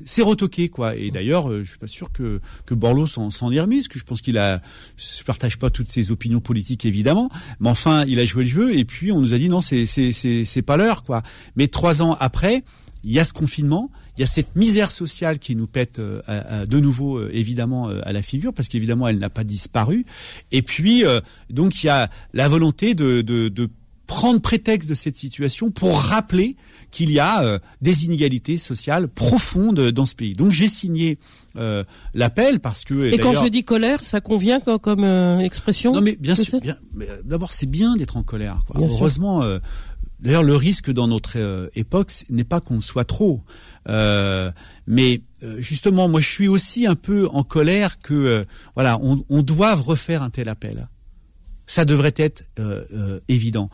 C'est 0.04 0.22
retoqué 0.22 0.68
quoi. 0.68 0.94
Et 0.96 1.10
d'ailleurs, 1.10 1.50
je 1.50 1.68
suis 1.68 1.78
pas 1.78 1.86
sûr 1.86 2.12
que 2.12 2.40
que 2.66 2.74
Borloo 2.74 3.06
s'en 3.06 3.30
s'en 3.30 3.50
est 3.52 3.60
remis, 3.60 3.78
parce 3.78 3.88
que 3.88 3.98
je 3.98 4.04
pense 4.04 4.22
qu'il 4.22 4.38
a, 4.38 4.60
je 4.96 5.22
partage 5.24 5.58
pas 5.58 5.70
toutes 5.70 5.90
ses 5.90 6.10
opinions 6.10 6.40
politiques 6.40 6.84
évidemment, 6.84 7.30
mais 7.60 7.70
enfin 7.70 8.04
il 8.06 8.18
a 8.18 8.24
joué 8.24 8.44
le 8.44 8.50
jeu 8.50 8.76
et 8.76 8.84
puis 8.84 9.12
on 9.12 9.20
nous 9.20 9.32
a 9.32 9.38
dit 9.38 9.48
non, 9.48 9.60
c'est 9.60 9.86
c'est 9.86 10.12
c'est 10.12 10.44
c'est 10.44 10.62
pas 10.62 10.76
l'heure 10.76 11.02
quoi. 11.04 11.22
Mais 11.56 11.68
trois 11.68 12.02
ans 12.02 12.16
après, 12.20 12.64
il 13.04 13.12
y 13.12 13.18
a 13.18 13.24
ce 13.24 13.32
confinement 13.32 13.90
il 14.16 14.20
y 14.20 14.24
a 14.24 14.26
cette 14.26 14.54
misère 14.56 14.92
sociale 14.92 15.38
qui 15.38 15.56
nous 15.56 15.66
pète 15.66 15.98
euh, 15.98 16.66
de 16.66 16.78
nouveau 16.78 17.18
euh, 17.18 17.30
évidemment 17.32 17.88
euh, 17.88 18.00
à 18.04 18.12
la 18.12 18.22
figure 18.22 18.52
parce 18.52 18.68
qu'évidemment 18.68 19.08
elle 19.08 19.18
n'a 19.18 19.30
pas 19.30 19.44
disparu. 19.44 20.06
Et 20.52 20.62
puis 20.62 21.02
donc 21.50 21.82
il 21.82 21.86
y 21.86 21.90
a 21.90 22.08
la 22.32 22.48
volonté 22.48 22.94
de, 22.94 23.22
de, 23.22 23.48
de 23.48 23.68
prendre 24.06 24.40
prétexte 24.40 24.88
de 24.88 24.94
cette 24.94 25.16
situation 25.16 25.70
pour 25.70 25.98
rappeler 25.98 26.56
qu'il 26.90 27.10
y 27.10 27.18
a 27.18 27.58
des 27.80 28.04
inégalités 28.04 28.58
sociales 28.58 29.08
profondes 29.08 29.90
dans 29.90 30.06
ce 30.06 30.14
pays. 30.14 30.34
Donc 30.34 30.52
j'ai 30.52 30.68
signé 30.68 31.18
euh, 31.56 31.84
l'appel 32.12 32.60
parce 32.60 32.84
que 32.84 33.12
et 33.12 33.18
quand 33.18 33.32
je 33.32 33.48
dis 33.48 33.64
colère, 33.64 34.04
ça 34.04 34.20
convient 34.20 34.60
comme, 34.60 34.78
comme 34.78 35.04
expression. 35.40 35.92
Non 35.92 36.00
mais 36.00 36.16
bien 36.16 36.34
sûr. 36.34 36.60
D'abord 37.24 37.52
c'est 37.52 37.66
bien 37.66 37.96
d'être 37.96 38.16
en 38.16 38.22
colère. 38.22 38.64
Quoi. 38.68 38.80
Heureusement. 38.80 39.42
D'ailleurs, 40.20 40.44
le 40.44 40.56
risque 40.56 40.90
dans 40.90 41.06
notre 41.06 41.70
époque 41.74 42.10
n'est 42.30 42.44
pas 42.44 42.60
qu'on 42.60 42.80
soit 42.80 43.04
trop. 43.04 43.42
Euh, 43.88 44.50
mais 44.86 45.22
euh, 45.42 45.60
justement, 45.60 46.08
moi, 46.08 46.20
je 46.20 46.28
suis 46.28 46.48
aussi 46.48 46.86
un 46.86 46.94
peu 46.94 47.28
en 47.32 47.42
colère 47.44 47.98
que 47.98 48.14
euh, 48.14 48.44
voilà, 48.74 48.98
on, 49.02 49.24
on 49.28 49.42
doive 49.42 49.82
refaire 49.82 50.22
un 50.22 50.30
tel 50.30 50.48
appel. 50.48 50.88
Ça 51.66 51.86
devrait 51.86 52.12
être 52.16 52.44
évident. 53.26 53.70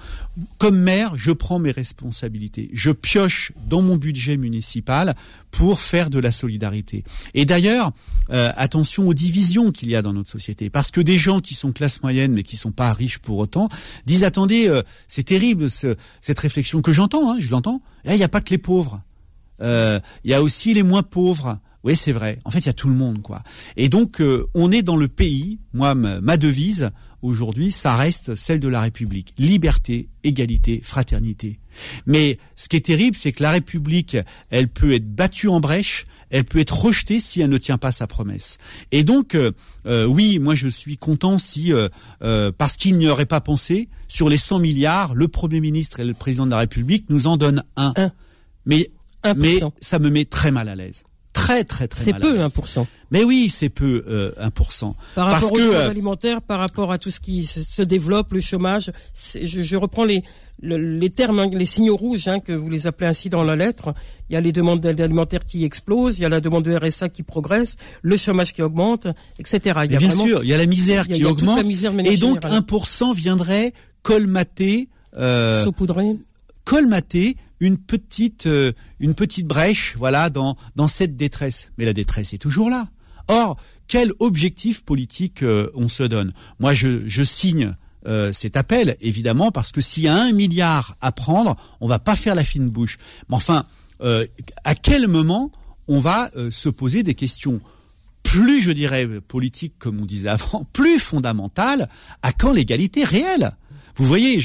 Comme 0.59 0.79
maire, 0.79 1.17
je 1.17 1.33
prends 1.33 1.59
mes 1.59 1.73
responsabilités. 1.73 2.71
Je 2.73 2.93
pioche 2.93 3.51
dans 3.69 3.83
mon 3.83 3.97
budget 3.97 4.37
municipal 4.37 5.17
pour 5.51 5.81
faire 5.81 6.09
de 6.09 6.21
la 6.21 6.31
solidarité. 6.31 7.03
Et 7.35 7.47
d'ailleurs, 7.47 7.91
attention 8.29 9.09
aux 9.09 9.13
divisions 9.13 9.73
qu'il 9.73 9.89
y 9.89 9.97
a 9.97 10.03
dans 10.03 10.13
notre 10.13 10.31
société, 10.31 10.71
parce 10.71 10.93
que 10.93 11.01
des 11.01 11.17
gens 11.17 11.41
qui 11.41 11.57
sont 11.57 11.73
classe 11.73 12.01
moyenne 12.05 12.33
mais 12.33 12.45
qui 12.45 12.57
sont 12.57 12.71
pas 12.71 12.93
riches 12.93 13.19
pour 13.19 13.39
autant 13.39 13.69
disent 14.07 14.23
attendez, 14.23 14.71
c'est 15.09 15.25
terrible 15.25 15.69
cette 15.69 16.39
réflexion 16.39 16.83
que 16.83 16.93
j'entends, 16.93 17.33
hein, 17.33 17.39
je 17.41 17.51
l'entends. 17.51 17.83
Il 18.05 18.15
n'y 18.15 18.23
a 18.23 18.29
pas 18.29 18.41
que 18.41 18.51
les 18.51 18.59
pauvres. 18.59 19.03
Euh, 19.61 20.01
il 20.25 20.31
y 20.31 20.35
a 20.35 20.43
aussi 20.43 20.75
les 20.75 20.83
moins 20.83 21.03
pauvres. 21.03 21.59
Oui, 21.83 21.97
c'est 21.97 22.13
vrai. 22.13 22.39
En 22.45 22.51
fait, 22.51 22.59
il 22.59 22.67
y 22.67 22.71
a 22.71 22.75
tout 22.75 22.89
le 22.89 22.95
monde, 22.95 23.23
quoi. 23.23 23.43
Et 23.77 23.89
donc, 23.89 24.21
euh, 24.21 24.47
on 24.55 24.71
est 24.71 24.83
dans 24.83 24.97
le 24.97 25.09
pays. 25.09 25.61
Moi, 25.73 25.95
ma 25.95 26.37
devise 26.37 26.91
aujourd'hui, 27.23 27.73
ça 27.73 27.97
reste 27.97 28.35
celle 28.35 28.61
de 28.61 28.69
la 28.69 28.81
République 28.81 29.33
liberté, 29.39 30.09
égalité, 30.23 30.81
fraternité. 30.83 31.59
Mais 32.07 32.39
ce 32.57 32.69
qui 32.69 32.77
est 32.77 32.85
terrible, 32.85 33.17
c'est 33.17 33.33
que 33.33 33.43
la 33.43 33.51
République, 33.51 34.17
elle 34.51 34.69
peut 34.69 34.93
être 34.93 35.15
battue 35.15 35.49
en 35.49 35.61
brèche, 35.61 36.05
elle 36.31 36.45
peut 36.45 36.59
être 36.59 36.79
rejetée 36.79 37.19
si 37.19 37.41
elle 37.41 37.51
ne 37.51 37.59
tient 37.59 37.79
pas 37.79 37.93
sa 37.93 38.07
promesse. 38.07 38.59
Et 38.93 39.05
donc, 39.05 39.35
euh, 39.35 39.53
oui, 40.05 40.39
moi, 40.39 40.55
je 40.55 40.69
suis 40.69 40.99
content 40.99 41.39
si, 41.39 41.73
parce 42.59 42.77
qu'il 42.77 42.99
n'y 42.99 43.09
aurait 43.09 43.27
pas 43.27 43.41
pensé, 43.41 43.89
sur 44.07 44.29
les 44.29 44.37
100 44.37 44.59
milliards, 44.59 45.15
le 45.15 45.29
Premier 45.29 45.61
ministre 45.61 46.01
et 46.01 46.05
le 46.05 46.15
Président 46.15 46.45
de 46.45 46.51
la 46.51 46.59
République 46.59 47.07
nous 47.09 47.27
en 47.27 47.39
donnent 47.39 47.65
un. 47.77 47.93
un. 47.97 48.13
Mais 48.67 48.91
mais 49.37 49.61
ça 49.81 49.99
me 49.99 50.11
met 50.11 50.25
très 50.25 50.51
mal 50.51 50.69
à 50.69 50.75
l'aise. 50.75 51.05
Très 51.33 51.63
très 51.63 51.87
très 51.87 52.13
mal. 52.13 52.21
C'est 52.21 52.21
peu 52.21 52.39
1%. 52.39 52.87
Mais 53.13 53.23
oui, 53.23 53.49
c'est 53.49 53.69
peu 53.69 54.05
euh, 54.09 54.33
1%. 54.41 54.95
Par 55.15 55.27
rapport 55.27 55.51
Parce 55.51 55.53
au 55.53 55.73
euh, 55.73 55.89
alimentaire, 55.89 56.43
par 56.43 56.59
rapport 56.59 56.91
à 56.91 56.99
tout 56.99 57.11
ce 57.11 57.21
qui 57.21 57.45
se 57.45 57.83
développe, 57.83 58.33
le 58.33 58.41
chômage, 58.41 58.91
je, 59.15 59.63
je, 59.63 59.77
reprends 59.77 60.05
les 60.05 60.25
les 60.63 61.11
termes, 61.11 61.39
hein, 61.39 61.49
les 61.53 61.67
signaux 61.67 61.97
rouges 61.97 62.29
hein, 62.29 62.41
que 62.41 62.53
vous 62.53 62.69
les 62.69 62.87
appelez 62.87 63.09
ainsi 63.09 63.31
dans 63.31 63.43
la 63.43 63.57
lettre. 63.57 63.95
Il 64.29 64.35
y 64.35 64.37
a 64.37 64.41
les 64.41 64.53
demandes 64.53 64.85
alimentaires 64.85 65.45
qui 65.45 65.65
explosent, 65.65 66.19
il 66.19 66.23
y 66.23 66.25
a 66.25 66.29
la 66.29 66.41
demande 66.41 66.65
de 66.65 66.77
RSA 66.77 67.09
qui 67.09 67.23
progresse, 67.23 67.77
le 68.03 68.17
chômage 68.17 68.53
qui 68.53 68.63
augmente, 68.63 69.07
etc. 69.39 69.81
Il 69.85 69.93
y 69.93 69.97
a 69.97 69.99
bien 69.99 70.11
sûr, 70.11 70.43
il 70.43 70.49
y 70.49 70.55
a 70.55 70.59
la 70.59 70.67
misère 70.67 71.07
qui 71.07 71.25
augmente, 71.25 71.65
et 72.05 72.17
donc 72.17 72.43
1% 72.43 73.15
viendrait 73.15 73.73
colmater, 74.03 74.89
euh, 75.17 75.65
saupoudrer 75.65 76.17
colmater 76.71 77.37
une 77.59 77.79
petite 77.79 78.47
euh, 78.47 78.71
une 79.01 79.17
petite 79.17 79.45
brèche 79.45 79.97
voilà 79.99 80.31
dans 80.31 80.57
dans 80.77 80.87
cette 80.87 81.17
détresse. 81.17 81.73
Mais 81.77 81.85
la 81.85 81.93
détresse 81.93 82.33
est 82.33 82.39
toujours 82.39 82.71
là. 82.71 82.89
Or 83.27 83.57
quel 83.89 84.13
objectif 84.21 84.85
politique 84.85 85.43
euh, 85.43 85.69
on 85.75 85.89
se 85.89 86.05
donne? 86.05 86.33
Moi 86.61 86.73
je 86.73 87.01
je 87.09 87.25
signe 87.25 87.75
euh, 88.07 88.33
cet 88.33 88.57
appel 88.57 88.97
évidemment 89.01 89.51
parce 89.51 89.73
que 89.73 89.81
s'il 89.81 90.05
y 90.05 90.09
a 90.09 90.15
un 90.15 90.31
milliard 90.31 90.97
à 91.01 91.11
prendre 91.11 91.57
on 91.81 91.89
va 91.89 91.99
pas 91.99 92.15
faire 92.15 92.37
la 92.37 92.45
fine 92.45 92.71
bouche. 92.71 92.99
Mais 93.29 93.35
enfin 93.35 93.67
à 94.65 94.75
quel 94.77 95.09
moment 95.09 95.51
on 95.89 95.99
va 95.99 96.31
se 96.51 96.69
poser 96.69 97.03
des 97.03 97.15
questions 97.15 97.61
plus 98.23 98.61
je 98.61 98.71
dirais 98.71 99.09
politiques 99.21 99.75
comme 99.79 100.01
on 100.01 100.07
disait 100.07 100.29
avant 100.29 100.65
plus 100.73 101.01
fondamentales 101.01 101.89
à 102.23 102.33
quand 102.33 102.53
l'égalité 102.53 103.03
réelle? 103.03 103.57
Vous 103.97 104.07
voyez, 104.07 104.39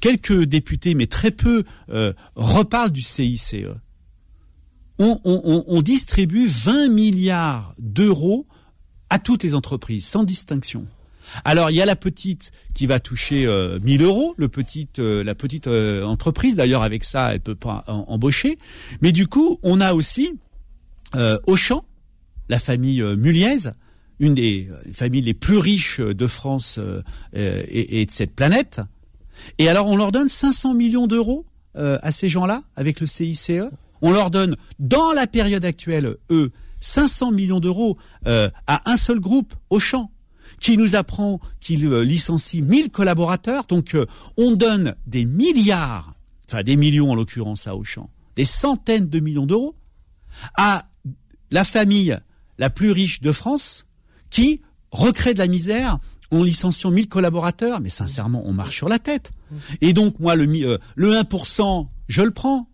quelques 0.00 0.42
députés, 0.42 0.94
mais 0.94 1.06
très 1.06 1.30
peu, 1.30 1.64
euh, 1.90 2.12
reparlent 2.34 2.90
du 2.92 3.02
CICE. 3.02 3.54
On, 4.98 5.82
distribue 5.82 6.46
20 6.46 6.88
milliards 6.88 7.74
d'euros 7.78 8.46
à 9.10 9.18
toutes 9.18 9.42
les 9.42 9.54
entreprises, 9.54 10.06
sans 10.06 10.22
distinction. 10.22 10.86
Alors 11.44 11.70
il 11.70 11.76
y 11.76 11.82
a 11.82 11.86
la 11.86 11.96
petite 11.96 12.50
qui 12.74 12.86
va 12.86 13.00
toucher 13.00 13.46
euh, 13.46 13.78
1000 13.80 14.02
euros, 14.02 14.34
euh, 14.38 15.24
la 15.24 15.34
petite 15.34 15.66
euh, 15.66 16.04
entreprise. 16.04 16.56
D'ailleurs 16.56 16.82
avec 16.82 17.04
ça, 17.04 17.34
elle 17.34 17.40
peut 17.40 17.54
pas 17.54 17.84
embaucher. 17.86 18.58
Mais 19.00 19.12
du 19.12 19.26
coup, 19.26 19.58
on 19.62 19.80
a 19.80 19.94
aussi 19.94 20.38
euh, 21.14 21.38
Auchan, 21.46 21.84
la 22.48 22.58
famille 22.58 23.02
Muliez, 23.02 23.70
une 24.22 24.36
des 24.36 24.68
familles 24.92 25.22
les 25.22 25.34
plus 25.34 25.58
riches 25.58 26.00
de 26.00 26.26
France 26.28 26.76
euh, 26.78 27.02
euh, 27.36 27.62
et, 27.66 28.06
de 28.06 28.10
cette 28.10 28.34
planète. 28.34 28.80
Et 29.58 29.68
alors 29.68 29.88
on 29.88 29.96
leur 29.96 30.12
donne 30.12 30.28
500 30.28 30.74
millions 30.74 31.08
d'euros 31.08 31.44
euh, 31.76 31.98
à 32.02 32.12
ces 32.12 32.28
gens-là 32.28 32.62
avec 32.76 33.00
le 33.00 33.06
CICE. 33.06 33.50
On 34.00 34.12
leur 34.12 34.30
donne 34.30 34.56
dans 34.78 35.10
la 35.10 35.26
période 35.26 35.64
actuelle, 35.64 36.16
eux, 36.30 36.52
500 36.78 37.32
millions 37.32 37.58
d'euros 37.60 37.96
à 38.24 38.90
un 38.90 38.96
seul 38.96 39.20
groupe, 39.20 39.54
Auchan, 39.70 40.10
qui 40.58 40.76
nous 40.76 40.96
apprend 40.96 41.40
qu'il 41.60 41.88
licencie 41.88 42.62
1000 42.62 42.90
collaborateurs. 42.90 43.64
Donc 43.66 43.96
on 44.36 44.54
donne 44.56 44.96
des 45.06 45.24
milliards, 45.24 46.14
enfin 46.48 46.64
des 46.64 46.74
millions 46.74 47.12
en 47.12 47.14
l'occurrence 47.14 47.68
à 47.68 47.76
Auchan, 47.76 48.10
des 48.34 48.44
centaines 48.44 49.08
de 49.08 49.20
millions 49.20 49.46
d'euros 49.46 49.76
à 50.56 50.84
la 51.52 51.62
famille 51.62 52.18
la 52.58 52.70
plus 52.70 52.90
riche 52.90 53.20
de 53.20 53.30
France, 53.30 53.86
qui 54.32 54.62
recrée 54.90 55.34
de 55.34 55.38
la 55.38 55.46
misère 55.46 55.98
en 56.32 56.42
licenciant 56.42 56.90
1000 56.90 57.08
collaborateurs, 57.08 57.80
mais 57.80 57.90
sincèrement, 57.90 58.42
on 58.46 58.52
marche 58.52 58.76
sur 58.76 58.88
la 58.88 58.98
tête. 58.98 59.30
Et 59.82 59.92
donc, 59.92 60.18
moi, 60.18 60.34
le, 60.34 60.46
euh, 60.64 60.78
le 60.96 61.12
1%, 61.12 61.86
je 62.08 62.22
le 62.22 62.30
prends. 62.30 62.66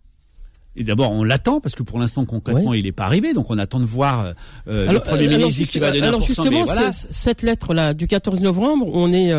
Et 0.79 0.83
d'abord, 0.83 1.11
on 1.11 1.23
l'attend 1.23 1.59
parce 1.59 1.75
que 1.75 1.83
pour 1.83 1.99
l'instant 1.99 2.25
concrètement, 2.25 2.73
il 2.73 2.83
n'est 2.83 2.91
pas 2.91 3.05
arrivé. 3.05 3.33
Donc, 3.33 3.49
on 3.49 3.57
attend 3.57 3.79
de 3.79 3.85
voir 3.85 4.33
euh, 4.67 4.91
le 4.91 4.99
premier 4.99 5.27
ministre 5.27 5.67
qui 5.67 5.79
va 5.79 5.91
donner 5.91 6.07
alors 6.07 6.21
justement, 6.21 6.65
cette 7.09 7.41
lettre 7.41 7.73
là 7.73 7.93
du 7.93 8.07
14 8.07 8.41
novembre, 8.41 8.87
on 8.93 9.13
est 9.13 9.33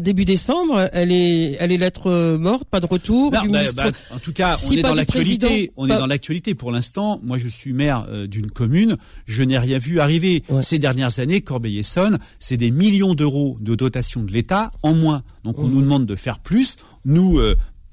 début 0.00 0.24
décembre, 0.24 0.88
elle 0.92 1.12
est, 1.12 1.56
elle 1.58 1.72
est 1.72 1.76
lettre 1.78 2.36
morte, 2.36 2.64
pas 2.64 2.80
de 2.80 2.86
retour 2.86 3.30
du 3.30 3.36
bah, 3.36 3.44
ministre. 3.44 3.74
Bah, 3.76 3.90
en 4.14 4.18
tout 4.18 4.32
cas, 4.32 4.56
on 4.66 4.72
est 4.72 4.82
dans 4.82 4.94
l'actualité. 4.94 5.72
On 5.76 5.86
est 5.86 5.96
dans 5.96 6.06
l'actualité. 6.06 6.54
Pour 6.54 6.72
l'instant, 6.72 7.20
moi, 7.22 7.38
je 7.38 7.48
suis 7.48 7.72
maire 7.72 8.06
d'une 8.28 8.50
commune. 8.50 8.96
Je 9.26 9.42
n'ai 9.42 9.58
rien 9.58 9.78
vu 9.78 10.00
arriver 10.00 10.42
ces 10.60 10.78
dernières 10.78 11.18
années. 11.18 11.40
Corbeil-Essonne, 11.40 12.18
c'est 12.38 12.56
des 12.56 12.70
millions 12.70 13.14
d'euros 13.14 13.56
de 13.60 13.74
dotation 13.74 14.22
de 14.22 14.32
l'État 14.32 14.70
en 14.82 14.94
moins. 14.94 15.22
Donc, 15.44 15.58
on 15.58 15.68
nous 15.68 15.82
demande 15.82 16.06
de 16.06 16.16
faire 16.16 16.38
plus. 16.38 16.76
Nous, 17.04 17.40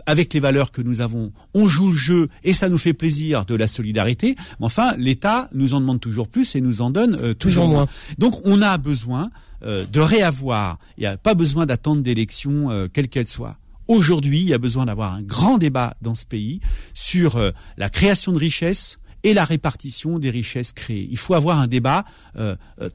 avec 0.07 0.33
les 0.33 0.39
valeurs 0.39 0.71
que 0.71 0.81
nous 0.81 1.01
avons, 1.01 1.31
on 1.53 1.67
joue 1.67 1.91
le 1.91 1.95
jeu 1.95 2.27
et 2.43 2.53
ça 2.53 2.69
nous 2.69 2.77
fait 2.77 2.93
plaisir 2.93 3.45
de 3.45 3.53
la 3.53 3.67
solidarité. 3.67 4.35
Mais 4.59 4.65
enfin, 4.65 4.95
l'État 4.97 5.49
nous 5.53 5.73
en 5.73 5.81
demande 5.81 5.99
toujours 5.99 6.29
plus 6.29 6.55
et 6.55 6.61
nous 6.61 6.81
en 6.81 6.89
donne 6.89 7.15
euh, 7.21 7.33
toujours, 7.33 7.67
moins. 7.67 7.87
Donc, 8.17 8.39
on 8.45 8.61
a 8.61 8.77
besoin 8.77 9.29
euh, 9.63 9.85
de 9.85 9.99
réavoir. 9.99 10.79
Il 10.97 11.01
n'y 11.01 11.07
a 11.07 11.17
pas 11.17 11.35
besoin 11.35 11.65
d'attendre 11.65 12.01
d'élections, 12.01 12.71
euh, 12.71 12.87
quelle 12.91 13.09
qu'elle 13.09 13.27
soit. 13.27 13.57
Aujourd'hui, 13.89 14.39
il 14.39 14.47
y 14.47 14.53
a 14.53 14.57
besoin 14.57 14.85
d'avoir 14.85 15.13
un 15.13 15.21
grand 15.21 15.57
débat 15.57 15.93
dans 16.01 16.15
ce 16.15 16.25
pays 16.25 16.61
sur 16.93 17.39
la 17.77 17.89
création 17.89 18.33
de 18.33 18.37
richesses, 18.37 18.97
et 19.23 19.33
la 19.33 19.45
répartition 19.45 20.19
des 20.19 20.29
richesses 20.29 20.73
créées. 20.73 21.07
Il 21.09 21.17
faut 21.17 21.33
avoir 21.33 21.59
un 21.59 21.67
débat 21.67 22.05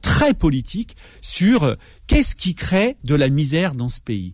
très 0.01 0.33
politique 0.33 0.95
sur 1.21 1.75
qu'est-ce 2.07 2.35
qui 2.35 2.55
crée 2.55 2.95
de 3.03 3.13
la 3.13 3.29
misère 3.29 3.75
dans 3.75 3.89
ce 3.89 3.99
pays. 3.99 4.33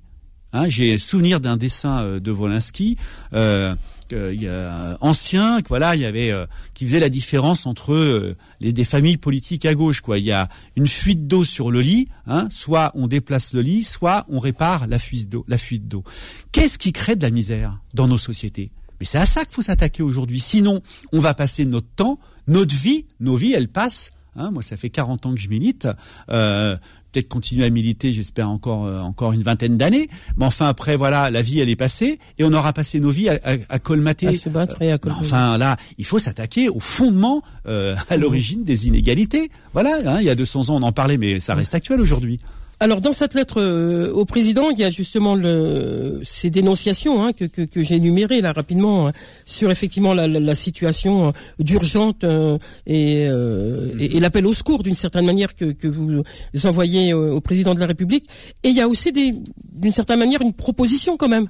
Hein, 0.53 0.69
j'ai 0.69 0.97
souvenir 0.97 1.39
d'un 1.39 1.57
dessin 1.57 2.03
euh, 2.03 2.19
de 2.19 2.31
Wolinski. 2.31 2.97
Euh, 3.33 3.75
il 4.11 4.41
y 4.41 4.47
a 4.47 4.97
ancien, 5.01 5.59
voilà, 5.67 5.95
il 5.95 6.01
y 6.01 6.05
avait 6.05 6.31
euh, 6.31 6.45
qui 6.73 6.85
faisait 6.85 6.99
la 6.99 7.09
différence 7.09 7.65
entre 7.65 7.93
euh, 7.93 8.35
les 8.59 8.73
des 8.73 8.83
familles 8.83 9.17
politiques 9.17 9.65
à 9.65 9.75
gauche, 9.75 10.01
quoi. 10.01 10.17
Il 10.17 10.25
y 10.25 10.31
a 10.31 10.49
une 10.75 10.87
fuite 10.87 11.27
d'eau 11.27 11.43
sur 11.43 11.71
le 11.71 11.81
lit, 11.81 12.07
hein, 12.25 12.47
soit 12.49 12.91
on 12.95 13.07
déplace 13.07 13.53
le 13.53 13.61
lit, 13.61 13.83
soit 13.83 14.25
on 14.29 14.39
répare 14.39 14.87
la 14.87 14.99
fuite 14.99 15.29
d'eau. 15.29 15.45
La 15.47 15.57
fuite 15.57 15.87
d'eau. 15.87 16.03
Qu'est-ce 16.51 16.77
qui 16.77 16.91
crée 16.91 17.15
de 17.15 17.21
la 17.21 17.29
misère 17.29 17.79
dans 17.93 18.07
nos 18.07 18.17
sociétés? 18.17 18.71
Mais 18.99 19.05
c'est 19.05 19.17
à 19.17 19.25
ça 19.25 19.45
qu'il 19.45 19.53
faut 19.53 19.61
s'attaquer 19.61 20.03
aujourd'hui. 20.03 20.39
Sinon, 20.39 20.81
on 21.13 21.19
va 21.19 21.33
passer 21.33 21.65
notre 21.65 21.87
temps, 21.95 22.19
notre 22.47 22.75
vie, 22.75 23.05
nos 23.19 23.37
vies, 23.37 23.53
elles 23.53 23.69
passent 23.69 24.11
Hein, 24.35 24.51
moi, 24.51 24.61
ça 24.63 24.77
fait 24.77 24.89
40 24.89 25.25
ans 25.25 25.33
que 25.33 25.39
je 25.39 25.49
milite. 25.49 25.87
Euh, 26.29 26.77
peut-être 27.11 27.27
continuer 27.27 27.65
à 27.65 27.69
militer, 27.69 28.13
j'espère 28.13 28.49
encore 28.49 28.85
euh, 28.85 28.99
encore 28.99 29.33
une 29.33 29.43
vingtaine 29.43 29.77
d'années. 29.77 30.09
Mais 30.37 30.45
enfin, 30.45 30.67
après, 30.67 30.95
voilà, 30.95 31.29
la 31.29 31.41
vie, 31.41 31.59
elle 31.59 31.69
est 31.69 31.75
passée 31.75 32.19
et 32.37 32.43
on 32.43 32.53
aura 32.53 32.73
passé 32.73 32.99
nos 32.99 33.09
vies 33.09 33.29
à, 33.29 33.39
à, 33.69 33.79
colmater. 33.79 34.27
À 34.27 34.33
se 34.33 34.49
battre 34.49 34.81
et 34.81 34.91
à 34.91 34.97
colmater. 34.97 35.25
Enfin, 35.25 35.57
là, 35.57 35.77
il 35.97 36.05
faut 36.05 36.19
s'attaquer 36.19 36.69
au 36.69 36.79
fondement, 36.79 37.41
euh, 37.67 37.95
à 38.09 38.17
l'origine 38.17 38.63
des 38.63 38.87
inégalités. 38.87 39.49
Voilà, 39.73 39.97
hein, 40.05 40.17
il 40.19 40.25
y 40.25 40.29
a 40.29 40.35
200 40.35 40.69
ans, 40.69 40.75
on 40.75 40.83
en 40.83 40.91
parlait, 40.91 41.17
mais 41.17 41.39
ça 41.39 41.55
reste 41.55 41.73
actuel 41.73 41.99
aujourd'hui. 41.99 42.39
Alors 42.81 43.01
dans 43.01 43.11
cette 43.11 43.33
lettre 43.33 43.61
euh, 43.61 44.09
au 44.13 44.23
président, 44.23 44.69
il 44.69 44.79
y 44.79 44.85
a 44.85 44.89
justement 44.89 45.35
le, 45.35 46.21
ces 46.23 46.49
dénonciations 46.49 47.25
hein, 47.25 47.33
que, 47.33 47.43
que, 47.43 47.63
que 47.63 47.83
j'ai 47.83 47.95
énumérées 47.95 48.39
là 48.39 48.53
rapidement 48.53 49.09
hein, 49.09 49.11
sur 49.45 49.69
effectivement 49.69 50.13
la, 50.13 50.27
la, 50.27 50.39
la 50.39 50.55
situation 50.55 51.27
euh, 51.27 51.31
d'urgente 51.59 52.23
euh, 52.23 52.57
et, 52.87 53.23
et, 53.23 54.19
l'appel 54.21 54.47
au 54.47 54.53
secours 54.53 54.81
d'une 54.81 54.93
certaine 54.93 55.25
manière 55.25 55.55
que, 55.55 55.65
que 55.65 55.87
vous 55.87 56.23
envoyez 56.63 57.13
au 57.13 57.41
président 57.41 57.73
de 57.73 57.79
la 57.81 57.85
République. 57.85 58.29
Et 58.63 58.69
il 58.69 58.75
y 58.75 58.81
a 58.81 58.87
aussi 58.87 59.11
d'une 59.11 59.91
certaine 59.91 60.19
manière 60.19 60.41
une 60.41 60.53
proposition 60.53 61.17
quand 61.17 61.29
même. 61.29 61.49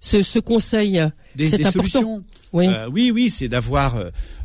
Ce, 0.00 0.22
ce 0.22 0.38
conseil, 0.40 1.00
c'est 1.38 1.64
important. 1.64 1.70
Solutions. 1.70 2.24
Oui, 2.52 2.66
oui, 2.92 3.10
oui, 3.10 3.30
c'est 3.30 3.48
d'avoir 3.48 3.94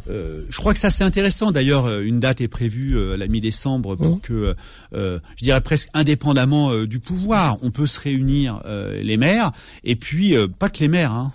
euh, 0.10 0.44
je 0.50 0.58
crois 0.58 0.74
que 0.74 0.80
ça 0.80 0.90
c'est 0.90 1.04
intéressant. 1.04 1.52
D'ailleurs, 1.52 1.86
euh, 1.86 2.02
une 2.02 2.20
date 2.20 2.42
est 2.42 2.48
prévue 2.48 2.98
euh, 2.98 3.14
à 3.14 3.18
la 3.18 3.28
mi-décembre 3.28 3.96
pour 3.96 4.18
mmh. 4.18 4.22
que, 4.22 4.56
je 4.94 5.44
dirais 5.44 5.62
presque 5.62 5.90
indépendamment 5.94 6.76
du 6.86 7.00
pouvoir, 7.00 7.58
on 7.62 7.72
peut 7.72 7.86
se 7.86 8.00
réunir 8.00 8.62
les 9.02 9.18
maires 9.18 9.52
et 9.84 9.96
puis 9.96 10.36
pas 10.60 10.70
que 10.70 10.80
les 10.80 10.88
maires. 10.88 11.12
Hein, 11.12 11.32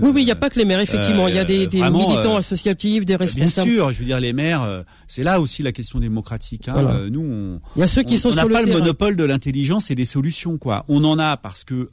oui, 0.00 0.10
oui, 0.14 0.22
il 0.22 0.24
n'y 0.24 0.30
a 0.30 0.36
pas 0.36 0.50
que 0.50 0.58
les 0.58 0.64
maires, 0.64 0.80
effectivement. 0.80 1.28
Il 1.28 1.34
y 1.34 1.38
a 1.38 1.44
des, 1.44 1.66
des 1.66 1.82
militants 1.90 2.36
associatifs, 2.36 3.04
des 3.04 3.16
responsables. 3.16 3.68
Bien 3.68 3.76
sûr, 3.76 3.92
je 3.92 3.98
veux 3.98 4.04
dire, 4.04 4.20
les 4.20 4.32
maires, 4.32 4.84
c'est 5.08 5.22
là 5.22 5.40
aussi 5.40 5.62
la 5.62 5.72
question 5.72 5.98
démocratique. 5.98 6.68
Hein. 6.68 7.08
nous, 7.10 7.20
on, 7.20 7.60
il 7.76 7.80
y 7.80 7.82
a 7.82 7.86
ceux 7.86 8.02
qui 8.02 8.18
sont 8.18 8.30
on 8.30 8.34
n'a 8.34 8.46
pas 8.46 8.62
le, 8.62 8.72
monopole 8.72 9.16
de 9.16 9.24
l'intelligence 9.24 9.90
et 9.90 9.94
des 9.94 10.04
solutions, 10.04 10.58
quoi. 10.58 10.84
On 10.88 11.04
en 11.04 11.18
a 11.18 11.36
parce 11.36 11.64
que 11.64 11.88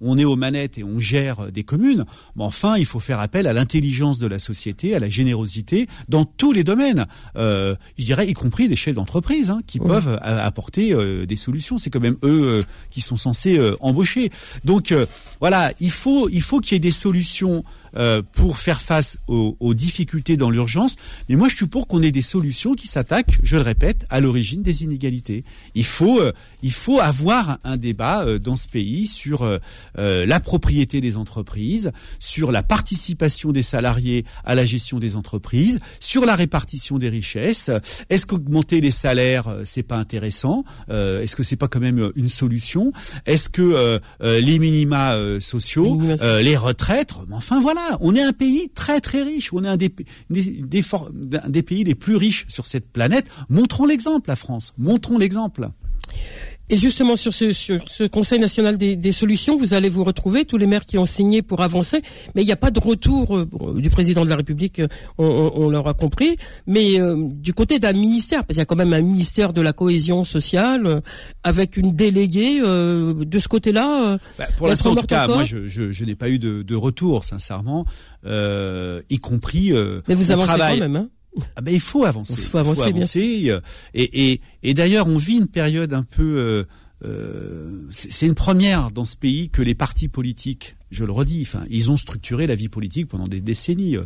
on 0.00 0.18
est 0.18 0.24
aux 0.24 0.36
manettes 0.36 0.78
et 0.78 0.84
on 0.84 1.00
gère 1.00 1.50
des 1.50 1.64
communes. 1.64 2.04
Mais 2.36 2.44
enfin, 2.44 2.76
il 2.76 2.86
faut 2.86 3.00
faire 3.00 3.20
appel 3.20 3.46
à 3.46 3.52
l'intelligence 3.52 4.18
de 4.18 4.26
la 4.26 4.38
société, 4.38 4.94
à 4.94 4.98
la 4.98 5.08
générosité 5.08 5.86
dans 6.08 6.24
tous 6.24 6.52
les 6.52 6.64
domaines. 6.64 7.06
Euh, 7.36 7.74
je 7.98 8.04
dirais, 8.04 8.26
y 8.28 8.32
compris 8.32 8.68
des 8.68 8.76
chefs 8.76 8.94
d'entreprise 8.94 9.50
hein, 9.50 9.60
qui 9.66 9.78
peuvent 9.78 10.18
apporter 10.22 10.94
des 11.26 11.36
solutions. 11.36 11.78
C'est 11.78 11.90
quand 11.90 12.00
même 12.00 12.16
eux 12.22 12.64
qui 12.90 13.00
sont 13.00 13.16
censés 13.16 13.60
embaucher. 13.80 14.30
Donc 14.64 14.94
voilà, 15.40 15.72
il 15.80 15.90
faut 15.90 16.28
il 16.28 16.42
faut 16.42 16.60
qu'il 16.60 16.74
y 16.74 16.76
ait 16.76 16.80
des 16.80 16.90
solutions 16.90 17.21
solution 17.22 17.64
euh, 17.96 18.22
pour 18.32 18.58
faire 18.58 18.80
face 18.80 19.18
aux, 19.26 19.74
difficultés 19.74 20.36
dans 20.36 20.50
l'urgence. 20.50 20.96
Mais 21.28 21.36
moi, 21.36 21.48
je 21.48 21.56
suis 21.56 21.66
pour 21.66 21.86
qu'on 21.86 22.02
ait 22.02 22.12
des 22.12 22.22
solutions 22.22 22.74
qui 22.74 22.88
s'attaquent, 22.88 23.38
je 23.42 23.56
le 23.56 23.62
répète, 23.62 24.06
à 24.10 24.20
l'origine 24.20 24.62
des 24.62 24.82
inégalités. 24.82 25.44
Il 25.74 25.84
faut, 25.84 26.20
euh, 26.20 26.32
il 26.62 26.72
faut 26.72 27.00
avoir 27.00 27.58
un 27.64 27.76
débat 27.76 28.24
euh, 28.24 28.38
dans 28.38 28.56
ce 28.56 28.68
pays 28.68 29.06
sur 29.06 29.48
la 29.96 30.40
propriété 30.40 31.00
des 31.00 31.16
entreprises, 31.16 31.92
sur 32.18 32.52
la 32.52 32.62
participation 32.62 33.52
des 33.52 33.62
salariés 33.62 34.24
à 34.44 34.54
la 34.54 34.64
gestion 34.64 34.98
des 34.98 35.16
entreprises, 35.16 35.78
sur 36.00 36.24
la 36.24 36.34
répartition 36.34 36.98
des 36.98 37.08
richesses. 37.08 37.70
Est-ce 38.10 38.26
qu'augmenter 38.26 38.80
les 38.80 38.90
salaires, 38.90 39.46
c'est 39.64 39.82
pas 39.82 39.96
intéressant? 39.96 40.64
Est-ce 40.88 41.36
que 41.36 41.42
c'est 41.42 41.56
pas 41.56 41.68
quand 41.68 41.80
même 41.80 42.10
une 42.16 42.28
solution? 42.28 42.92
Est-ce 43.26 43.48
que 43.48 44.00
les 44.20 44.58
minima 44.58 45.16
sociaux, 45.40 46.00
les 46.20 46.56
retraites 46.56 47.12
enfin 47.32 47.60
voilà, 47.60 47.81
on 48.00 48.14
est 48.14 48.22
un 48.22 48.32
pays 48.32 48.68
très 48.74 49.00
très 49.00 49.22
riche. 49.22 49.52
On 49.52 49.64
est 49.64 49.68
un 49.68 49.76
des, 49.76 49.92
des, 50.30 51.62
pays 51.62 51.84
les 51.84 51.94
plus 51.94 52.16
riches 52.16 52.46
sur 52.48 52.66
cette 52.66 52.90
planète. 52.90 53.26
Montrons 53.48 53.86
l'exemple, 53.86 54.28
la 54.28 54.36
France. 54.36 54.74
Montrons 54.78 55.18
l'exemple. 55.18 55.68
Et 56.72 56.78
justement 56.78 57.16
sur 57.16 57.34
ce, 57.34 57.52
sur 57.52 57.86
ce 57.86 58.04
Conseil 58.04 58.38
national 58.38 58.78
des, 58.78 58.96
des, 58.96 59.12
solutions, 59.12 59.58
vous 59.58 59.74
allez 59.74 59.90
vous 59.90 60.04
retrouver 60.04 60.46
tous 60.46 60.56
les 60.56 60.66
maires 60.66 60.86
qui 60.86 60.96
ont 60.96 61.04
signé 61.04 61.42
pour 61.42 61.60
avancer, 61.60 62.00
mais 62.34 62.40
il 62.40 62.46
n'y 62.46 62.52
a 62.52 62.56
pas 62.56 62.70
de 62.70 62.80
retour 62.80 63.36
euh, 63.36 63.46
du 63.76 63.90
président 63.90 64.24
de 64.24 64.30
la 64.30 64.36
République, 64.36 64.78
euh, 64.78 64.88
on, 65.18 65.52
on, 65.54 65.68
l'aura 65.68 65.92
compris, 65.92 66.38
mais 66.66 66.98
euh, 66.98 67.14
du 67.28 67.52
côté 67.52 67.78
d'un 67.78 67.92
ministère, 67.92 68.46
parce 68.46 68.54
qu'il 68.54 68.60
y 68.60 68.62
a 68.62 68.64
quand 68.64 68.76
même 68.76 68.94
un 68.94 69.02
ministère 69.02 69.52
de 69.52 69.60
la 69.60 69.74
cohésion 69.74 70.24
sociale 70.24 71.02
avec 71.44 71.76
une 71.76 71.92
déléguée 71.92 72.60
de 72.62 73.38
ce 73.38 73.48
côté-là. 73.48 74.16
Bah, 74.38 74.46
pour 74.56 74.68
l'instant, 74.68 74.92
en 74.92 74.94
tout 74.94 75.06
cas, 75.06 75.28
moi, 75.28 75.44
je, 75.44 75.66
je, 75.68 75.92
je 75.92 76.04
n'ai 76.06 76.14
pas 76.14 76.30
eu 76.30 76.38
de, 76.38 76.62
de 76.62 76.74
retour, 76.74 77.26
sincèrement, 77.26 77.84
y 78.24 79.18
compris. 79.18 79.72
mais 80.08 80.14
vous 80.14 80.30
avancez 80.30 80.58
quand 80.58 80.76
même. 80.78 80.96
Hein 80.96 81.08
ah 81.56 81.60
ben 81.60 81.72
il 81.74 81.80
faut 81.80 82.04
avancer. 82.04 82.34
Il 82.36 82.38
faut 82.38 82.58
avancer. 82.58 83.50
Euh, 83.50 83.60
et, 83.94 84.32
et, 84.32 84.40
et 84.62 84.74
d'ailleurs, 84.74 85.06
on 85.06 85.18
vit 85.18 85.36
une 85.36 85.48
période 85.48 85.92
un 85.92 86.02
peu. 86.02 86.38
Euh, 86.38 86.64
euh, 87.04 87.88
c'est 87.90 88.26
une 88.26 88.34
première 88.34 88.90
dans 88.92 89.04
ce 89.04 89.16
pays 89.16 89.48
que 89.48 89.60
les 89.60 89.74
partis 89.74 90.08
politiques, 90.08 90.76
je 90.92 91.04
le 91.04 91.10
redis, 91.10 91.42
enfin, 91.42 91.64
ils 91.68 91.90
ont 91.90 91.96
structuré 91.96 92.46
la 92.46 92.54
vie 92.54 92.68
politique 92.68 93.08
pendant 93.08 93.26
des 93.26 93.40
décennies. 93.40 93.96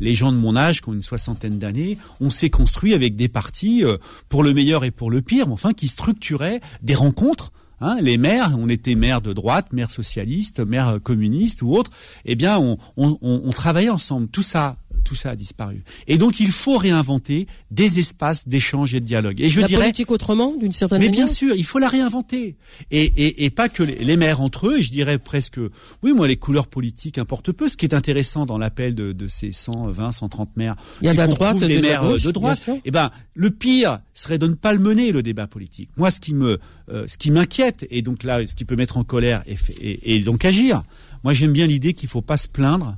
Les 0.00 0.14
gens 0.14 0.32
de 0.32 0.38
mon 0.38 0.56
âge, 0.56 0.80
qui 0.80 0.88
ont 0.88 0.94
une 0.94 1.02
soixantaine 1.02 1.58
d'années, 1.58 1.98
on 2.20 2.30
s'est 2.30 2.48
construit 2.48 2.94
avec 2.94 3.14
des 3.14 3.28
partis 3.28 3.84
pour 4.30 4.42
le 4.42 4.54
meilleur 4.54 4.84
et 4.84 4.90
pour 4.90 5.10
le 5.10 5.20
pire, 5.20 5.48
mais 5.48 5.52
enfin, 5.52 5.74
qui 5.74 5.88
structuraient 5.88 6.62
des 6.82 6.94
rencontres 6.94 7.52
Hein, 7.80 7.98
les 8.00 8.16
maires, 8.16 8.52
on 8.58 8.70
était 8.70 8.94
maires 8.94 9.20
de 9.20 9.34
droite, 9.34 9.72
maires 9.72 9.90
socialistes, 9.90 10.60
maires 10.60 10.98
communistes 11.02 11.60
ou 11.60 11.74
autres, 11.74 11.90
eh 12.24 12.34
bien, 12.34 12.58
on, 12.58 12.78
on, 12.96 13.18
on 13.20 13.50
travaillait 13.50 13.90
ensemble. 13.90 14.28
Tout 14.28 14.42
ça, 14.42 14.76
tout 15.06 15.14
ça 15.14 15.30
a 15.30 15.36
disparu. 15.36 15.84
Et 16.08 16.18
donc 16.18 16.40
il 16.40 16.50
faut 16.50 16.76
réinventer 16.78 17.46
des 17.70 18.00
espaces 18.00 18.48
d'échange 18.48 18.92
et 18.92 19.00
de 19.00 19.04
dialogue. 19.04 19.40
Et 19.40 19.48
je 19.48 19.60
la 19.60 19.68
politique 19.68 20.10
autrement, 20.10 20.54
d'une 20.56 20.72
certaine 20.72 20.98
manière. 20.98 21.12
Mais 21.12 21.16
bien 21.16 21.26
sûr, 21.28 21.54
il 21.54 21.64
faut 21.64 21.78
la 21.78 21.88
réinventer. 21.88 22.56
Et, 22.90 23.04
et, 23.04 23.44
et 23.44 23.50
pas 23.50 23.68
que 23.68 23.84
les, 23.84 24.16
maires 24.16 24.40
entre 24.40 24.68
eux. 24.68 24.78
Et 24.78 24.82
je 24.82 24.90
dirais 24.90 25.18
presque, 25.18 25.60
oui, 26.02 26.12
moi 26.12 26.26
les 26.26 26.36
couleurs 26.36 26.66
politiques 26.66 27.18
importent 27.18 27.52
peu. 27.52 27.68
Ce 27.68 27.76
qui 27.76 27.86
est 27.86 27.94
intéressant 27.94 28.46
dans 28.46 28.58
l'appel 28.58 28.96
de, 28.96 29.12
de 29.12 29.28
ces 29.28 29.52
120, 29.52 30.10
130 30.10 30.56
maires, 30.56 30.74
il 31.00 31.06
y 31.06 31.08
a 31.08 31.12
de 31.12 31.18
la 31.18 31.28
droite, 31.28 31.58
des 31.58 31.76
de 31.76 31.82
maires 31.82 32.02
gauche, 32.02 32.22
de 32.22 32.32
droite. 32.32 32.68
Eh 32.84 32.90
ben, 32.90 33.12
le 33.34 33.50
pire 33.50 34.00
serait 34.12 34.38
de 34.38 34.48
ne 34.48 34.54
pas 34.54 34.72
le 34.72 34.80
mener 34.80 35.12
le 35.12 35.22
débat 35.22 35.46
politique. 35.46 35.90
Moi, 35.96 36.10
ce 36.10 36.18
qui 36.18 36.34
me, 36.34 36.58
euh, 36.90 37.06
ce 37.06 37.16
qui 37.16 37.30
m'inquiète, 37.30 37.86
et 37.90 38.02
donc 38.02 38.24
là, 38.24 38.44
ce 38.44 38.56
qui 38.56 38.64
peut 38.64 38.76
mettre 38.76 38.96
en 38.96 39.04
colère 39.04 39.44
et, 39.46 39.56
et, 39.80 40.16
et 40.16 40.20
donc 40.22 40.44
agir. 40.44 40.82
Moi, 41.22 41.32
j'aime 41.32 41.52
bien 41.52 41.66
l'idée 41.66 41.94
qu'il 41.94 42.08
faut 42.08 42.22
pas 42.22 42.36
se 42.36 42.48
plaindre, 42.48 42.96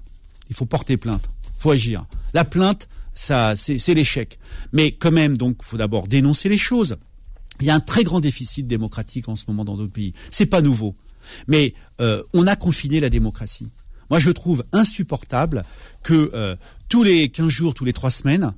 il 0.49 0.57
faut 0.57 0.67
porter 0.67 0.97
plainte 0.97 1.29
faut 1.59 1.71
agir. 1.71 2.07
La 2.35 2.45
plainte, 2.45 2.89
ça, 3.15 3.57
c'est 3.57 3.95
l'échec. 3.95 4.39
Mais 4.73 4.93
quand 4.93 5.11
même, 5.11 5.37
donc, 5.37 5.63
faut 5.63 5.77
d'abord 5.77 6.07
dénoncer 6.07 6.49
les 6.49 6.57
choses. 6.57 6.97
Il 7.61 7.67
y 7.67 7.71
a 7.71 7.75
un 7.75 7.81
très 7.81 8.05
grand 8.05 8.21
déficit 8.21 8.67
démocratique 8.67 9.29
en 9.29 9.37
ce 9.37 9.45
moment 9.49 9.65
dans 9.65 9.77
notre 9.77 9.93
pays. 9.93 10.15
C'est 10.31 10.47
pas 10.47 10.61
nouveau. 10.61 10.95
Mais 11.49 11.75
euh, 12.01 12.23
on 12.33 12.47
a 12.47 12.57
confiné 12.57 13.01
la 13.01 13.11
démocratie. 13.11 13.69
Moi, 14.11 14.21
je 14.21 14.31
trouve 14.31 14.65
insupportable 14.73 15.65
que 16.03 16.31
euh, 16.33 16.57
tous 16.89 17.03
les 17.03 17.29
15 17.29 17.49
jours, 17.49 17.75
tous 17.75 17.85
les 17.85 17.93
3 17.93 18.11
semaines, 18.11 18.55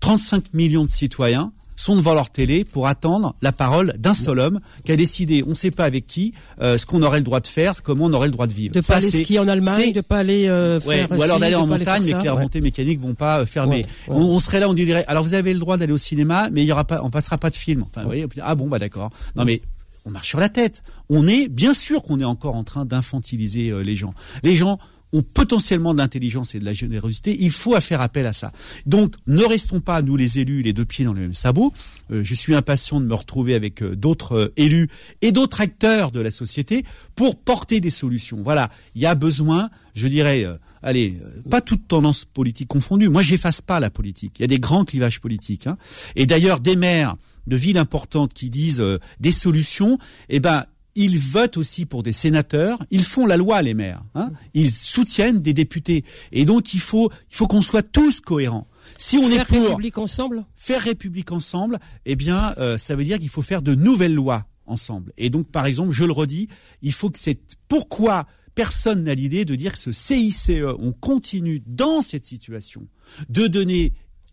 35 0.00 0.54
millions 0.54 0.84
de 0.84 0.90
citoyens 0.90 1.52
sont 1.76 1.96
devant 1.96 2.14
leur 2.14 2.30
télé 2.30 2.64
pour 2.64 2.86
attendre 2.86 3.34
la 3.42 3.52
parole 3.52 3.94
d'un 3.98 4.14
seul 4.14 4.38
homme 4.38 4.60
qui 4.84 4.92
a 4.92 4.96
décidé, 4.96 5.42
on 5.46 5.50
ne 5.50 5.54
sait 5.54 5.70
pas 5.70 5.84
avec 5.84 6.06
qui, 6.06 6.32
euh, 6.60 6.78
ce 6.78 6.86
qu'on 6.86 7.02
aurait 7.02 7.18
le 7.18 7.24
droit 7.24 7.40
de 7.40 7.46
faire, 7.46 7.82
comment 7.82 8.04
on 8.06 8.12
aurait 8.12 8.28
le 8.28 8.32
droit 8.32 8.46
de 8.46 8.52
vivre. 8.52 8.74
De 8.74 8.80
pas 8.80 8.96
aller 8.96 9.10
skier 9.10 9.38
en 9.38 9.48
Allemagne, 9.48 9.92
de 9.92 10.00
pas 10.00 10.18
aller 10.18 10.48
euh, 10.48 10.80
faire 10.80 11.10
ou 11.10 11.22
alors 11.22 11.38
d'aller 11.38 11.54
en 11.54 11.66
montagne, 11.66 12.02
mais 12.04 12.12
que 12.12 12.22
les 12.22 12.28
remontées 12.28 12.60
mécaniques 12.60 13.00
vont 13.00 13.14
pas 13.14 13.40
euh, 13.40 13.46
fermer. 13.46 13.86
On, 14.08 14.38
serait 14.38 14.60
là, 14.60 14.68
on 14.68 14.74
dirait, 14.74 15.04
alors 15.06 15.24
vous 15.24 15.34
avez 15.34 15.52
le 15.52 15.60
droit 15.60 15.76
d'aller 15.76 15.92
au 15.92 15.98
cinéma, 15.98 16.48
mais 16.52 16.62
il 16.62 16.66
y 16.66 16.72
aura 16.72 16.84
pas, 16.84 17.00
on 17.02 17.10
passera 17.10 17.38
pas 17.38 17.50
de 17.50 17.56
film. 17.56 17.82
Enfin, 17.82 18.02
vous 18.02 18.08
voyez, 18.08 18.26
ah 18.42 18.54
bon, 18.54 18.68
bah 18.68 18.78
d'accord. 18.78 19.10
Non 19.36 19.44
mais 19.44 19.60
on 20.04 20.10
marche 20.10 20.28
sur 20.28 20.40
la 20.40 20.48
tête. 20.48 20.82
On 21.08 21.26
est, 21.26 21.48
bien 21.48 21.74
sûr 21.74 22.02
qu'on 22.02 22.20
est 22.20 22.24
encore 22.24 22.56
en 22.56 22.64
train 22.64 22.84
d'infantiliser 22.84 23.72
les 23.82 23.96
gens. 23.96 24.12
Les 24.42 24.54
gens 24.54 24.78
potentiellement 25.22 25.92
de 25.92 25.98
l'intelligence 25.98 26.54
et 26.54 26.58
de 26.58 26.64
la 26.64 26.72
générosité, 26.72 27.36
il 27.38 27.50
faut 27.50 27.78
faire 27.80 28.00
appel 28.00 28.26
à 28.26 28.32
ça. 28.32 28.52
Donc, 28.86 29.14
ne 29.26 29.44
restons 29.44 29.80
pas, 29.80 30.02
nous 30.02 30.16
les 30.16 30.38
élus, 30.38 30.62
les 30.62 30.72
deux 30.72 30.84
pieds 30.84 31.04
dans 31.04 31.12
le 31.12 31.20
même 31.20 31.34
sabot. 31.34 31.72
Euh, 32.10 32.22
je 32.22 32.34
suis 32.34 32.54
impatient 32.54 33.00
de 33.00 33.06
me 33.06 33.14
retrouver 33.14 33.54
avec 33.54 33.82
euh, 33.82 33.96
d'autres 33.96 34.36
euh, 34.36 34.52
élus 34.56 34.88
et 35.22 35.32
d'autres 35.32 35.60
acteurs 35.60 36.10
de 36.10 36.20
la 36.20 36.30
société 36.30 36.84
pour 37.14 37.36
porter 37.36 37.80
des 37.80 37.90
solutions. 37.90 38.38
Voilà, 38.42 38.68
il 38.94 39.02
y 39.02 39.06
a 39.06 39.14
besoin, 39.14 39.70
je 39.94 40.08
dirais, 40.08 40.44
allez, 40.82 41.18
pas 41.50 41.60
toute 41.60 41.86
tendance 41.88 42.24
politique 42.24 42.68
confondue. 42.68 43.08
Moi, 43.08 43.22
j'efface 43.22 43.60
pas 43.60 43.80
la 43.80 43.90
politique. 43.90 44.34
Il 44.38 44.42
y 44.42 44.44
a 44.44 44.48
des 44.48 44.58
grands 44.58 44.84
clivages 44.84 45.20
politiques. 45.20 45.66
Hein. 45.66 45.78
Et 46.16 46.26
d'ailleurs, 46.26 46.60
des 46.60 46.76
maires 46.76 47.16
de 47.46 47.56
villes 47.56 47.78
importantes 47.78 48.34
qui 48.34 48.50
disent 48.50 48.82
des 49.20 49.32
solutions, 49.32 49.98
eh 50.28 50.40
ben, 50.40 50.64
ils 50.94 51.18
votent 51.18 51.56
aussi 51.56 51.86
pour 51.86 52.02
des 52.02 52.12
sénateurs, 52.12 52.78
ils 52.90 53.04
font 53.04 53.26
la 53.26 53.36
loi 53.36 53.62
les 53.62 53.74
maires, 53.74 54.02
hein. 54.14 54.30
ils 54.54 54.70
soutiennent 54.70 55.40
des 55.40 55.52
députés 55.52 56.04
et 56.32 56.44
donc 56.44 56.74
il 56.74 56.80
faut 56.80 57.10
il 57.30 57.36
faut 57.36 57.46
qu'on 57.46 57.62
soit 57.62 57.82
tous 57.82 58.20
cohérents. 58.20 58.68
Si 58.98 59.16
on 59.16 59.28
faire 59.28 59.40
est 59.40 59.44
pour 59.44 59.62
République 59.62 59.98
ensemble, 59.98 60.44
faire 60.54 60.82
République 60.82 61.32
ensemble, 61.32 61.78
eh 62.04 62.16
bien 62.16 62.54
euh, 62.58 62.78
ça 62.78 62.96
veut 62.96 63.04
dire 63.04 63.18
qu'il 63.18 63.28
faut 63.28 63.42
faire 63.42 63.62
de 63.62 63.74
nouvelles 63.74 64.14
lois 64.14 64.46
ensemble. 64.66 65.12
Et 65.16 65.30
donc 65.30 65.48
par 65.50 65.66
exemple, 65.66 65.92
je 65.92 66.04
le 66.04 66.12
redis, 66.12 66.48
il 66.82 66.92
faut 66.92 67.10
que 67.10 67.18
c'est 67.18 67.40
pourquoi 67.68 68.26
personne 68.54 69.04
n'a 69.04 69.14
l'idée 69.14 69.44
de 69.44 69.54
dire 69.54 69.72
que 69.72 69.78
ce 69.78 69.92
CICE, 69.92 70.50
on 70.78 70.92
continue 70.92 71.62
dans 71.66 72.02
cette 72.02 72.24
situation 72.24 72.86
de 73.28 73.46
donner 73.46 73.92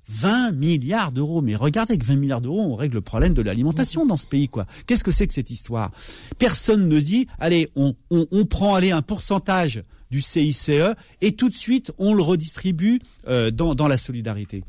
20 0.09 0.51
milliards 0.51 1.11
d'euros. 1.11 1.41
Mais 1.41 1.55
regardez 1.55 1.97
que 1.97 2.05
20 2.05 2.15
milliards 2.15 2.41
d'euros, 2.41 2.61
on 2.61 2.75
règle 2.75 2.95
le 2.95 3.01
problème 3.01 3.33
de 3.33 3.41
l'alimentation 3.41 4.05
dans 4.05 4.17
ce 4.17 4.27
pays, 4.27 4.47
quoi. 4.47 4.65
Qu'est-ce 4.87 5.03
que 5.03 5.11
c'est 5.11 5.27
que 5.27 5.33
cette 5.33 5.51
histoire? 5.51 5.91
Personne 6.37 6.87
ne 6.87 6.99
dit, 6.99 7.27
allez, 7.39 7.69
on, 7.75 7.95
on, 8.09 8.45
prend 8.45 8.75
allez, 8.75 8.91
un 8.91 9.01
pourcentage 9.01 9.83
du 10.09 10.21
CICE 10.21 10.71
et 11.21 11.31
tout 11.33 11.49
de 11.49 11.55
suite, 11.55 11.91
on 11.97 12.13
le 12.13 12.21
redistribue 12.21 12.99
euh, 13.27 13.49
dans, 13.51 13.75
dans 13.75 13.87
la 13.87 13.97
solidarité. 13.97 14.63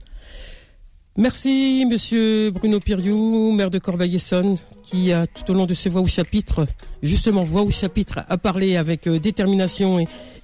Merci, 1.18 1.84
monsieur 1.84 2.50
Bruno 2.50 2.80
Piriou, 2.80 3.52
maire 3.52 3.68
de 3.68 3.78
Corbeil-Essonne, 3.78 4.56
qui 4.82 5.12
a 5.12 5.26
tout 5.26 5.50
au 5.50 5.54
long 5.54 5.66
de 5.66 5.74
ce 5.74 5.90
voix 5.90 6.00
au 6.00 6.06
chapitre, 6.06 6.66
justement 7.02 7.44
voix 7.44 7.60
au 7.60 7.70
chapitre, 7.70 8.20
a 8.30 8.38
parlé 8.38 8.78
avec 8.78 9.06
euh, 9.06 9.18
détermination 9.18 9.98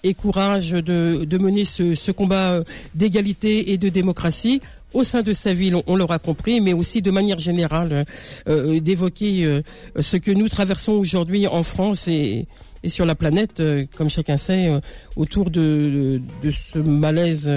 et, 0.04 0.12
courage 0.12 0.72
de, 0.72 1.24
de, 1.24 1.38
mener 1.38 1.64
ce, 1.64 1.94
ce 1.94 2.10
combat 2.12 2.52
euh, 2.52 2.64
d'égalité 2.94 3.72
et 3.72 3.78
de 3.78 3.88
démocratie 3.88 4.60
au 4.94 5.04
sein 5.04 5.22
de 5.22 5.32
sa 5.32 5.52
ville, 5.52 5.76
on, 5.86 5.96
l'aura 5.96 6.18
compris, 6.18 6.60
mais 6.60 6.72
aussi 6.72 7.02
de 7.02 7.10
manière 7.10 7.38
générale 7.38 7.92
euh, 7.92 8.04
euh, 8.48 8.80
d'évoquer 8.80 9.44
euh, 9.44 9.62
ce 10.00 10.16
que 10.16 10.30
nous 10.30 10.48
traversons 10.48 10.92
aujourd'hui 10.92 11.46
en 11.46 11.62
France 11.62 12.08
et, 12.08 12.46
et 12.82 12.88
sur 12.88 13.04
la 13.04 13.14
planète, 13.14 13.62
comme 13.96 14.08
chacun 14.08 14.36
sait, 14.36 14.70
autour 15.16 15.50
de, 15.50 16.22
de, 16.42 16.50
ce 16.52 16.78
malaise 16.78 17.50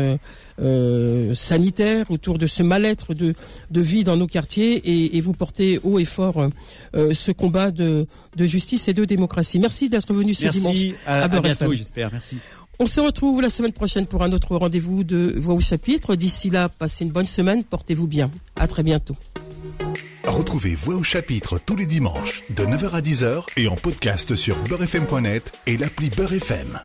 sanitaire, 1.36 2.10
autour 2.10 2.40
de 2.40 2.48
ce 2.48 2.64
mal-être 2.64 3.14
de, 3.14 3.36
de 3.70 3.82
vie 3.82 4.04
dans 4.04 4.18
nos 4.18 4.26
quartiers, 4.26 4.78
et, 4.78 5.18
et 5.18 5.22
vous 5.22 5.34
portez 5.34 5.80
haut 5.84 6.00
et 6.00 6.06
fort 6.06 6.50
ce 6.96 7.32
combat 7.32 7.70
de, 7.70 8.08
de 8.36 8.46
justice 8.48 8.88
et 8.88 8.94
de 8.94 9.06
démocratie. 9.06 9.60
Merci 9.60 9.90
d'être 9.90 10.12
venu 10.12 10.34
ce 10.34 10.48
dimanche. 10.48 10.86
À, 11.06 11.22
à, 11.22 11.24
à 11.26 11.40
bientôt, 11.40 11.72
j'espère. 11.72 12.10
Merci. 12.12 12.38
On 12.82 12.88
se 12.88 13.00
retrouve 13.00 13.44
la 13.44 13.52
semaine 13.52 13.74
prochaine 13.74 14.08
pour 14.08 14.24
un 14.24 14.32
autre 14.32 14.56
rendez-vous 14.56 15.04
de 15.04 15.36
Voix 15.38 15.54
au 15.54 15.60
chapitre. 15.60 16.16
D'ici 16.16 16.50
là, 16.50 16.68
passez 16.68 17.06
une 17.06 17.12
bonne 17.12 17.28
semaine, 17.28 17.64
portez-vous 17.64 18.08
bien. 18.08 18.32
À 18.56 18.66
très 18.66 18.82
bientôt. 18.82 19.16
Retrouvez 20.26 20.74
Voix 20.74 20.96
au 20.96 21.04
chapitre 21.04 21.60
tous 21.64 21.76
les 21.76 21.86
dimanches 21.86 22.42
de 22.50 22.66
9h 22.66 22.90
à 22.90 23.02
10h 23.02 23.44
et 23.56 23.68
en 23.68 23.76
podcast 23.76 24.34
sur 24.34 24.58
beurrefm.net 24.64 25.52
et 25.68 25.78
l'appli 25.78 26.10
Beurrefm. 26.10 26.82